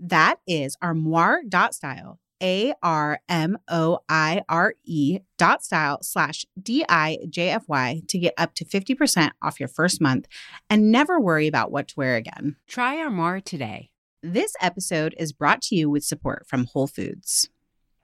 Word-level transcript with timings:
That 0.00 0.36
is 0.46 0.78
armoire.style, 0.80 2.18
A 2.42 2.72
R 2.82 3.20
M 3.28 3.58
O 3.68 3.98
I 4.08 4.42
R 4.48 4.74
E 4.84 5.18
dot 5.36 5.62
style 5.62 5.98
slash 6.02 6.46
D 6.60 6.84
I 6.88 7.18
J 7.28 7.50
F 7.50 7.64
Y 7.68 8.00
to 8.08 8.18
get 8.18 8.32
up 8.38 8.54
to 8.54 8.64
50% 8.64 9.32
off 9.42 9.60
your 9.60 9.68
first 9.68 10.00
month 10.00 10.26
and 10.70 10.90
never 10.90 11.20
worry 11.20 11.46
about 11.46 11.70
what 11.70 11.88
to 11.88 11.94
wear 11.98 12.16
again. 12.16 12.56
Try 12.66 12.96
Armoire 12.96 13.40
today. 13.40 13.90
This 14.22 14.54
episode 14.60 15.14
is 15.18 15.32
brought 15.32 15.60
to 15.62 15.76
you 15.76 15.90
with 15.90 16.04
support 16.04 16.46
from 16.46 16.64
Whole 16.64 16.86
Foods. 16.86 17.50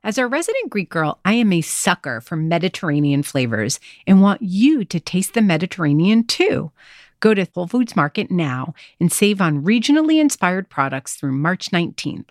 As 0.05 0.19
a 0.19 0.27
resident 0.27 0.71
Greek 0.71 0.89
girl, 0.89 1.19
I 1.25 1.33
am 1.33 1.53
a 1.53 1.63
sucker 1.63 2.21
for 2.21 2.37
Mediterranean 2.37 3.23
flavors 3.23 3.81
and 4.07 4.23
want 4.23 4.41
you 4.41 4.85
to 4.85 5.01
taste 5.01 5.35
the 5.35 5.43
Mediterranean 5.43 6.25
too. 6.25 6.71
Go 7.21 7.35
to 7.35 7.47
Whole 7.55 7.67
Foods 7.67 7.97
Market 7.97 8.31
now 8.31 8.75
and 9.01 9.13
save 9.13 9.41
on 9.41 9.65
regionally 9.65 10.21
inspired 10.21 10.69
products 10.69 11.15
through 11.15 11.33
March 11.33 11.71
19th. 11.71 12.29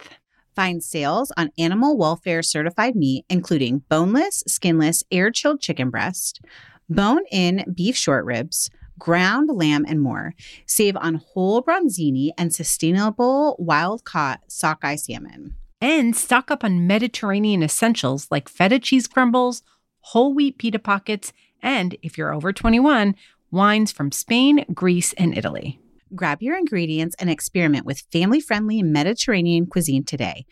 Find 0.55 0.83
sales 0.83 1.31
on 1.35 1.51
animal 1.57 1.97
welfare 1.97 2.41
certified 2.41 2.95
meat, 2.95 3.25
including 3.29 3.79
boneless, 3.89 4.43
skinless, 4.47 5.03
air 5.11 5.31
chilled 5.31 5.59
chicken 5.59 5.89
breast, 5.89 6.39
bone 6.87 7.23
in 7.31 7.65
beef 7.75 7.97
short 7.97 8.23
ribs, 8.25 8.69
ground 8.97 9.49
lamb, 9.51 9.85
and 9.87 10.01
more. 10.01 10.33
Save 10.65 10.95
on 10.97 11.15
whole 11.15 11.61
bronzini 11.61 12.29
and 12.37 12.53
sustainable 12.53 13.55
wild 13.59 14.05
caught 14.05 14.41
sockeye 14.47 14.95
salmon. 14.95 15.55
And 15.81 16.15
stock 16.15 16.49
up 16.49 16.63
on 16.63 16.87
Mediterranean 16.87 17.61
essentials 17.61 18.27
like 18.31 18.47
feta 18.47 18.79
cheese 18.79 19.07
crumbles, 19.07 19.61
whole 19.99 20.33
wheat 20.33 20.57
pita 20.57 20.79
pockets, 20.79 21.33
and 21.61 21.97
if 22.01 22.17
you're 22.17 22.33
over 22.33 22.53
21, 22.53 23.15
wines 23.55 23.91
from 23.91 24.11
Spain, 24.11 24.65
Greece, 24.73 25.13
and 25.13 25.35
Italy. 25.35 25.79
Grab 26.13 26.41
your 26.41 26.57
ingredients 26.57 27.15
and 27.17 27.29
experiment 27.29 27.85
with 27.85 28.03
family 28.11 28.39
friendly 28.39 28.83
Mediterranean 28.83 29.65
cuisine 29.65 30.03
today. 30.03 30.45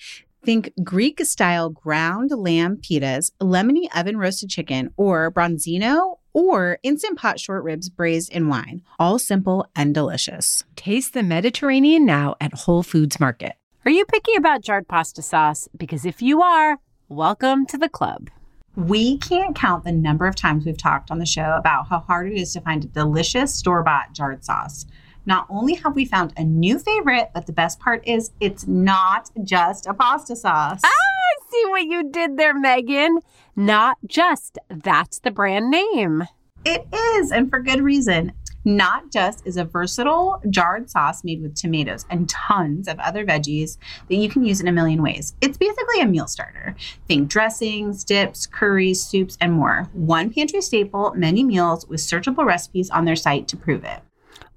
Think 0.43 0.73
Greek 0.83 1.23
style 1.25 1.69
ground 1.69 2.31
lamb 2.31 2.77
pitas, 2.77 3.31
lemony 3.39 3.87
oven 3.95 4.17
roasted 4.17 4.49
chicken, 4.49 4.89
or 4.97 5.31
bronzino 5.31 6.17
or 6.33 6.79
instant 6.83 7.17
pot 7.17 7.39
short 7.39 7.63
ribs 7.63 7.89
braised 7.89 8.31
in 8.31 8.49
wine. 8.49 8.81
All 8.99 9.19
simple 9.19 9.67
and 9.75 9.93
delicious. 9.93 10.63
Taste 10.75 11.13
the 11.13 11.23
Mediterranean 11.23 12.05
now 12.05 12.35
at 12.41 12.53
Whole 12.53 12.83
Foods 12.83 13.19
Market. 13.19 13.53
Are 13.85 13.91
you 13.91 14.05
picky 14.05 14.35
about 14.35 14.61
jarred 14.61 14.87
pasta 14.87 15.21
sauce? 15.21 15.67
Because 15.77 16.05
if 16.05 16.21
you 16.21 16.41
are, 16.41 16.79
welcome 17.09 17.65
to 17.67 17.77
the 17.77 17.89
club. 17.89 18.29
We 18.75 19.19
can't 19.19 19.55
count 19.55 19.83
the 19.83 19.91
number 19.91 20.25
of 20.25 20.35
times 20.35 20.65
we've 20.65 20.77
talked 20.77 21.11
on 21.11 21.19
the 21.19 21.25
show 21.27 21.55
about 21.57 21.87
how 21.89 21.99
hard 21.99 22.31
it 22.31 22.37
is 22.37 22.53
to 22.53 22.61
find 22.61 22.83
a 22.83 22.87
delicious 22.87 23.53
store 23.53 23.83
bought 23.83 24.13
jarred 24.13 24.43
sauce. 24.43 24.85
Not 25.25 25.45
only 25.49 25.75
have 25.75 25.95
we 25.95 26.05
found 26.05 26.33
a 26.37 26.43
new 26.43 26.79
favorite, 26.79 27.29
but 27.33 27.45
the 27.45 27.53
best 27.53 27.79
part 27.79 28.05
is 28.07 28.31
it's 28.39 28.67
not 28.67 29.29
just 29.43 29.85
a 29.85 29.93
pasta 29.93 30.35
sauce. 30.35 30.81
Ah, 30.83 30.87
I 30.87 31.51
see 31.51 31.63
what 31.67 31.83
you 31.83 32.09
did 32.09 32.35
there, 32.35 32.57
Megan. 32.57 33.19
Not 33.55 33.97
just, 34.07 34.57
that's 34.69 35.19
the 35.19 35.31
brand 35.31 35.69
name. 35.69 36.23
It 36.65 36.87
is, 36.93 37.31
and 37.31 37.49
for 37.49 37.59
good 37.59 37.81
reason. 37.81 38.33
Not 38.65 39.11
Just 39.11 39.45
is 39.45 39.57
a 39.57 39.65
versatile 39.65 40.41
jarred 40.49 40.89
sauce 40.89 41.23
made 41.23 41.41
with 41.41 41.55
tomatoes 41.55 42.05
and 42.09 42.29
tons 42.29 42.87
of 42.87 42.99
other 42.99 43.25
veggies 43.25 43.77
that 44.07 44.15
you 44.15 44.29
can 44.29 44.45
use 44.45 44.61
in 44.61 44.67
a 44.67 44.71
million 44.71 45.01
ways. 45.01 45.33
It's 45.41 45.57
basically 45.57 45.99
a 45.99 46.05
meal 46.05 46.27
starter. 46.27 46.75
Think 47.07 47.27
dressings, 47.29 48.03
dips, 48.03 48.47
curries, 48.47 49.03
soups, 49.03 49.37
and 49.41 49.53
more. 49.53 49.89
One 49.93 50.31
pantry 50.31 50.61
staple, 50.61 51.13
many 51.15 51.43
meals 51.43 51.87
with 51.87 51.99
searchable 51.99 52.45
recipes 52.45 52.89
on 52.89 53.05
their 53.05 53.15
site 53.15 53.47
to 53.49 53.57
prove 53.57 53.83
it. 53.83 53.99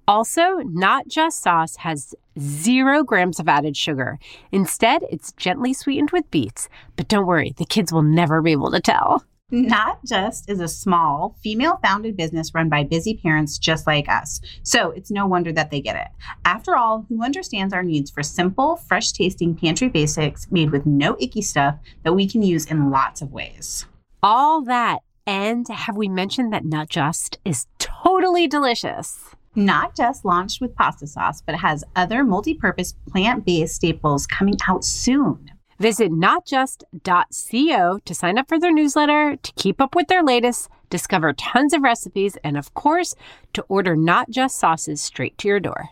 Also, 0.09 0.59
Not 0.59 1.09
Just 1.09 1.43
Sauce 1.43 1.77
has 1.77 2.15
zero 2.39 3.03
grams 3.03 3.41
of 3.41 3.49
added 3.49 3.77
sugar. 3.77 4.21
Instead, 4.53 5.03
it's 5.11 5.33
gently 5.33 5.73
sweetened 5.73 6.13
with 6.13 6.31
beets. 6.31 6.69
But 6.95 7.09
don't 7.09 7.27
worry, 7.27 7.55
the 7.57 7.65
kids 7.65 7.93
will 7.93 8.03
never 8.03 8.41
be 8.41 8.53
able 8.53 8.71
to 8.71 8.81
tell. 8.81 9.25
Not 9.53 10.05
Just 10.05 10.51
is 10.51 10.59
a 10.59 10.67
small, 10.67 11.37
female 11.41 11.79
founded 11.81 12.17
business 12.17 12.53
run 12.53 12.69
by 12.69 12.83
busy 12.83 13.17
parents 13.17 13.59
just 13.59 13.87
like 13.87 14.09
us. 14.09 14.41
So 14.65 14.91
it's 14.91 15.09
no 15.09 15.25
wonder 15.25 15.53
that 15.53 15.71
they 15.71 15.81
get 15.81 15.95
it. 15.95 16.09
After 16.45 16.75
all, 16.75 17.07
who 17.09 17.23
understands 17.23 17.73
our 17.73 17.85
needs 17.85 18.11
for 18.11 18.25
simple, 18.25 18.75
fresh 18.75 19.13
tasting 19.13 19.55
pantry 19.55 19.89
basics 19.89 20.51
made 20.51 20.71
with 20.71 20.85
no 20.85 21.17
icky 21.21 21.43
stuff 21.43 21.77
that 22.03 22.15
we 22.15 22.27
can 22.29 22.43
use 22.43 22.67
in 22.67 22.91
lots 22.91 23.23
of 23.23 23.31
ways? 23.31 23.87
All 24.21 24.63
that. 24.63 24.99
And 25.29 25.69
have 25.69 25.97
we 25.97 26.09
mentioned 26.09 26.53
that 26.53 26.65
Not 26.65 26.89
Just 26.89 27.39
is 27.45 27.67
totally 27.79 28.49
delicious? 28.49 29.37
Not 29.55 29.95
just 29.95 30.25
launched 30.25 30.61
with 30.61 30.75
pasta 30.75 31.07
sauce, 31.07 31.41
but 31.41 31.55
has 31.55 31.85
other 31.95 32.25
multi 32.25 32.55
purpose 32.55 32.95
plant 33.09 33.47
based 33.47 33.77
staples 33.77 34.27
coming 34.27 34.57
out 34.69 34.85
soon. 34.85 35.53
Visit 35.79 36.11
notjust.co 36.11 37.99
to 38.05 38.15
sign 38.15 38.39
up 38.39 38.49
for 38.49 38.59
their 38.59 38.73
newsletter, 38.73 39.37
to 39.37 39.53
keep 39.57 39.81
up 39.81 39.95
with 39.95 40.09
their 40.09 40.23
latest, 40.23 40.69
discover 40.89 41.35
tons 41.35 41.75
of 41.75 41.83
recipes, 41.83 42.39
and 42.43 42.57
of 42.57 42.73
course, 42.73 43.15
to 43.53 43.63
order 43.69 43.95
Not 43.95 44.31
Just 44.31 44.59
sauces 44.59 45.03
straight 45.03 45.37
to 45.39 45.49
your 45.49 45.61
door. 45.61 45.91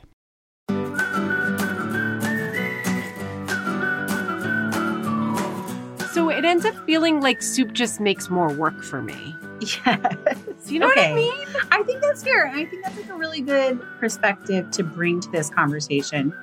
So 6.12 6.30
it 6.30 6.44
ends 6.44 6.64
up 6.64 6.74
feeling 6.86 7.20
like 7.20 7.42
soup 7.42 7.72
just 7.72 8.00
makes 8.00 8.30
more 8.30 8.52
work 8.54 8.82
for 8.82 9.02
me. 9.02 9.34
Yes. 9.60 10.70
You 10.70 10.78
know 10.78 10.90
okay. 10.90 11.12
what 11.12 11.12
I 11.12 11.14
mean? 11.14 11.46
I 11.70 11.82
think 11.84 12.02
that's 12.02 12.22
fair. 12.22 12.48
I 12.48 12.64
think 12.64 12.84
that's 12.84 12.96
like 12.96 13.08
a 13.08 13.14
really 13.14 13.40
good 13.40 13.80
perspective 13.98 14.70
to 14.72 14.82
bring 14.82 15.20
to 15.20 15.30
this 15.30 15.48
conversation. 15.48 16.34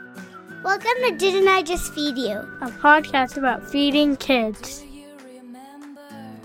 Welcome 0.64 0.92
to 1.08 1.16
Didn't 1.18 1.48
I 1.48 1.64
Just 1.64 1.94
Feed 1.94 2.18
You? 2.18 2.38
A 2.62 2.70
podcast 2.70 3.38
about 3.38 3.68
feeding 3.68 4.16
kids. 4.18 4.84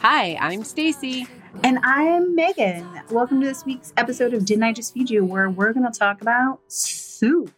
Hi, 0.01 0.37
I'm 0.37 0.65
Stacy. 0.65 1.27
And 1.63 1.79
I'm 1.83 2.35
Megan. 2.35 2.89
Welcome 3.11 3.41
to 3.41 3.47
this 3.47 3.65
week's 3.65 3.93
episode 3.97 4.33
of 4.35 4.45
Didn't 4.45 4.65
I 4.65 4.73
Just 4.73 4.95
Feed 4.95 5.11
You, 5.11 5.25
where 5.25 5.51
we're 5.51 5.73
going 5.73 5.91
to 5.91 5.99
talk 5.99 6.23
about 6.23 6.61
soup. 6.69 7.53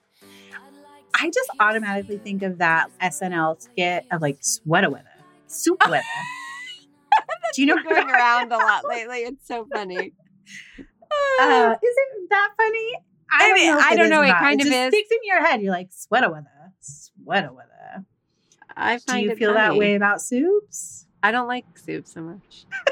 I 1.15 1.31
just 1.31 1.50
automatically 1.61 2.19
think 2.19 2.43
of 2.43 2.59
that 2.59 2.91
SNL 3.00 3.61
skit 3.61 4.06
of 4.11 4.21
like 4.23 4.38
sweater 4.41 4.91
weather, 4.91 5.05
soup 5.47 5.81
weather. 5.88 6.03
Do 7.55 7.62
you 7.62 7.67
know 7.69 7.83
going 7.83 8.09
around 8.09 8.53
a 8.53 8.56
lot 8.56 8.85
lately? 8.88 9.19
It's 9.19 9.47
so 9.47 9.67
funny. 9.73 10.12
Uh, 11.41 11.75
isn't 11.83 12.31
that 12.31 12.50
funny? 12.56 12.93
I, 13.31 13.49
don't 13.49 13.67
know. 13.67 13.79
I 13.79 13.97
don't 13.97 14.11
know. 14.11 14.23
It, 14.23 14.31
kind 14.31 14.61
it 14.61 14.67
of 14.67 14.73
is. 14.73 14.89
sticks 14.89 15.11
in 15.11 15.19
your 15.25 15.45
head. 15.45 15.61
You're 15.61 15.73
like 15.73 15.89
sweater 15.91 16.31
weather, 16.31 16.73
sweater 16.81 17.53
weather. 17.53 18.05
I 18.77 18.99
find 18.99 19.25
Do 19.25 19.31
you 19.31 19.37
feel 19.37 19.55
that 19.55 19.77
way 19.77 19.95
about 19.95 20.23
soups? 20.23 21.07
I 21.23 21.33
don't 21.33 21.49
like 21.49 21.65
soup 21.77 22.07
so 22.07 22.21
much. 22.23 22.67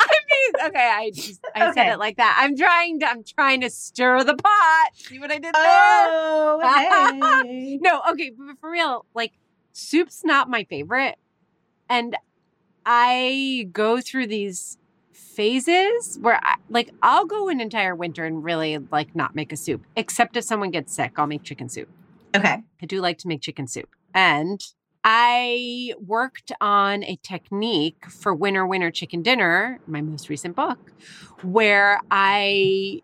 I 0.00 0.20
mean, 0.30 0.68
okay, 0.68 0.90
I 0.92 1.10
just 1.14 1.40
I 1.54 1.72
said 1.72 1.92
it 1.92 1.98
like 1.98 2.18
that. 2.18 2.38
I'm 2.40 2.56
trying 2.56 3.00
to 3.00 3.08
I'm 3.08 3.24
trying 3.24 3.62
to 3.62 3.70
stir 3.70 4.22
the 4.22 4.34
pot. 4.34 4.90
See 4.94 5.18
what 5.18 5.30
I 5.30 5.38
did 5.38 5.44
there? 5.44 5.52
Oh, 5.54 7.42
hey. 7.44 7.78
no, 7.80 8.02
okay, 8.10 8.32
but 8.36 8.58
for 8.60 8.70
real, 8.70 9.06
like 9.14 9.32
soup's 9.72 10.24
not 10.24 10.48
my 10.50 10.64
favorite. 10.64 11.16
And 11.88 12.16
I 12.84 13.68
go 13.72 14.00
through 14.00 14.28
these 14.28 14.78
phases 15.20 16.18
where 16.20 16.40
I, 16.42 16.56
like 16.68 16.90
I'll 17.02 17.26
go 17.26 17.48
an 17.48 17.60
entire 17.60 17.94
winter 17.94 18.24
and 18.24 18.42
really 18.42 18.78
like 18.78 19.14
not 19.14 19.34
make 19.34 19.52
a 19.52 19.56
soup, 19.56 19.84
except 19.96 20.36
if 20.36 20.44
someone 20.44 20.70
gets 20.70 20.94
sick, 20.94 21.12
I'll 21.16 21.26
make 21.26 21.42
chicken 21.42 21.68
soup. 21.68 21.88
Okay. 22.34 22.62
I 22.82 22.86
do 22.86 23.00
like 23.00 23.18
to 23.18 23.28
make 23.28 23.40
chicken 23.40 23.66
soup. 23.66 23.88
And 24.14 24.60
I 25.02 25.94
worked 25.98 26.52
on 26.60 27.04
a 27.04 27.16
technique 27.22 28.04
for 28.06 28.34
Winner 28.34 28.66
Winner 28.66 28.90
Chicken 28.90 29.22
Dinner, 29.22 29.80
my 29.86 30.02
most 30.02 30.28
recent 30.28 30.56
book, 30.56 30.92
where 31.42 32.00
I 32.10 33.00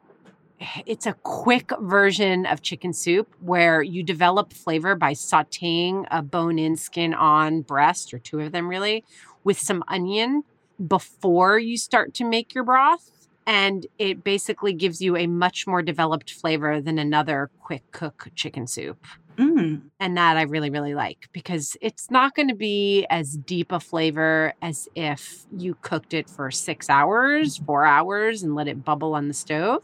it's 0.87 1.07
a 1.07 1.13
quick 1.23 1.71
version 1.81 2.47
of 2.47 2.63
chicken 2.63 2.93
soup 2.93 3.35
where 3.41 3.83
you 3.83 4.03
develop 4.03 4.55
flavor 4.55 4.95
by 4.95 5.13
sauteing 5.13 6.07
a 6.11 6.23
bone 6.23 6.59
in 6.59 6.77
skin 6.77 7.13
on 7.13 7.61
breast 7.61 8.15
or 8.15 8.19
two 8.19 8.41
of 8.41 8.53
them 8.53 8.67
really 8.67 9.05
with 9.45 9.59
some 9.59 9.85
onion 9.89 10.43
before 10.85 11.59
you 11.59 11.77
start 11.77 12.15
to 12.15 12.25
make 12.25 12.55
your 12.55 12.65
broth 12.65 13.11
and 13.47 13.87
it 13.99 14.25
basically 14.25 14.73
gives 14.73 15.01
you 15.01 15.17
a 15.17 15.27
much 15.27 15.67
more 15.67 15.81
developed 15.81 16.33
flavor 16.33 16.81
than 16.81 16.99
another 16.99 17.49
quick 17.61 17.91
cook 17.93 18.29
chicken 18.35 18.67
soup. 18.67 19.07
Mm. 19.37 19.83
And 20.01 20.17
that 20.17 20.37
I 20.37 20.43
really, 20.43 20.71
really 20.71 20.95
like 20.95 21.29
because 21.33 21.77
it's 21.81 22.11
not 22.11 22.35
going 22.35 22.49
to 22.49 22.55
be 22.55 23.07
as 23.09 23.37
deep 23.37 23.71
a 23.71 23.79
flavor 23.79 24.55
as 24.63 24.89
if 24.95 25.45
you 25.57 25.77
cooked 25.83 26.15
it 26.15 26.29
for 26.29 26.51
six 26.51 26.89
hours, 26.89 27.59
four 27.59 27.85
hours, 27.85 28.43
and 28.43 28.55
let 28.55 28.67
it 28.67 28.85
bubble 28.85 29.15
on 29.15 29.29
the 29.29 29.35
stove. 29.35 29.83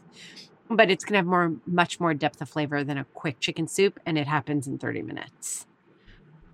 But 0.69 0.89
it's 0.89 1.05
going 1.05 1.13
to 1.13 1.17
have 1.19 1.27
more, 1.27 1.55
much 1.67 1.99
more 1.99 2.13
depth 2.15 2.41
of 2.41 2.49
flavor 2.49 2.83
than 2.83 2.97
a 2.97 3.05
quick 3.13 3.39
chicken 3.39 3.67
soup, 3.67 3.99
and 4.05 4.17
it 4.17 4.27
happens 4.27 4.65
in 4.65 4.79
30 4.79 5.03
minutes. 5.03 5.67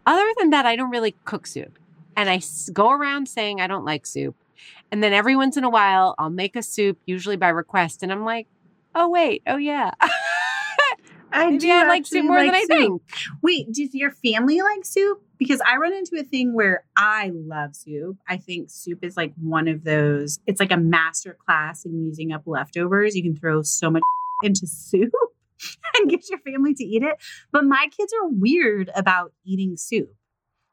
Other 0.06 0.27
than 0.38 0.50
that, 0.50 0.65
I 0.65 0.75
don't 0.75 0.89
really 0.89 1.15
cook 1.24 1.47
soup. 1.47 1.80
And 2.15 2.29
I 2.29 2.41
go 2.73 2.91
around 2.91 3.27
saying 3.27 3.61
I 3.61 3.67
don't 3.67 3.85
like 3.85 4.06
soup. 4.06 4.35
And 4.91 5.03
then 5.03 5.13
every 5.13 5.35
once 5.35 5.56
in 5.57 5.63
a 5.63 5.69
while, 5.69 6.15
I'll 6.17 6.29
make 6.29 6.56
a 6.56 6.63
soup, 6.63 6.97
usually 7.06 7.38
by 7.38 7.50
request. 7.50 8.03
And 8.03 8.11
I'm 8.11 8.25
like, 8.25 8.47
oh, 8.95 9.09
wait, 9.09 9.44
oh, 9.47 9.57
yeah. 9.57 9.91
I 11.31 11.45
Maybe 11.45 11.59
do 11.59 11.71
I 11.71 11.88
like 11.88 12.07
soup 12.07 12.25
more 12.25 12.39
than 12.39 12.47
like 12.47 12.63
I 12.63 12.65
think. 12.65 13.01
Wait, 13.41 13.71
does 13.71 13.94
your 13.94 14.11
family 14.11 14.61
like 14.61 14.83
soup? 14.83 15.21
Because 15.38 15.61
I 15.61 15.77
run 15.77 15.94
into 15.94 16.17
a 16.19 16.23
thing 16.23 16.53
where 16.53 16.83
I 16.97 17.31
love 17.33 17.75
soup. 17.75 18.17
I 18.27 18.38
think 18.38 18.69
soup 18.69 19.03
is 19.03 19.15
like 19.15 19.33
one 19.39 19.67
of 19.67 19.83
those, 19.83 20.39
it's 20.47 20.59
like 20.59 20.71
a 20.71 20.77
master 20.77 21.38
class 21.45 21.85
in 21.85 22.03
using 22.03 22.31
up 22.31 22.44
leftovers. 22.45 23.15
You 23.15 23.23
can 23.23 23.35
throw 23.35 23.61
so 23.61 23.89
much 23.89 24.01
into 24.44 24.67
soup 24.67 25.11
and 25.95 26.09
get 26.09 26.29
your 26.29 26.39
family 26.39 26.73
to 26.73 26.83
eat 26.83 27.03
it. 27.03 27.15
But 27.51 27.63
my 27.63 27.88
kids 27.95 28.11
are 28.13 28.27
weird 28.27 28.89
about 28.95 29.33
eating 29.45 29.77
soup. 29.77 30.13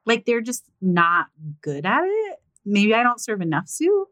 Like 0.06 0.24
they're 0.24 0.40
just 0.40 0.70
not 0.80 1.26
good 1.60 1.84
at 1.84 2.04
it. 2.04 2.38
Maybe 2.64 2.94
I 2.94 3.02
don't 3.02 3.20
serve 3.20 3.40
enough 3.40 3.68
soup. 3.68 4.08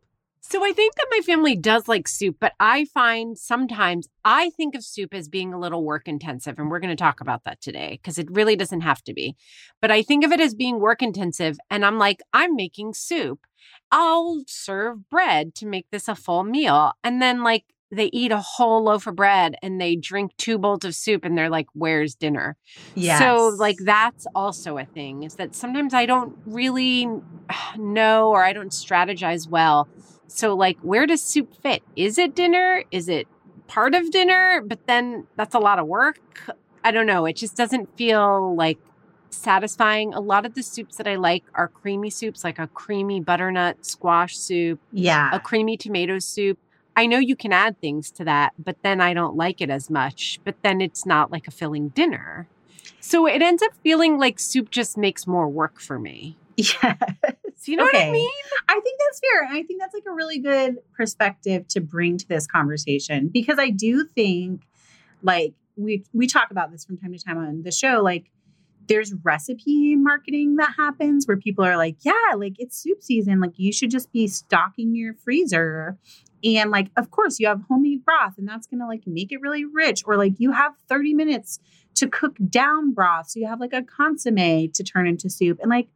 So 0.46 0.62
I 0.62 0.72
think 0.72 0.94
that 0.96 1.06
my 1.10 1.20
family 1.20 1.56
does 1.56 1.88
like 1.88 2.06
soup, 2.06 2.36
but 2.38 2.52
I 2.60 2.84
find 2.84 3.38
sometimes 3.38 4.08
I 4.26 4.50
think 4.50 4.74
of 4.74 4.84
soup 4.84 5.14
as 5.14 5.26
being 5.26 5.54
a 5.54 5.58
little 5.58 5.82
work 5.82 6.06
intensive. 6.06 6.58
And 6.58 6.70
we're 6.70 6.80
going 6.80 6.94
to 6.94 7.02
talk 7.02 7.22
about 7.22 7.44
that 7.44 7.62
today 7.62 7.98
because 8.02 8.18
it 8.18 8.30
really 8.30 8.54
doesn't 8.54 8.82
have 8.82 9.02
to 9.04 9.14
be. 9.14 9.36
But 9.80 9.90
I 9.90 10.02
think 10.02 10.22
of 10.22 10.32
it 10.32 10.40
as 10.40 10.54
being 10.54 10.80
work 10.80 11.00
intensive. 11.00 11.58
And 11.70 11.82
I'm 11.82 11.98
like, 11.98 12.20
I'm 12.34 12.54
making 12.54 12.92
soup. 12.92 13.46
I'll 13.90 14.42
serve 14.46 15.08
bread 15.08 15.54
to 15.56 15.66
make 15.66 15.86
this 15.90 16.08
a 16.08 16.14
full 16.14 16.44
meal. 16.44 16.92
And 17.02 17.22
then, 17.22 17.42
like, 17.42 17.64
they 17.90 18.10
eat 18.12 18.32
a 18.32 18.40
whole 18.40 18.84
loaf 18.84 19.06
of 19.06 19.16
bread 19.16 19.56
and 19.62 19.80
they 19.80 19.96
drink 19.96 20.32
two 20.36 20.58
bowls 20.58 20.84
of 20.84 20.94
soup 20.94 21.24
and 21.24 21.36
they're 21.36 21.50
like, 21.50 21.66
where's 21.74 22.14
dinner? 22.14 22.56
Yeah 22.94 23.18
so, 23.18 23.48
like, 23.56 23.76
that's 23.84 24.26
also 24.34 24.78
a 24.78 24.84
thing 24.84 25.22
is 25.22 25.36
that 25.36 25.54
sometimes 25.54 25.94
I 25.94 26.06
don't 26.06 26.36
really 26.46 27.08
know 27.78 28.30
or 28.30 28.44
I 28.44 28.52
don't 28.52 28.72
strategize 28.72 29.48
well. 29.48 29.88
So, 30.26 30.54
like, 30.54 30.78
where 30.80 31.06
does 31.06 31.22
soup 31.22 31.54
fit? 31.62 31.82
Is 31.96 32.18
it 32.18 32.34
dinner? 32.34 32.84
Is 32.90 33.08
it 33.08 33.28
part 33.68 33.94
of 33.94 34.10
dinner? 34.10 34.62
But 34.64 34.86
then 34.86 35.26
that's 35.36 35.54
a 35.54 35.58
lot 35.58 35.78
of 35.78 35.86
work. 35.86 36.18
I 36.82 36.90
don't 36.90 37.06
know. 37.06 37.24
It 37.26 37.36
just 37.36 37.56
doesn't 37.56 37.96
feel 37.96 38.54
like 38.54 38.78
satisfying. 39.30 40.14
A 40.14 40.20
lot 40.20 40.46
of 40.46 40.54
the 40.54 40.62
soups 40.62 40.96
that 40.96 41.06
I 41.06 41.16
like 41.16 41.44
are 41.54 41.68
creamy 41.68 42.10
soups, 42.10 42.44
like 42.44 42.58
a 42.58 42.66
creamy 42.68 43.20
butternut 43.20 43.84
squash 43.84 44.36
soup, 44.36 44.80
yeah. 44.92 45.30
a 45.32 45.40
creamy 45.40 45.76
tomato 45.76 46.18
soup. 46.18 46.58
I 46.96 47.06
know 47.06 47.18
you 47.18 47.36
can 47.36 47.52
add 47.52 47.80
things 47.80 48.10
to 48.12 48.24
that, 48.24 48.52
but 48.58 48.76
then 48.82 49.00
I 49.00 49.14
don't 49.14 49.36
like 49.36 49.60
it 49.60 49.70
as 49.70 49.90
much. 49.90 50.40
But 50.44 50.56
then 50.62 50.80
it's 50.80 51.04
not 51.04 51.30
like 51.30 51.48
a 51.48 51.50
filling 51.50 51.88
dinner. 51.88 52.48
So 53.00 53.26
it 53.26 53.42
ends 53.42 53.62
up 53.62 53.72
feeling 53.82 54.18
like 54.18 54.38
soup 54.38 54.70
just 54.70 54.96
makes 54.96 55.26
more 55.26 55.48
work 55.48 55.80
for 55.80 55.98
me. 55.98 56.36
Yes. 56.56 57.68
You 57.68 57.76
know 57.76 57.84
what 57.84 57.96
I 57.96 58.10
mean? 58.10 58.30
I 58.68 58.78
think 58.80 59.00
that's 59.00 59.20
fair. 59.20 59.42
And 59.44 59.56
I 59.56 59.62
think 59.62 59.80
that's 59.80 59.94
like 59.94 60.04
a 60.06 60.12
really 60.12 60.38
good 60.38 60.76
perspective 60.96 61.66
to 61.68 61.80
bring 61.80 62.18
to 62.18 62.28
this 62.28 62.46
conversation 62.46 63.28
because 63.28 63.58
I 63.58 63.70
do 63.70 64.04
think 64.14 64.62
like 65.22 65.54
we 65.76 66.04
we 66.12 66.26
talk 66.26 66.50
about 66.50 66.70
this 66.70 66.84
from 66.84 66.98
time 66.98 67.12
to 67.12 67.18
time 67.18 67.38
on 67.38 67.62
the 67.62 67.72
show 67.72 68.02
like 68.02 68.30
there's 68.86 69.14
recipe 69.22 69.96
marketing 69.96 70.56
that 70.56 70.74
happens 70.76 71.26
where 71.26 71.36
people 71.36 71.64
are 71.64 71.76
like, 71.76 71.96
yeah, 72.00 72.34
like 72.36 72.54
it's 72.58 72.76
soup 72.76 73.02
season, 73.02 73.40
like 73.40 73.54
you 73.56 73.72
should 73.72 73.90
just 73.90 74.12
be 74.12 74.26
stocking 74.26 74.94
your 74.94 75.14
freezer. 75.14 75.96
And 76.44 76.70
like 76.70 76.90
of 76.96 77.10
course 77.10 77.40
you 77.40 77.46
have 77.46 77.62
homemade 77.68 78.04
broth 78.04 78.34
and 78.38 78.46
that's 78.46 78.66
to 78.66 78.76
like 78.86 79.02
make 79.06 79.32
it 79.32 79.40
really 79.40 79.64
rich 79.64 80.02
or 80.06 80.16
like 80.16 80.34
you 80.38 80.52
have 80.52 80.72
30 80.88 81.14
minutes 81.14 81.58
to 81.94 82.08
cook 82.08 82.36
down 82.50 82.92
broth 82.92 83.30
so 83.30 83.40
you 83.40 83.46
have 83.46 83.60
like 83.60 83.72
a 83.72 83.82
consomme 83.82 84.70
to 84.72 84.82
turn 84.84 85.06
into 85.06 85.30
soup 85.30 85.58
and 85.62 85.70
like 85.70 85.88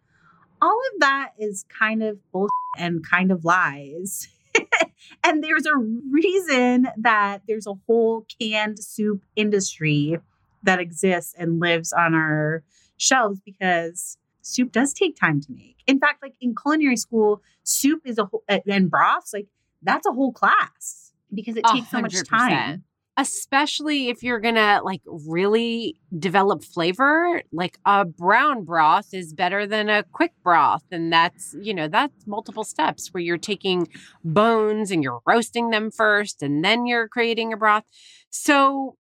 all 0.61 0.81
of 0.95 1.01
that 1.01 1.33
is 1.39 1.65
kind 1.79 2.03
of 2.03 2.19
bullshit 2.33 2.51
and 2.79 3.05
kind 3.09 3.31
of 3.31 3.45
lies. 3.45 4.29
and 5.25 5.43
there's 5.43 5.67
a 5.67 5.77
reason 6.11 6.89
that 6.97 7.43
there's 7.47 7.67
a 7.67 7.75
whole 7.87 8.27
canned 8.41 8.83
soup 8.83 9.23
industry 9.37 10.19
that 10.63 10.81
exists 10.81 11.35
and 11.39 11.61
lives 11.61 11.93
on 11.93 12.15
our 12.15 12.63
shelves 12.97 13.41
because 13.45 14.19
soup 14.43 14.73
does 14.73 14.93
take 14.93 15.17
time 15.17 15.41
to 15.41 15.53
make. 15.53 15.77
In 15.87 15.99
fact, 15.99 16.23
like 16.23 16.35
in 16.41 16.55
culinary 16.61 16.97
school, 16.97 17.43
soup 17.63 18.03
is 18.05 18.19
a 18.19 18.25
whole 18.25 18.43
and 18.49 18.91
broths, 18.91 19.33
like 19.33 19.47
that's 19.83 20.07
a 20.07 20.13
whole 20.13 20.33
class 20.33 21.13
because 21.33 21.57
it 21.57 21.65
takes 21.73 21.91
so 21.91 22.01
much 22.01 22.15
time. 22.25 22.85
Especially 23.17 24.11
if 24.11 24.23
you're 24.23 24.39
gonna 24.39 24.81
like 24.85 25.01
really 25.05 25.99
develop 26.17 26.63
flavor, 26.63 27.43
like 27.51 27.77
a 27.85 28.05
brown 28.05 28.65
broth 28.65 29.13
is 29.13 29.35
better 29.35 29.67
than 29.67 29.89
a 29.89 30.05
quick 30.05 30.33
broth. 30.45 30.85
And 30.93 31.13
that's, 31.13 31.57
you 31.61 31.75
know, 31.75 31.89
that's 31.89 32.29
multiple 32.29 32.63
steps 32.63 33.13
where 33.13 33.21
you're 33.21 33.37
taking 33.37 33.89
bones 34.23 34.93
and 34.93 35.03
you're 35.03 35.21
roasting 35.27 35.71
them 35.71 35.91
first 35.91 36.45
and 36.45 36.65
then 36.65 36.87
you're 36.87 37.09
creating 37.09 37.53
a 37.53 37.57
broth. 37.57 37.83
So 38.31 38.97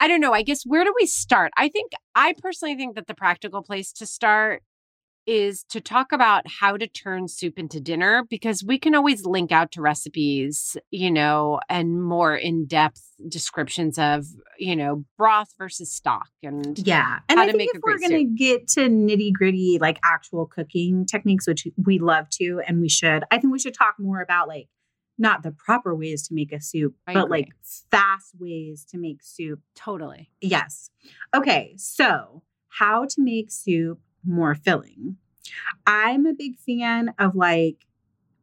I 0.00 0.08
don't 0.08 0.20
know. 0.20 0.34
I 0.34 0.42
guess 0.42 0.64
where 0.66 0.84
do 0.84 0.92
we 0.94 1.06
start? 1.06 1.50
I 1.56 1.68
think, 1.68 1.92
I 2.14 2.34
personally 2.38 2.76
think 2.76 2.94
that 2.96 3.06
the 3.06 3.14
practical 3.14 3.62
place 3.62 3.90
to 3.94 4.04
start 4.04 4.62
is 5.26 5.64
to 5.64 5.80
talk 5.80 6.12
about 6.12 6.46
how 6.46 6.76
to 6.76 6.86
turn 6.86 7.28
soup 7.28 7.58
into 7.58 7.80
dinner 7.80 8.24
because 8.30 8.62
we 8.64 8.78
can 8.78 8.94
always 8.94 9.26
link 9.26 9.50
out 9.50 9.72
to 9.72 9.80
recipes, 9.80 10.76
you 10.90 11.10
know, 11.10 11.60
and 11.68 12.02
more 12.02 12.34
in 12.34 12.66
depth 12.66 13.02
descriptions 13.28 13.98
of, 13.98 14.26
you 14.58 14.76
know, 14.76 15.04
broth 15.16 15.52
versus 15.58 15.92
stock 15.92 16.28
and 16.42 16.78
Yeah. 16.86 17.18
And 17.28 17.40
I 17.40 17.50
think 17.50 17.74
if 17.74 17.82
we're 17.82 17.98
going 17.98 18.12
to 18.12 18.24
get 18.24 18.68
to 18.68 18.88
nitty 18.88 19.32
gritty, 19.32 19.78
like 19.80 19.98
actual 20.04 20.46
cooking 20.46 21.06
techniques, 21.06 21.46
which 21.46 21.66
we 21.84 21.98
love 21.98 22.30
to 22.30 22.60
and 22.66 22.80
we 22.80 22.88
should, 22.88 23.24
I 23.30 23.38
think 23.38 23.52
we 23.52 23.58
should 23.58 23.74
talk 23.74 23.96
more 23.98 24.20
about 24.20 24.48
like 24.48 24.68
not 25.18 25.42
the 25.42 25.50
proper 25.50 25.94
ways 25.94 26.28
to 26.28 26.34
make 26.34 26.52
a 26.52 26.60
soup, 26.60 26.94
I 27.06 27.14
but 27.14 27.24
agree. 27.24 27.38
like 27.38 27.48
fast 27.90 28.34
ways 28.38 28.84
to 28.90 28.98
make 28.98 29.22
soup. 29.22 29.60
totally. 29.74 30.30
Yes. 30.40 30.90
Okay. 31.34 31.74
So, 31.78 32.42
how 32.68 33.06
to 33.06 33.22
make 33.22 33.50
soup 33.50 34.00
more 34.26 34.54
filling. 34.54 35.16
I'm 35.86 36.26
a 36.26 36.32
big 36.32 36.58
fan 36.58 37.14
of 37.18 37.34
like 37.34 37.86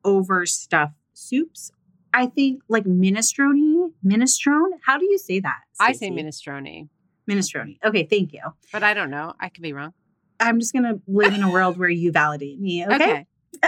overstuffed 0.04 0.96
soups. 1.14 1.72
I 2.14 2.28
think 2.28 2.62
like 2.68 2.86
minestrone, 2.86 3.92
minestrone. 4.06 4.70
How 4.86 4.98
do 4.98 5.06
you 5.06 5.18
say 5.18 5.40
that? 5.40 5.62
I 5.80 5.94
say 5.94 6.12
Stacey? 6.12 6.24
minestrone, 6.24 6.90
minestrone. 7.30 7.78
Okay, 7.84 8.04
thank 8.04 8.34
you. 8.34 8.42
but 8.72 8.84
I 8.84 8.94
don't 8.94 9.10
know. 9.10 9.34
I 9.40 9.50
could 9.50 9.64
be 9.64 9.74
wrong. 9.74 9.94
I'm 10.40 10.60
just 10.60 10.74
gonna 10.74 11.00
live 11.08 11.34
in 11.34 11.42
a 11.44 11.52
world 11.52 11.78
where 11.78 11.90
you 11.90 12.12
validate 12.12 12.60
me. 12.60 12.86
Okay. 12.86 13.26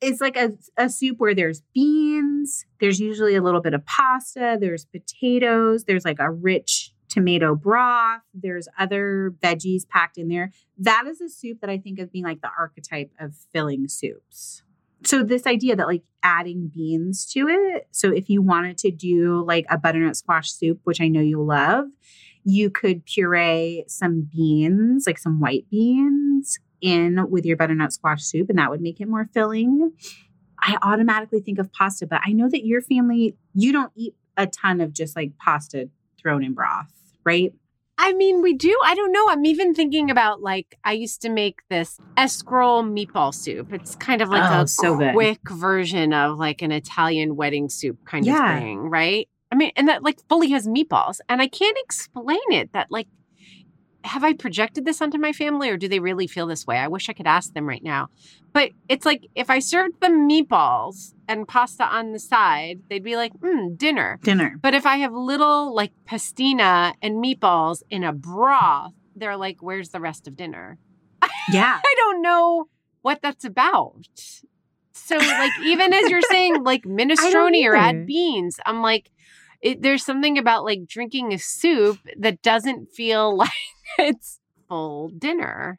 it's 0.00 0.20
like 0.20 0.36
a, 0.36 0.52
a 0.76 0.88
soup 0.88 1.18
where 1.18 1.34
there's 1.34 1.62
beans, 1.74 2.64
there's 2.80 3.00
usually 3.00 3.34
a 3.34 3.42
little 3.42 3.60
bit 3.60 3.74
of 3.74 3.84
pasta, 3.86 4.56
there's 4.60 4.84
potatoes, 4.84 5.84
there's 5.84 6.04
like 6.04 6.20
a 6.20 6.30
rich 6.30 6.93
tomato 7.14 7.54
broth, 7.54 8.22
there's 8.34 8.66
other 8.78 9.32
veggies 9.42 9.88
packed 9.88 10.18
in 10.18 10.28
there. 10.28 10.50
That 10.76 11.04
is 11.06 11.20
a 11.20 11.28
soup 11.28 11.60
that 11.60 11.70
I 11.70 11.78
think 11.78 11.98
of 11.98 12.10
being 12.10 12.24
like 12.24 12.40
the 12.40 12.50
archetype 12.58 13.12
of 13.20 13.34
filling 13.52 13.86
soups. 13.88 14.62
So 15.04 15.22
this 15.22 15.46
idea 15.46 15.76
that 15.76 15.86
like 15.86 16.02
adding 16.22 16.70
beans 16.74 17.26
to 17.32 17.46
it. 17.48 17.86
So 17.90 18.10
if 18.10 18.28
you 18.28 18.42
wanted 18.42 18.78
to 18.78 18.90
do 18.90 19.44
like 19.46 19.66
a 19.70 19.78
butternut 19.78 20.16
squash 20.16 20.50
soup, 20.50 20.80
which 20.84 21.00
I 21.00 21.08
know 21.08 21.20
you 21.20 21.42
love, 21.42 21.86
You 22.44 22.68
could 22.68 23.06
puree 23.06 23.84
some 23.88 24.28
beans, 24.30 25.06
like 25.06 25.18
some 25.18 25.40
white 25.40 25.64
beans, 25.70 26.58
in 26.80 27.30
with 27.30 27.46
your 27.46 27.56
butternut 27.56 27.92
squash 27.92 28.22
soup, 28.22 28.50
and 28.50 28.58
that 28.58 28.70
would 28.70 28.82
make 28.82 29.00
it 29.00 29.08
more 29.08 29.24
filling. 29.24 29.92
I 30.60 30.76
automatically 30.82 31.40
think 31.40 31.58
of 31.58 31.72
pasta, 31.72 32.06
but 32.06 32.20
I 32.24 32.32
know 32.32 32.48
that 32.50 32.66
your 32.66 32.82
family, 32.82 33.36
you 33.54 33.72
don't 33.72 33.92
eat 33.96 34.14
a 34.36 34.46
ton 34.46 34.82
of 34.82 34.92
just 34.92 35.16
like 35.16 35.32
pasta 35.38 35.88
thrown 36.20 36.44
in 36.44 36.52
broth, 36.52 36.92
right? 37.24 37.52
I 37.96 38.12
mean, 38.12 38.42
we 38.42 38.54
do. 38.54 38.76
I 38.84 38.94
don't 38.94 39.12
know. 39.12 39.28
I'm 39.28 39.44
even 39.46 39.72
thinking 39.74 40.10
about 40.10 40.42
like 40.42 40.76
I 40.84 40.92
used 40.92 41.22
to 41.22 41.28
make 41.30 41.60
this 41.70 42.00
escarole 42.18 42.82
meatball 42.84 43.32
soup. 43.34 43.72
It's 43.72 43.94
kind 43.94 44.20
of 44.20 44.28
like 44.30 44.42
Oh, 44.50 44.62
a 44.62 44.66
so 44.68 44.96
good. 44.96 45.12
quick 45.12 45.38
version 45.48 46.12
of 46.12 46.38
like 46.38 46.60
an 46.62 46.72
Italian 46.72 47.36
wedding 47.36 47.68
soup 47.68 47.98
kind 48.04 48.26
Yeah. 48.26 48.56
of 48.56 48.60
thing, 48.62 48.78
right? 48.78 49.28
I 49.52 49.54
mean, 49.56 49.70
and 49.76 49.88
that 49.88 50.02
like 50.02 50.18
fully 50.28 50.50
has 50.50 50.66
meatballs, 50.66 51.20
and 51.28 51.40
I 51.40 51.46
can't 51.46 51.76
explain 51.84 52.40
it. 52.50 52.72
That 52.72 52.88
like, 52.90 53.06
have 54.04 54.22
I 54.22 54.34
projected 54.34 54.84
this 54.84 55.00
onto 55.00 55.18
my 55.18 55.32
family, 55.32 55.70
or 55.70 55.76
do 55.76 55.88
they 55.88 55.98
really 55.98 56.26
feel 56.26 56.46
this 56.46 56.66
way? 56.66 56.76
I 56.76 56.88
wish 56.88 57.08
I 57.08 57.14
could 57.14 57.26
ask 57.26 57.52
them 57.54 57.66
right 57.66 57.82
now. 57.82 58.08
But 58.52 58.70
it's 58.88 59.06
like 59.06 59.26
if 59.34 59.50
I 59.50 59.58
served 59.58 60.00
them 60.00 60.28
meatballs 60.28 61.14
and 61.26 61.48
pasta 61.48 61.84
on 61.84 62.12
the 62.12 62.18
side, 62.18 62.80
they'd 62.88 63.02
be 63.02 63.16
like, 63.16 63.32
mm, 63.34 63.76
dinner. 63.76 64.20
Dinner. 64.22 64.56
But 64.60 64.74
if 64.74 64.86
I 64.86 64.96
have 64.98 65.12
little 65.12 65.74
like 65.74 65.92
pastina 66.06 66.94
and 67.02 67.24
meatballs 67.24 67.82
in 67.90 68.04
a 68.04 68.12
broth, 68.12 68.92
they're 69.16 69.36
like, 69.36 69.56
where's 69.60 69.88
the 69.88 70.00
rest 70.00 70.28
of 70.28 70.36
dinner? 70.36 70.78
Yeah. 71.52 71.78
I 71.84 71.94
don't 71.98 72.22
know 72.22 72.68
what 73.02 73.20
that's 73.20 73.44
about. 73.44 74.06
So, 74.92 75.16
like, 75.18 75.52
even 75.62 75.92
as 75.92 76.08
you're 76.08 76.22
saying, 76.22 76.62
like 76.64 76.84
minestrone 76.84 77.62
or 77.66 77.76
add 77.76 78.06
beans, 78.06 78.58
I'm 78.64 78.80
like, 78.80 79.10
it, 79.60 79.82
there's 79.82 80.04
something 80.04 80.38
about 80.38 80.64
like 80.64 80.86
drinking 80.86 81.34
a 81.34 81.38
soup 81.38 81.98
that 82.16 82.40
doesn't 82.40 82.92
feel 82.92 83.36
like 83.36 83.50
it's 83.98 84.40
full 84.68 85.08
dinner. 85.08 85.78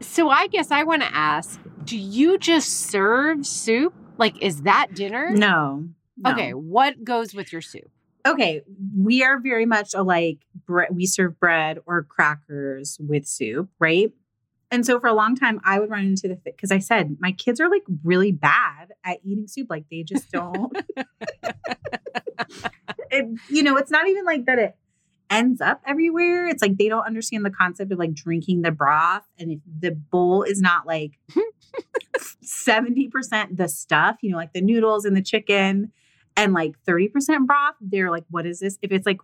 So, 0.00 0.30
I 0.30 0.46
guess 0.46 0.70
I 0.70 0.84
want 0.84 1.02
to 1.02 1.14
ask 1.14 1.60
do 1.84 1.96
you 1.96 2.38
just 2.38 2.68
serve 2.68 3.46
soup? 3.46 3.94
Like, 4.18 4.40
is 4.42 4.62
that 4.62 4.94
dinner? 4.94 5.30
No. 5.30 5.88
no. 6.16 6.30
Okay, 6.32 6.52
what 6.52 7.02
goes 7.02 7.34
with 7.34 7.52
your 7.52 7.62
soup? 7.62 7.90
Okay. 8.26 8.62
We 8.96 9.22
are 9.22 9.38
very 9.40 9.64
much 9.64 9.94
alike. 9.94 10.40
Bre- 10.66 10.90
we 10.90 11.06
serve 11.06 11.40
bread 11.40 11.78
or 11.86 12.02
crackers 12.02 12.98
with 13.00 13.26
soup, 13.26 13.70
right? 13.78 14.12
And 14.70 14.84
so 14.84 15.00
for 15.00 15.06
a 15.06 15.14
long 15.14 15.34
time, 15.34 15.60
I 15.64 15.78
would 15.78 15.88
run 15.88 16.04
into 16.04 16.28
the 16.28 16.36
because 16.44 16.70
I 16.70 16.78
said 16.78 17.16
my 17.20 17.32
kids 17.32 17.58
are 17.58 17.70
like 17.70 17.84
really 18.04 18.32
bad 18.32 18.92
at 19.02 19.18
eating 19.24 19.46
soup. 19.46 19.68
Like 19.70 19.84
they 19.90 20.02
just 20.02 20.30
don't. 20.30 20.76
it, 23.10 23.40
you 23.48 23.62
know, 23.62 23.78
it's 23.78 23.90
not 23.90 24.06
even 24.08 24.26
like 24.26 24.44
that. 24.44 24.58
It 24.58 24.76
ends 25.30 25.60
up 25.60 25.80
everywhere. 25.86 26.46
It's 26.46 26.62
like 26.62 26.76
they 26.78 26.88
don't 26.88 27.06
understand 27.06 27.44
the 27.44 27.50
concept 27.50 27.92
of 27.92 27.98
like 27.98 28.14
drinking 28.14 28.62
the 28.62 28.70
broth, 28.70 29.24
and 29.38 29.50
if 29.52 29.60
the 29.80 29.92
bowl 29.92 30.42
is 30.42 30.60
not 30.60 30.86
like 30.86 31.18
seventy 32.42 33.08
percent 33.08 33.56
the 33.56 33.68
stuff, 33.68 34.16
you 34.22 34.30
know, 34.30 34.36
like 34.36 34.52
the 34.52 34.60
noodles 34.60 35.04
and 35.04 35.16
the 35.16 35.22
chicken, 35.22 35.92
and 36.36 36.52
like 36.52 36.78
thirty 36.86 37.08
percent 37.08 37.46
broth, 37.46 37.74
they're 37.80 38.10
like, 38.10 38.24
"What 38.30 38.46
is 38.46 38.60
this?" 38.60 38.78
If 38.82 38.92
it's 38.92 39.06
like 39.06 39.18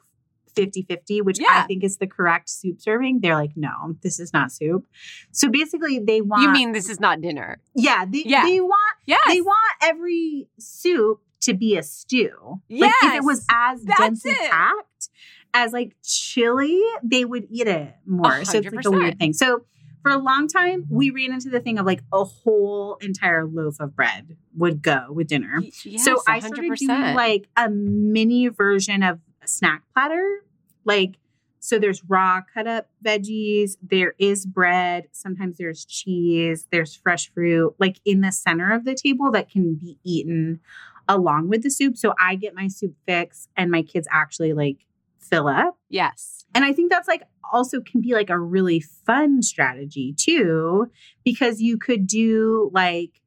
50-50 0.57 1.23
which 1.23 1.41
i 1.51 1.63
think 1.65 1.83
is 1.83 1.97
the 1.97 2.07
correct 2.07 2.49
soup 2.49 2.81
serving 2.81 3.19
they're 3.19 3.35
like 3.35 3.51
no 3.57 3.97
this 4.05 4.21
is 4.21 4.33
not 4.33 4.53
soup 4.53 4.87
so 5.33 5.49
basically 5.49 5.99
they 5.99 6.21
want 6.21 6.43
You 6.43 6.51
mean 6.53 6.71
this 6.71 6.89
is 6.89 7.01
not 7.01 7.21
dinner? 7.21 7.59
yeah 7.75 8.05
they, 8.09 8.23
Yeah. 8.25 8.45
they 8.45 8.61
want 8.61 8.97
Yes. 9.05 9.19
they 9.27 9.41
want 9.41 9.73
every 9.83 10.47
soup 10.61 11.23
to 11.41 11.55
be 11.55 11.77
a 11.77 11.83
stew. 11.83 12.61
Like 12.71 12.93
if 13.03 13.15
it 13.15 13.25
was 13.25 13.45
as 13.51 13.83
densely 13.83 14.33
packed 14.49 15.09
as 15.55 15.73
like 15.73 15.95
chili, 16.03 16.83
they 17.03 17.25
would 17.25 17.47
eat 17.49 17.69
it 17.69 17.95
more. 18.05 18.45
So 18.45 18.59
it's 18.59 18.73
like 18.73 18.85
a 18.85 18.91
weird 18.91 19.19
thing. 19.19 19.33
So 19.33 19.65
for 20.03 20.11
a 20.11 20.19
long 20.19 20.49
time, 20.49 20.87
we 20.91 21.11
ran 21.11 21.33
into 21.33 21.49
the 21.49 21.61
thing 21.61 21.79
of 21.79 21.87
like 21.87 22.03
a 22.13 22.25
whole 22.25 22.97
entire 23.01 23.47
loaf 23.47 23.77
of 23.81 23.97
bread 23.97 24.37
would 24.57 24.83
go 24.83 25.07
with 25.09 25.29
dinner. 25.29 25.63
Yes, 25.85 26.05
so 26.05 26.21
I 26.29 26.41
started 26.41 26.73
100%. 26.73 26.79
doing 26.79 27.15
like 27.15 27.49
a 27.57 27.71
mini 27.71 28.49
version 28.49 29.03
of 29.03 29.21
a 29.43 29.49
snack 29.49 29.83
platter. 29.95 30.45
Like, 30.85 31.17
so 31.61 31.79
there's 31.79 32.05
raw 32.05 32.43
cut 32.53 32.67
up 32.67 32.91
veggies, 33.03 33.79
there 33.81 34.15
is 34.19 34.45
bread, 34.45 35.09
sometimes 35.13 35.57
there's 35.57 35.87
cheese, 35.87 36.67
there's 36.71 36.95
fresh 36.95 37.33
fruit, 37.33 37.75
like 37.79 38.01
in 38.05 38.21
the 38.21 38.33
center 38.33 38.75
of 38.75 38.85
the 38.85 38.95
table 38.95 39.31
that 39.31 39.49
can 39.49 39.75
be 39.77 39.99
eaten 40.05 40.61
along 41.09 41.49
with 41.49 41.63
the 41.63 41.71
soup. 41.71 41.97
So 41.97 42.13
I 42.21 42.35
get 42.35 42.55
my 42.55 42.69
soup 42.69 42.95
fix 43.07 43.49
and 43.57 43.71
my 43.71 43.81
kids 43.81 44.07
actually 44.13 44.53
like 44.53 44.85
fill 45.29 45.49
up. 45.49 45.79
yes. 45.89 46.45
And 46.55 46.65
I 46.65 46.73
think 46.73 46.91
that's 46.91 47.09
like 47.09 47.23
also 47.53 47.81
can 47.81 48.01
be 48.01 48.15
like 48.15 48.31
a 48.31 48.39
really 48.39 48.81
fun 48.81 49.43
strategy 49.43 50.15
too, 50.17 50.91
because 51.25 51.61
you 51.61 51.79
could 51.79 52.07
do 52.07 52.71
like 52.73 53.21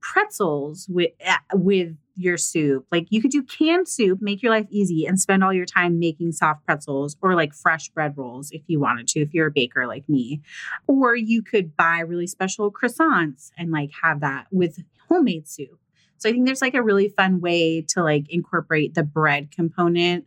pretzels 0.00 0.86
with 0.88 1.10
uh, 1.26 1.36
with 1.54 1.96
your 2.14 2.36
soup. 2.36 2.86
Like 2.90 3.06
you 3.10 3.20
could 3.20 3.30
do 3.30 3.42
canned 3.42 3.88
soup, 3.88 4.20
make 4.20 4.42
your 4.42 4.52
life 4.52 4.66
easy, 4.70 5.06
and 5.06 5.20
spend 5.20 5.42
all 5.42 5.52
your 5.52 5.66
time 5.66 5.98
making 5.98 6.32
soft 6.32 6.64
pretzels 6.64 7.16
or 7.22 7.34
like 7.34 7.54
fresh 7.54 7.88
bread 7.88 8.16
rolls 8.16 8.50
if 8.50 8.62
you 8.66 8.80
wanted 8.80 9.08
to, 9.08 9.20
if 9.20 9.34
you're 9.34 9.48
a 9.48 9.52
baker 9.52 9.86
like 9.86 10.08
me. 10.08 10.40
Or 10.86 11.16
you 11.16 11.42
could 11.42 11.76
buy 11.76 12.00
really 12.00 12.26
special 12.26 12.72
croissants 12.72 13.50
and 13.56 13.70
like 13.70 13.90
have 14.02 14.20
that 14.20 14.46
with 14.50 14.82
homemade 15.08 15.48
soup. 15.48 15.78
So 16.18 16.28
I 16.28 16.32
think 16.32 16.46
there's 16.46 16.62
like 16.62 16.74
a 16.74 16.82
really 16.82 17.08
fun 17.08 17.40
way 17.40 17.82
to 17.90 18.02
like 18.02 18.26
incorporate 18.28 18.94
the 18.94 19.04
bread 19.04 19.50
component 19.52 20.26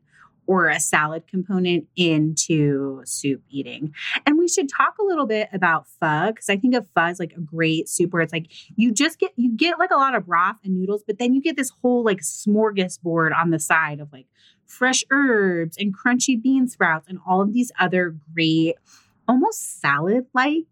or 0.51 0.67
a 0.67 0.81
salad 0.81 1.25
component 1.27 1.88
into 1.96 3.01
soup 3.05 3.41
eating. 3.50 3.93
And 4.25 4.38
we 4.38 4.50
should 4.50 4.67
talk 4.67 4.98
a 5.00 5.03
little 5.05 5.25
bit 5.25 5.48
about 5.53 5.88
pho 5.88 6.34
because 6.34 6.50
I 6.50 6.58
think 6.58 6.75
of 6.75 6.86
pho 6.93 7.03
as 7.03 7.22
like 7.22 7.31
a 7.38 7.39
great 7.39 7.88
soup 7.88 8.12
where 8.12 8.22
it's 8.22 8.34
like 8.34 8.48
you 8.75 8.91
just 8.91 9.17
get 9.17 9.31
you 9.38 9.55
get 9.55 9.79
like 9.79 9.91
a 9.91 9.96
lot 9.96 10.13
of 10.13 10.25
broth 10.25 10.58
and 10.65 10.75
noodles, 10.75 11.03
but 11.08 11.20
then 11.20 11.34
you 11.34 11.41
get 11.41 11.55
this 11.55 11.72
whole 11.81 12.03
like 12.03 12.20
smorgasbord 12.20 13.34
on 13.34 13.51
the 13.51 13.60
side 13.60 14.01
of 14.01 14.12
like 14.12 14.27
fresh 14.65 15.05
herbs 15.10 15.77
and 15.77 15.96
crunchy 15.98 16.41
bean 16.41 16.67
sprouts 16.67 17.08
and 17.08 17.20
all 17.25 17.41
of 17.41 17.53
these 17.53 17.72
other 17.79 18.17
great 18.34 18.75
almost 19.29 19.79
salad 19.79 20.25
like 20.34 20.65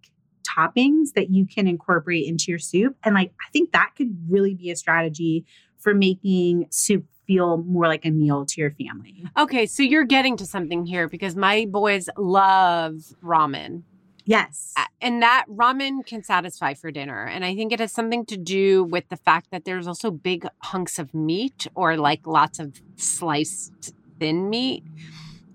toppings 0.43 1.13
that 1.15 1.29
you 1.29 1.45
can 1.45 1.67
incorporate 1.67 2.27
into 2.27 2.51
your 2.51 2.59
soup. 2.59 2.97
And 3.05 3.15
like 3.15 3.31
I 3.39 3.49
think 3.53 3.71
that 3.71 3.91
could 3.95 4.13
really 4.27 4.55
be 4.55 4.71
a 4.71 4.75
strategy 4.75 5.45
for 5.77 5.93
making 5.93 6.67
soup 6.69 7.05
feel 7.29 7.57
more 7.57 7.85
like 7.85 8.05
a 8.05 8.09
meal 8.09 8.43
to 8.43 8.59
your 8.59 8.71
family. 8.71 9.23
Okay, 9.37 9.67
so 9.67 9.83
you're 9.83 10.03
getting 10.03 10.35
to 10.37 10.47
something 10.47 10.87
here 10.87 11.07
because 11.07 11.35
my 11.35 11.67
boys 11.69 12.09
love 12.17 12.95
ramen. 13.23 13.83
Yes. 14.25 14.73
And 14.99 15.21
that 15.21 15.45
ramen 15.47 16.03
can 16.03 16.23
satisfy 16.23 16.73
for 16.73 16.89
dinner. 16.89 17.25
And 17.25 17.45
I 17.45 17.53
think 17.55 17.71
it 17.71 17.79
has 17.79 17.91
something 17.91 18.25
to 18.25 18.35
do 18.35 18.83
with 18.83 19.07
the 19.09 19.15
fact 19.15 19.51
that 19.51 19.63
there's 19.63 19.85
also 19.85 20.09
big 20.09 20.47
hunks 20.63 20.97
of 20.97 21.13
meat 21.13 21.67
or 21.75 21.97
like 21.97 22.25
lots 22.25 22.57
of 22.57 22.81
sliced 22.95 23.93
thin 24.19 24.49
meat. 24.49 24.83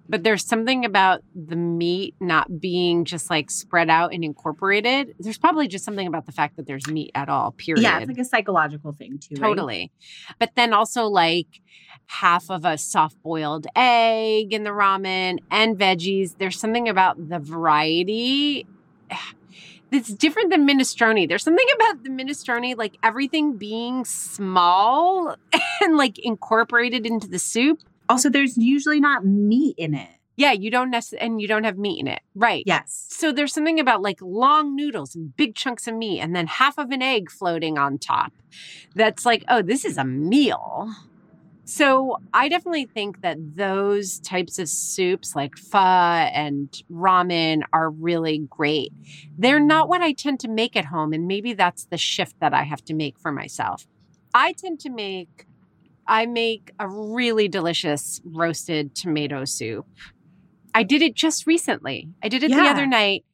But 0.09 0.23
there's 0.23 0.45
something 0.45 0.85
about 0.85 1.23
the 1.35 1.57
meat 1.57 2.15
not 2.21 2.61
being 2.61 3.05
just 3.05 3.31
like 3.31 3.51
spread 3.51 3.89
out 3.89 4.13
and 4.13 4.23
incorporated. 4.23 5.15
There's 5.19 5.39
probably 5.39 5.67
just 5.67 5.85
something 5.85 6.07
about 6.07 6.27
the 6.27 6.33
fact 6.33 6.57
that 6.57 6.67
there's 6.67 6.87
meat 6.89 7.11
at 7.15 7.29
all, 7.29 7.53
period. 7.53 7.83
Yeah, 7.83 7.99
it's 7.99 8.09
like 8.09 8.19
a 8.19 8.25
psychological 8.25 8.93
thing 8.93 9.19
too. 9.19 9.37
right? 9.39 9.49
Totally. 9.49 9.93
But 10.39 10.51
then 10.57 10.75
also 10.75 11.05
like 11.07 11.63
half 12.07 12.51
of 12.51 12.65
a 12.65 12.77
soft 12.77 13.21
boiled 13.23 13.67
egg 13.75 14.53
in 14.53 14.65
the 14.65 14.71
ramen 14.71 15.39
and 15.51 15.79
veggies. 15.79 16.37
There's 16.39 16.59
something 16.59 16.89
about 16.89 17.29
the 17.29 17.39
variety 17.39 18.67
that's 19.91 20.13
different 20.13 20.51
than 20.51 20.67
minestrone. 20.69 21.29
There's 21.29 21.45
something 21.45 21.67
about 21.77 22.03
the 22.03 22.11
minestrone, 22.11 22.77
like 22.77 22.97
everything 23.03 23.57
being 23.57 24.05
small 24.05 25.37
and 25.81 25.97
like 25.97 26.19
incorporated 26.19 27.07
into 27.07 27.29
the 27.29 27.39
soup. 27.39 27.81
Also, 28.09 28.29
there's 28.29 28.57
usually 28.57 29.01
not 29.01 29.25
meat 29.25 29.75
in 29.79 29.95
it. 29.95 30.09
Yeah, 30.37 30.53
you 30.53 30.71
don't 30.71 30.91
necessarily, 30.91 31.27
and 31.27 31.41
you 31.41 31.47
don't 31.47 31.65
have 31.65 31.79
meat 31.79 32.01
in 32.01 32.09
it. 32.09 32.21
Right. 32.35 32.65
Yes. 32.67 33.07
So 33.11 33.31
there's 33.31 33.53
something 33.55 33.79
about 33.79 34.03
like 34.03 34.19
long 34.21 34.75
noodles 34.75 35.15
and 35.15 35.37
big 35.37 35.55
chunks 35.55 35.87
of 35.87 35.95
meat 35.95 36.21
and 36.21 36.35
then 36.35 36.49
half 36.49 36.77
of 36.77 36.91
an 36.91 37.03
egg 37.03 37.31
floating 37.31 37.79
on 37.79 37.99
top. 37.99 38.33
That's 38.95 39.25
like, 39.25 39.45
oh, 39.49 39.63
this 39.63 39.85
is 39.85 39.97
a 39.97 40.05
meal. 40.05 40.93
So 41.67 42.19
I 42.35 42.49
definitely 42.49 42.85
think 42.85 43.23
that 43.23 43.39
those 43.57 44.19
types 44.19 44.59
of 44.59 44.69
soups 44.69 45.35
like 45.35 45.57
pho 45.57 45.79
and 45.79 46.69
ramen 46.93 47.63
are 47.73 47.89
really 47.89 48.47
great. 48.51 48.93
They're 49.39 49.61
not 49.61 49.89
what 49.89 50.03
I 50.03 50.13
tend 50.13 50.41
to 50.41 50.49
make 50.49 50.77
at 50.77 50.87
home 50.87 51.13
and 51.15 51.27
maybe 51.27 51.55
that's 51.55 51.87
the 51.87 51.97
shift 51.97 52.39
that 52.41 52.53
I 52.53 52.65
have 52.65 52.85
to 52.87 52.95
make 52.95 53.19
for 53.19 53.33
myself. 53.33 53.87
I 54.35 54.53
tend 54.53 54.81
to 54.81 54.91
make 54.91 55.47
I 56.07 56.27
make 56.27 56.73
a 56.79 56.89
really 56.89 57.49
delicious 57.49 58.21
roasted 58.25 58.95
tomato 58.95 59.45
soup. 59.45 59.87
I 60.75 60.83
did 60.83 61.03
it 61.03 61.15
just 61.15 61.47
recently. 61.47 62.09
I 62.23 62.29
did 62.29 62.43
it 62.43 62.51
the 62.51 62.63
other 62.63 62.87
night 62.87 63.25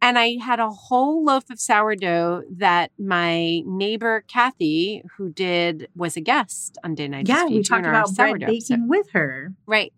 and 0.00 0.18
I 0.18 0.36
had 0.40 0.60
a 0.60 0.70
whole 0.70 1.24
loaf 1.24 1.50
of 1.50 1.58
sourdough 1.58 2.44
that 2.58 2.92
my 2.98 3.62
neighbor 3.66 4.24
Kathy, 4.28 5.02
who 5.16 5.30
did 5.30 5.88
was 5.96 6.16
a 6.16 6.20
guest 6.20 6.78
on 6.84 6.94
Day 6.94 7.08
Night. 7.08 7.28
Yeah, 7.28 7.46
we 7.46 7.62
talked 7.62 7.86
about 7.86 8.14
bread 8.14 8.40
baking 8.40 8.54
episode. 8.54 8.88
with 8.88 9.10
her. 9.10 9.52
Right. 9.66 9.92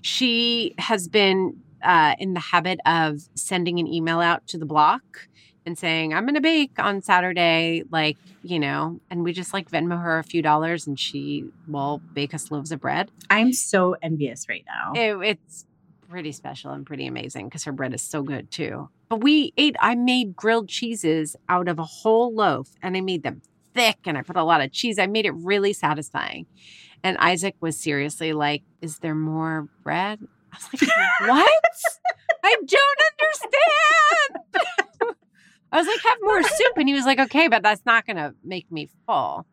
She 0.00 0.74
has 0.78 1.06
been 1.06 1.60
uh, 1.82 2.14
in 2.18 2.34
the 2.34 2.40
habit 2.40 2.80
of 2.86 3.20
sending 3.34 3.78
an 3.78 3.86
email 3.86 4.20
out 4.20 4.46
to 4.48 4.58
the 4.58 4.66
block 4.66 5.28
and 5.64 5.78
saying, 5.78 6.12
I'm 6.12 6.24
going 6.24 6.34
to 6.34 6.40
bake 6.40 6.78
on 6.78 7.02
Saturday, 7.02 7.84
like, 7.90 8.16
you 8.42 8.58
know, 8.58 9.00
and 9.10 9.22
we 9.22 9.32
just 9.32 9.52
like 9.52 9.70
Venmo 9.70 10.00
her 10.00 10.18
a 10.18 10.24
few 10.24 10.42
dollars 10.42 10.86
and 10.86 10.98
she 10.98 11.44
will 11.68 12.00
bake 12.12 12.34
us 12.34 12.50
loaves 12.50 12.72
of 12.72 12.80
bread. 12.80 13.10
I'm 13.30 13.52
so 13.52 13.96
envious 14.02 14.48
right 14.48 14.64
now. 14.66 14.92
It, 15.00 15.16
it's 15.28 15.66
pretty 16.08 16.32
special 16.32 16.72
and 16.72 16.84
pretty 16.84 17.06
amazing 17.06 17.46
because 17.46 17.64
her 17.64 17.72
bread 17.72 17.94
is 17.94 18.02
so 18.02 18.22
good 18.22 18.50
too. 18.50 18.88
But 19.08 19.22
we 19.22 19.52
ate, 19.56 19.76
I 19.80 19.94
made 19.94 20.36
grilled 20.36 20.68
cheeses 20.68 21.36
out 21.48 21.68
of 21.68 21.78
a 21.78 21.84
whole 21.84 22.34
loaf 22.34 22.70
and 22.82 22.96
I 22.96 23.00
made 23.00 23.22
them 23.22 23.42
thick 23.74 23.98
and 24.04 24.18
I 24.18 24.22
put 24.22 24.36
a 24.36 24.44
lot 24.44 24.60
of 24.60 24.72
cheese. 24.72 24.98
I 24.98 25.06
made 25.06 25.26
it 25.26 25.32
really 25.32 25.72
satisfying. 25.72 26.46
And 27.04 27.16
Isaac 27.18 27.56
was 27.60 27.78
seriously 27.78 28.32
like, 28.32 28.62
Is 28.80 28.98
there 28.98 29.14
more 29.14 29.68
bread? 29.82 30.20
I 30.52 30.56
was 30.56 30.82
like, 30.82 30.90
What? 31.20 31.48
I 32.44 32.56
don't 32.66 33.00
understand. 33.20 34.88
I 35.72 35.78
was 35.78 35.86
like, 35.86 36.00
Have 36.02 36.18
more 36.22 36.42
soup. 36.42 36.72
And 36.76 36.88
he 36.88 36.94
was 36.94 37.04
like, 37.06 37.18
Okay, 37.18 37.48
but 37.48 37.62
that's 37.62 37.84
not 37.84 38.06
going 38.06 38.16
to 38.16 38.34
make 38.44 38.70
me 38.70 38.88
full. 39.06 39.46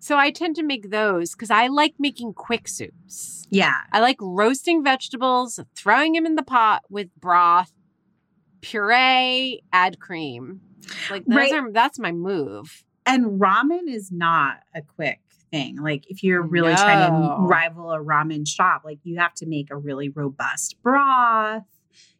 So 0.00 0.16
I 0.16 0.30
tend 0.30 0.54
to 0.56 0.62
make 0.62 0.90
those 0.90 1.32
because 1.32 1.50
I 1.50 1.66
like 1.66 1.94
making 1.98 2.34
quick 2.34 2.68
soups. 2.68 3.46
Yeah. 3.50 3.74
I 3.92 3.98
like 4.00 4.16
roasting 4.20 4.84
vegetables, 4.84 5.58
throwing 5.74 6.12
them 6.12 6.24
in 6.26 6.36
the 6.36 6.44
pot 6.44 6.82
with 6.88 7.08
broth, 7.18 7.72
puree, 8.60 9.62
add 9.72 9.98
cream. 10.00 10.60
Like 11.10 11.24
those 11.26 11.36
Right. 11.36 11.52
are 11.54 11.72
that's 11.72 11.98
my 11.98 12.12
move. 12.12 12.84
And 13.06 13.40
ramen 13.40 13.88
is 13.88 14.10
not 14.12 14.58
a 14.74 14.82
quick 14.82 15.20
thing. 15.50 15.76
Like 15.76 16.04
if 16.10 16.22
you're 16.22 16.42
really 16.42 16.74
trying 16.74 17.10
to 17.10 17.36
rival 17.46 17.90
a 17.90 17.98
ramen 17.98 18.46
shop, 18.46 18.82
like 18.84 18.98
you 19.02 19.18
have 19.18 19.34
to 19.34 19.46
make 19.46 19.70
a 19.70 19.76
really 19.76 20.08
robust 20.10 20.80
broth. 20.82 21.64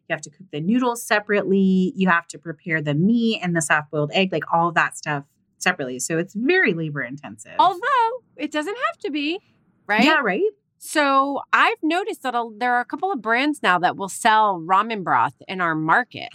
You 0.09 0.15
have 0.15 0.23
to 0.23 0.31
cook 0.31 0.47
the 0.53 0.61
noodles 0.61 1.07
separately. 1.07 1.93
You 1.97 2.09
have 2.09 2.27
to 2.29 2.39
prepare 2.39 2.81
the 2.81 2.95
meat 2.95 3.41
and 3.43 3.55
the 3.55 3.61
soft 3.63 3.91
boiled 3.91 4.11
egg, 4.15 4.33
like 4.33 4.45
all 4.53 4.69
of 4.69 4.75
that 4.75 4.97
stuff 4.97 5.25
separately. 5.59 5.99
So 5.99 6.19
it's 6.19 6.35
very 6.35 6.73
labor 6.73 7.03
intensive. 7.03 7.57
Although 7.59 8.11
it 8.37 8.51
doesn't 8.51 8.77
have 8.87 8.99
to 9.01 9.11
be, 9.11 9.39
right? 9.87 10.05
Yeah, 10.05 10.21
right? 10.23 10.43
So 10.79 11.41
I've 11.53 11.77
noticed 11.83 12.23
that 12.23 12.35
a, 12.37 12.49
there 12.57 12.73
are 12.75 12.81
a 12.81 12.85
couple 12.85 13.11
of 13.13 13.21
brands 13.21 13.63
now 13.63 13.79
that 13.81 13.97
will 13.97 14.09
sell 14.09 14.61
ramen 14.65 15.03
broth 15.03 15.35
in 15.49 15.61
our 15.61 15.75
market, 15.75 16.29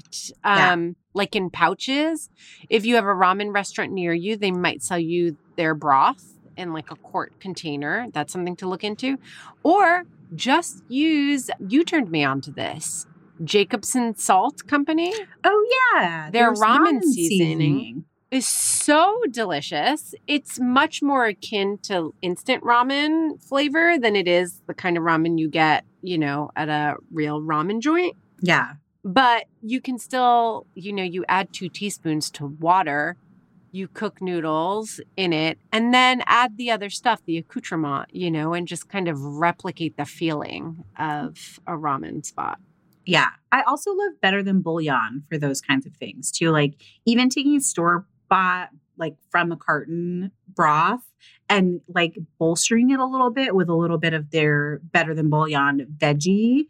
Yeah. 0.46 0.74
um, 0.74 0.96
like 1.14 1.36
in 1.36 1.50
pouches. 1.50 2.30
If 2.70 2.86
you 2.86 2.96
have 2.96 3.06
a 3.06 3.08
ramen 3.16 3.54
restaurant 3.54 3.92
near 3.94 4.14
you, 4.14 4.36
they 4.38 4.52
might 4.52 4.84
sell 4.84 5.00
you 5.00 5.38
their 5.56 5.74
broth 5.74 6.38
in 6.58 6.74
like 6.74 6.92
a 6.92 6.98
quart 6.98 7.34
container. 7.40 8.08
That's 8.14 8.34
something 8.34 8.58
to 8.58 8.68
look 8.68 8.84
into. 8.84 9.18
Or 9.64 10.04
just 10.36 10.84
use, 10.90 11.50
you 11.60 11.86
turned 11.86 12.12
me 12.12 12.24
on 12.26 12.42
to 12.42 12.52
this, 12.52 13.06
Jacobsen 13.44 14.16
Salt 14.16 14.68
Company 14.68 15.14
Oh 15.44 15.68
yeah. 15.94 16.30
Their 16.32 16.48
There's 16.48 16.60
ramen 16.60 17.02
seasoning. 17.02 18.06
is 18.32 18.48
so 18.48 19.22
delicious. 19.30 20.16
It's 20.28 20.60
much 20.60 21.02
more 21.02 21.26
akin 21.26 21.78
to 21.84 22.14
instant 22.22 22.64
ramen 22.64 23.42
flavor 23.42 23.98
than 24.00 24.16
it 24.16 24.28
is 24.28 24.62
the 24.68 24.74
kind 24.74 24.98
of 24.98 25.04
ramen 25.04 25.38
you 25.40 25.50
get, 25.50 25.86
you 26.02 26.18
know, 26.18 26.50
at 26.56 26.70
a 26.70 26.96
real 27.12 27.42
ramen 27.42 27.80
joint. 27.80 28.16
Yeah. 28.42 28.74
But 29.04 29.46
you 29.62 29.82
can 29.82 30.00
still, 30.00 30.66
you 30.76 30.94
know, 30.94 31.04
you 31.04 31.26
add 31.28 31.52
two 31.52 31.70
teaspoons 31.70 32.32
to 32.32 32.46
water, 32.48 33.18
you 33.72 33.88
cook 33.88 34.22
noodles 34.22 35.02
in 35.18 35.34
it, 35.34 35.58
and 35.72 35.94
then 35.94 36.24
add 36.26 36.58
the 36.58 36.72
other 36.72 36.90
stuff, 36.90 37.22
the 37.26 37.38
accoutrement, 37.38 38.10
you 38.14 38.32
know, 38.32 38.54
and 38.54 38.68
just 38.68 38.88
kind 38.88 39.08
of 39.10 39.20
replicate 39.20 39.98
the 39.98 40.06
feeling 40.06 40.86
of 40.98 41.60
a 41.68 41.74
ramen 41.74 42.26
spot. 42.26 42.60
Yeah. 43.06 43.30
I 43.52 43.62
also 43.64 43.92
love 43.94 44.22
better 44.22 44.42
than 44.44 44.62
bouillon 44.62 45.24
for 45.30 45.38
those 45.38 45.62
kinds 45.62 45.86
of 45.86 45.94
things 45.96 46.32
too. 46.32 46.52
Like 46.52 46.76
even 47.06 47.30
taking 47.30 47.56
a 47.56 47.62
store 47.62 48.06
bought 48.30 48.70
like 48.98 49.16
from 49.30 49.52
a 49.52 49.58
carton 49.58 50.32
broth 50.48 51.04
and 51.50 51.82
like 51.88 52.18
bolstering 52.40 52.92
it 52.92 53.00
a 53.00 53.06
little 53.06 53.30
bit 53.30 53.56
with 53.56 53.70
a 53.70 53.76
little 53.76 53.98
bit 53.98 54.14
of 54.14 54.32
their 54.32 54.80
better 54.92 55.14
than 55.14 55.30
bouillon 55.30 55.86
veggie, 55.98 56.66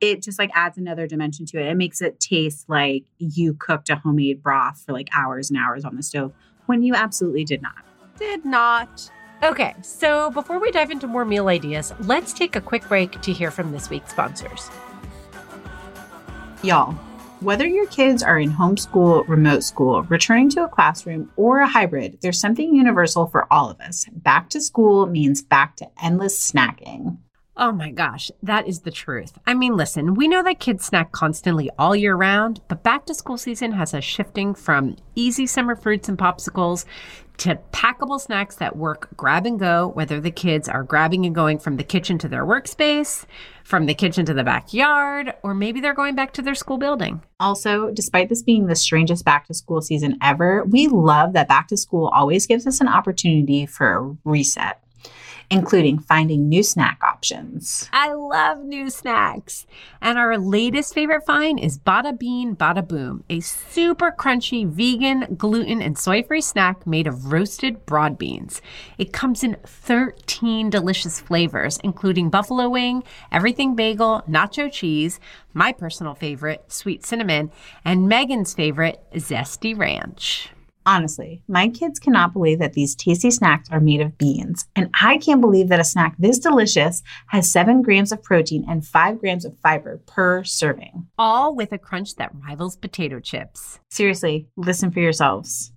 it 0.00 0.22
just 0.22 0.38
like 0.38 0.50
adds 0.54 0.78
another 0.78 1.06
dimension 1.06 1.44
to 1.46 1.58
it. 1.58 1.66
It 1.66 1.76
makes 1.76 2.00
it 2.00 2.18
taste 2.20 2.68
like 2.68 3.04
you 3.18 3.54
cooked 3.54 3.90
a 3.90 3.96
homemade 3.96 4.42
broth 4.42 4.82
for 4.84 4.92
like 4.92 5.08
hours 5.14 5.50
and 5.50 5.58
hours 5.58 5.84
on 5.84 5.96
the 5.96 6.02
stove 6.02 6.32
when 6.66 6.82
you 6.82 6.94
absolutely 6.94 7.44
did 7.44 7.62
not. 7.62 7.84
Did 8.18 8.44
not. 8.44 9.10
Okay, 9.42 9.74
so 9.82 10.30
before 10.30 10.58
we 10.58 10.70
dive 10.70 10.90
into 10.90 11.06
more 11.06 11.26
meal 11.26 11.48
ideas, 11.48 11.92
let's 12.00 12.32
take 12.32 12.56
a 12.56 12.60
quick 12.60 12.88
break 12.88 13.20
to 13.20 13.32
hear 13.32 13.50
from 13.50 13.70
this 13.70 13.90
week's 13.90 14.10
sponsors. 14.10 14.70
Y'all, 16.66 16.94
whether 17.42 17.64
your 17.64 17.86
kids 17.86 18.24
are 18.24 18.40
in 18.40 18.50
homeschool, 18.50 19.28
remote 19.28 19.62
school, 19.62 20.02
returning 20.02 20.50
to 20.50 20.64
a 20.64 20.68
classroom, 20.68 21.30
or 21.36 21.60
a 21.60 21.68
hybrid, 21.68 22.18
there's 22.22 22.40
something 22.40 22.74
universal 22.74 23.28
for 23.28 23.46
all 23.52 23.70
of 23.70 23.80
us. 23.80 24.04
Back 24.10 24.50
to 24.50 24.60
school 24.60 25.06
means 25.06 25.42
back 25.42 25.76
to 25.76 25.86
endless 26.02 26.50
snacking. 26.50 27.18
Oh 27.58 27.72
my 27.72 27.90
gosh, 27.90 28.30
that 28.42 28.68
is 28.68 28.80
the 28.80 28.90
truth. 28.90 29.38
I 29.46 29.54
mean, 29.54 29.76
listen, 29.76 30.14
we 30.14 30.28
know 30.28 30.42
that 30.42 30.60
kids 30.60 30.84
snack 30.84 31.12
constantly 31.12 31.70
all 31.78 31.96
year 31.96 32.14
round, 32.14 32.60
but 32.68 32.82
back 32.82 33.06
to 33.06 33.14
school 33.14 33.38
season 33.38 33.72
has 33.72 33.94
us 33.94 34.04
shifting 34.04 34.54
from 34.54 34.96
easy 35.14 35.46
summer 35.46 35.74
fruits 35.74 36.06
and 36.06 36.18
popsicles 36.18 36.84
to 37.38 37.58
packable 37.72 38.20
snacks 38.20 38.56
that 38.56 38.76
work 38.76 39.08
grab 39.16 39.46
and 39.46 39.58
go, 39.58 39.88
whether 39.88 40.20
the 40.20 40.30
kids 40.30 40.68
are 40.68 40.82
grabbing 40.82 41.24
and 41.24 41.34
going 41.34 41.58
from 41.58 41.78
the 41.78 41.84
kitchen 41.84 42.18
to 42.18 42.28
their 42.28 42.44
workspace, 42.44 43.24
from 43.64 43.86
the 43.86 43.94
kitchen 43.94 44.26
to 44.26 44.34
the 44.34 44.44
backyard, 44.44 45.32
or 45.42 45.54
maybe 45.54 45.80
they're 45.80 45.94
going 45.94 46.14
back 46.14 46.32
to 46.34 46.42
their 46.42 46.54
school 46.54 46.76
building. 46.76 47.22
Also, 47.40 47.90
despite 47.90 48.28
this 48.28 48.42
being 48.42 48.66
the 48.66 48.76
strangest 48.76 49.24
back 49.24 49.46
to 49.46 49.54
school 49.54 49.80
season 49.80 50.18
ever, 50.22 50.64
we 50.64 50.88
love 50.88 51.32
that 51.32 51.48
back 51.48 51.68
to 51.68 51.76
school 51.76 52.08
always 52.08 52.46
gives 52.46 52.66
us 52.66 52.80
an 52.80 52.88
opportunity 52.88 53.64
for 53.64 53.96
a 53.96 54.16
reset, 54.24 54.82
including 55.50 55.98
finding 55.98 56.48
new 56.48 56.62
snack 56.62 57.00
options. 57.02 57.88
I 57.92 58.12
love 58.12 58.64
new 58.64 58.90
snacks. 58.90 59.66
And 60.00 60.18
our 60.18 60.38
latest 60.38 60.94
favorite 60.94 61.24
find 61.24 61.58
is 61.58 61.78
Bada 61.78 62.18
Bean 62.18 62.56
Bada 62.56 62.86
Boom, 62.86 63.24
a 63.30 63.40
super 63.40 64.10
crunchy 64.10 64.66
vegan, 64.66 65.36
gluten, 65.36 65.80
and 65.80 65.98
soy 65.98 66.22
free 66.22 66.40
snack 66.40 66.86
made 66.86 67.06
of 67.06 67.32
roasted 67.32 67.86
broad 67.86 68.18
beans. 68.18 68.60
It 68.98 69.12
comes 69.12 69.44
in 69.44 69.56
13 69.64 70.70
delicious 70.70 71.20
flavors, 71.20 71.78
including 71.84 72.30
buffalo 72.30 72.68
wing, 72.68 73.04
everything 73.30 73.76
bagel, 73.76 74.22
nacho 74.28 74.70
cheese, 74.70 75.20
my 75.52 75.72
personal 75.72 76.14
favorite, 76.14 76.64
sweet 76.68 77.04
cinnamon, 77.04 77.50
and 77.84 78.08
Megan's 78.08 78.54
favorite, 78.54 79.02
zesty 79.14 79.76
ranch. 79.76 80.50
Honestly, 80.86 81.42
my 81.48 81.68
kids 81.68 81.98
cannot 81.98 82.32
believe 82.32 82.60
that 82.60 82.74
these 82.74 82.94
tasty 82.94 83.32
snacks 83.32 83.68
are 83.72 83.80
made 83.80 84.00
of 84.00 84.16
beans. 84.16 84.66
And 84.76 84.88
I 85.00 85.18
can't 85.18 85.40
believe 85.40 85.68
that 85.68 85.80
a 85.80 85.84
snack 85.84 86.14
this 86.16 86.38
delicious 86.38 87.02
has 87.26 87.50
seven 87.50 87.82
grams 87.82 88.12
of 88.12 88.22
protein 88.22 88.64
and 88.68 88.86
five 88.86 89.18
grams 89.18 89.44
of 89.44 89.58
fiber 89.58 90.00
per 90.06 90.44
serving. 90.44 91.08
All 91.18 91.56
with 91.56 91.72
a 91.72 91.78
crunch 91.78 92.14
that 92.16 92.30
rivals 92.46 92.76
potato 92.76 93.18
chips. 93.18 93.80
Seriously, 93.90 94.46
listen 94.56 94.92
for 94.92 95.00
yourselves. 95.00 95.72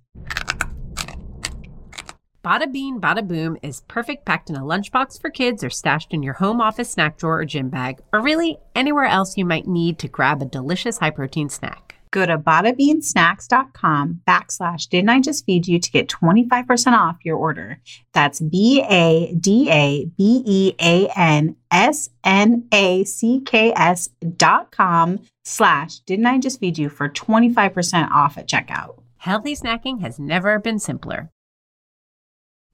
Bada 2.44 2.72
Bean 2.72 3.00
Bada 3.00 3.26
Boom 3.26 3.58
is 3.62 3.82
perfect 3.88 4.24
packed 4.24 4.48
in 4.48 4.56
a 4.56 4.60
lunchbox 4.60 5.20
for 5.20 5.28
kids 5.28 5.64
or 5.64 5.70
stashed 5.70 6.14
in 6.14 6.22
your 6.22 6.34
home 6.34 6.60
office 6.60 6.92
snack 6.92 7.18
drawer 7.18 7.40
or 7.40 7.44
gym 7.44 7.68
bag, 7.68 8.00
or 8.12 8.22
really 8.22 8.58
anywhere 8.76 9.06
else 9.06 9.36
you 9.36 9.44
might 9.44 9.66
need 9.66 9.98
to 9.98 10.08
grab 10.08 10.40
a 10.40 10.46
delicious 10.46 10.98
high 10.98 11.10
protein 11.10 11.48
snack. 11.48 11.89
Go 12.12 12.26
to 12.26 12.36
badabeansnacks.com 12.38 14.22
backslash 14.26 14.88
didn't 14.88 15.10
I 15.10 15.20
just 15.20 15.46
feed 15.46 15.68
you 15.68 15.78
to 15.78 15.90
get 15.90 16.08
25% 16.08 16.92
off 16.92 17.18
your 17.24 17.36
order. 17.36 17.78
That's 18.12 18.40
B 18.40 18.82
A 18.88 19.32
D 19.34 19.70
A 19.70 20.06
B 20.06 20.42
E 20.44 20.74
A 20.80 21.08
N 21.16 21.56
S 21.70 22.10
N 22.24 22.66
A 22.72 23.04
C 23.04 23.40
K 23.40 23.72
S 23.76 24.08
dot 24.36 24.72
com 24.72 25.20
slash 25.44 26.00
didn't 26.00 26.26
I 26.26 26.38
just 26.38 26.58
feed 26.58 26.78
you 26.78 26.88
for 26.88 27.08
25% 27.08 28.10
off 28.10 28.36
at 28.36 28.48
checkout. 28.48 29.00
Healthy 29.18 29.54
snacking 29.54 30.00
has 30.00 30.18
never 30.18 30.58
been 30.58 30.78
simpler. 30.78 31.30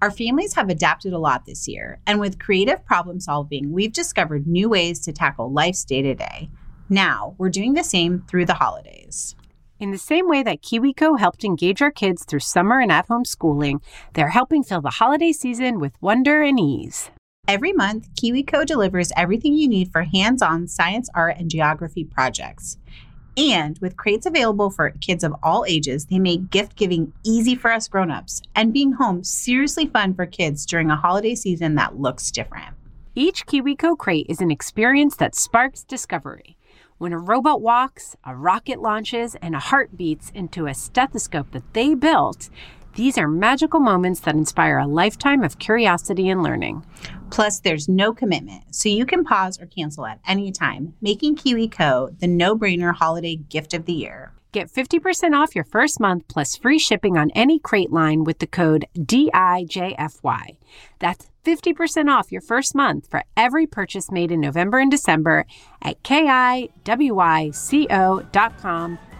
Our 0.00 0.10
families 0.10 0.54
have 0.54 0.68
adapted 0.68 1.12
a 1.14 1.18
lot 1.18 1.46
this 1.46 1.66
year, 1.66 2.00
and 2.06 2.20
with 2.20 2.38
creative 2.38 2.84
problem 2.84 3.18
solving, 3.18 3.72
we've 3.72 3.92
discovered 3.92 4.46
new 4.46 4.68
ways 4.68 5.00
to 5.00 5.12
tackle 5.12 5.50
life's 5.50 5.84
day 5.84 6.02
to 6.02 6.14
day. 6.14 6.50
Now, 6.88 7.34
we're 7.36 7.50
doing 7.50 7.74
the 7.74 7.82
same 7.82 8.24
through 8.28 8.46
the 8.46 8.54
holidays. 8.54 9.34
In 9.80 9.90
the 9.90 9.98
same 9.98 10.28
way 10.28 10.42
that 10.44 10.62
KiwiCo 10.62 11.18
helped 11.18 11.44
engage 11.44 11.82
our 11.82 11.90
kids 11.90 12.24
through 12.24 12.40
summer 12.40 12.80
and 12.80 12.92
at 12.92 13.08
home 13.08 13.24
schooling, 13.24 13.80
they're 14.14 14.30
helping 14.30 14.62
fill 14.62 14.80
the 14.80 14.90
holiday 14.90 15.32
season 15.32 15.80
with 15.80 16.00
wonder 16.00 16.42
and 16.42 16.60
ease. 16.60 17.10
Every 17.48 17.72
month, 17.72 18.08
KiwiCo 18.14 18.64
delivers 18.64 19.12
everything 19.16 19.54
you 19.54 19.68
need 19.68 19.90
for 19.90 20.02
hands 20.02 20.42
on 20.42 20.68
science, 20.68 21.10
art, 21.14 21.36
and 21.38 21.50
geography 21.50 22.04
projects. 22.04 22.78
And 23.36 23.78
with 23.80 23.96
crates 23.96 24.24
available 24.24 24.70
for 24.70 24.90
kids 25.00 25.22
of 25.22 25.34
all 25.42 25.64
ages, 25.68 26.06
they 26.06 26.18
make 26.18 26.50
gift 26.50 26.76
giving 26.76 27.12
easy 27.24 27.54
for 27.54 27.70
us 27.70 27.88
grown-ups 27.88 28.42
and 28.54 28.72
being 28.72 28.92
home 28.92 29.24
seriously 29.24 29.86
fun 29.86 30.14
for 30.14 30.24
kids 30.24 30.64
during 30.64 30.90
a 30.90 30.96
holiday 30.96 31.34
season 31.34 31.74
that 31.74 32.00
looks 32.00 32.30
different. 32.30 32.74
Each 33.14 33.44
KiwiCo 33.44 33.98
crate 33.98 34.26
is 34.28 34.40
an 34.40 34.50
experience 34.50 35.16
that 35.16 35.34
sparks 35.34 35.84
discovery. 35.84 36.55
When 36.98 37.12
a 37.12 37.18
robot 37.18 37.60
walks, 37.60 38.16
a 38.24 38.34
rocket 38.34 38.80
launches, 38.80 39.34
and 39.42 39.54
a 39.54 39.58
heart 39.58 39.98
beats 39.98 40.30
into 40.30 40.66
a 40.66 40.72
stethoscope 40.72 41.50
that 41.50 41.74
they 41.74 41.94
built, 41.94 42.48
these 42.94 43.18
are 43.18 43.28
magical 43.28 43.80
moments 43.80 44.20
that 44.20 44.34
inspire 44.34 44.78
a 44.78 44.86
lifetime 44.86 45.44
of 45.44 45.58
curiosity 45.58 46.30
and 46.30 46.42
learning. 46.42 46.86
Plus, 47.28 47.60
there's 47.60 47.86
no 47.86 48.14
commitment, 48.14 48.74
so 48.74 48.88
you 48.88 49.04
can 49.04 49.24
pause 49.24 49.60
or 49.60 49.66
cancel 49.66 50.06
at 50.06 50.20
any 50.26 50.50
time, 50.50 50.94
making 51.02 51.36
KiwiCo 51.36 52.18
the 52.18 52.26
no 52.26 52.56
brainer 52.56 52.94
holiday 52.94 53.36
gift 53.36 53.74
of 53.74 53.84
the 53.84 53.92
year. 53.92 54.32
Get 54.56 54.72
50% 54.72 55.34
off 55.34 55.54
your 55.54 55.64
first 55.64 56.00
month 56.00 56.26
plus 56.28 56.56
free 56.56 56.78
shipping 56.78 57.18
on 57.18 57.30
any 57.34 57.58
crate 57.58 57.92
line 57.92 58.24
with 58.24 58.38
the 58.38 58.46
code 58.46 58.86
DIJFY. 58.96 60.56
That's 60.98 61.26
50% 61.44 62.08
off 62.08 62.32
your 62.32 62.40
first 62.40 62.74
month 62.74 63.06
for 63.10 63.22
every 63.36 63.66
purchase 63.66 64.10
made 64.10 64.32
in 64.32 64.40
November 64.40 64.78
and 64.78 64.90
December 64.90 65.44
at 65.82 66.02
KIWICO.com. 66.02 66.70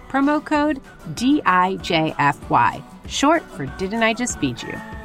Promo 0.09 0.43
code 0.43 0.81
DIJFY, 1.11 2.83
short 3.07 3.43
for 3.43 3.67
Didn't 3.67 4.03
I 4.03 4.15
Just 4.15 4.41
Feed 4.41 4.63
You? 4.63 4.96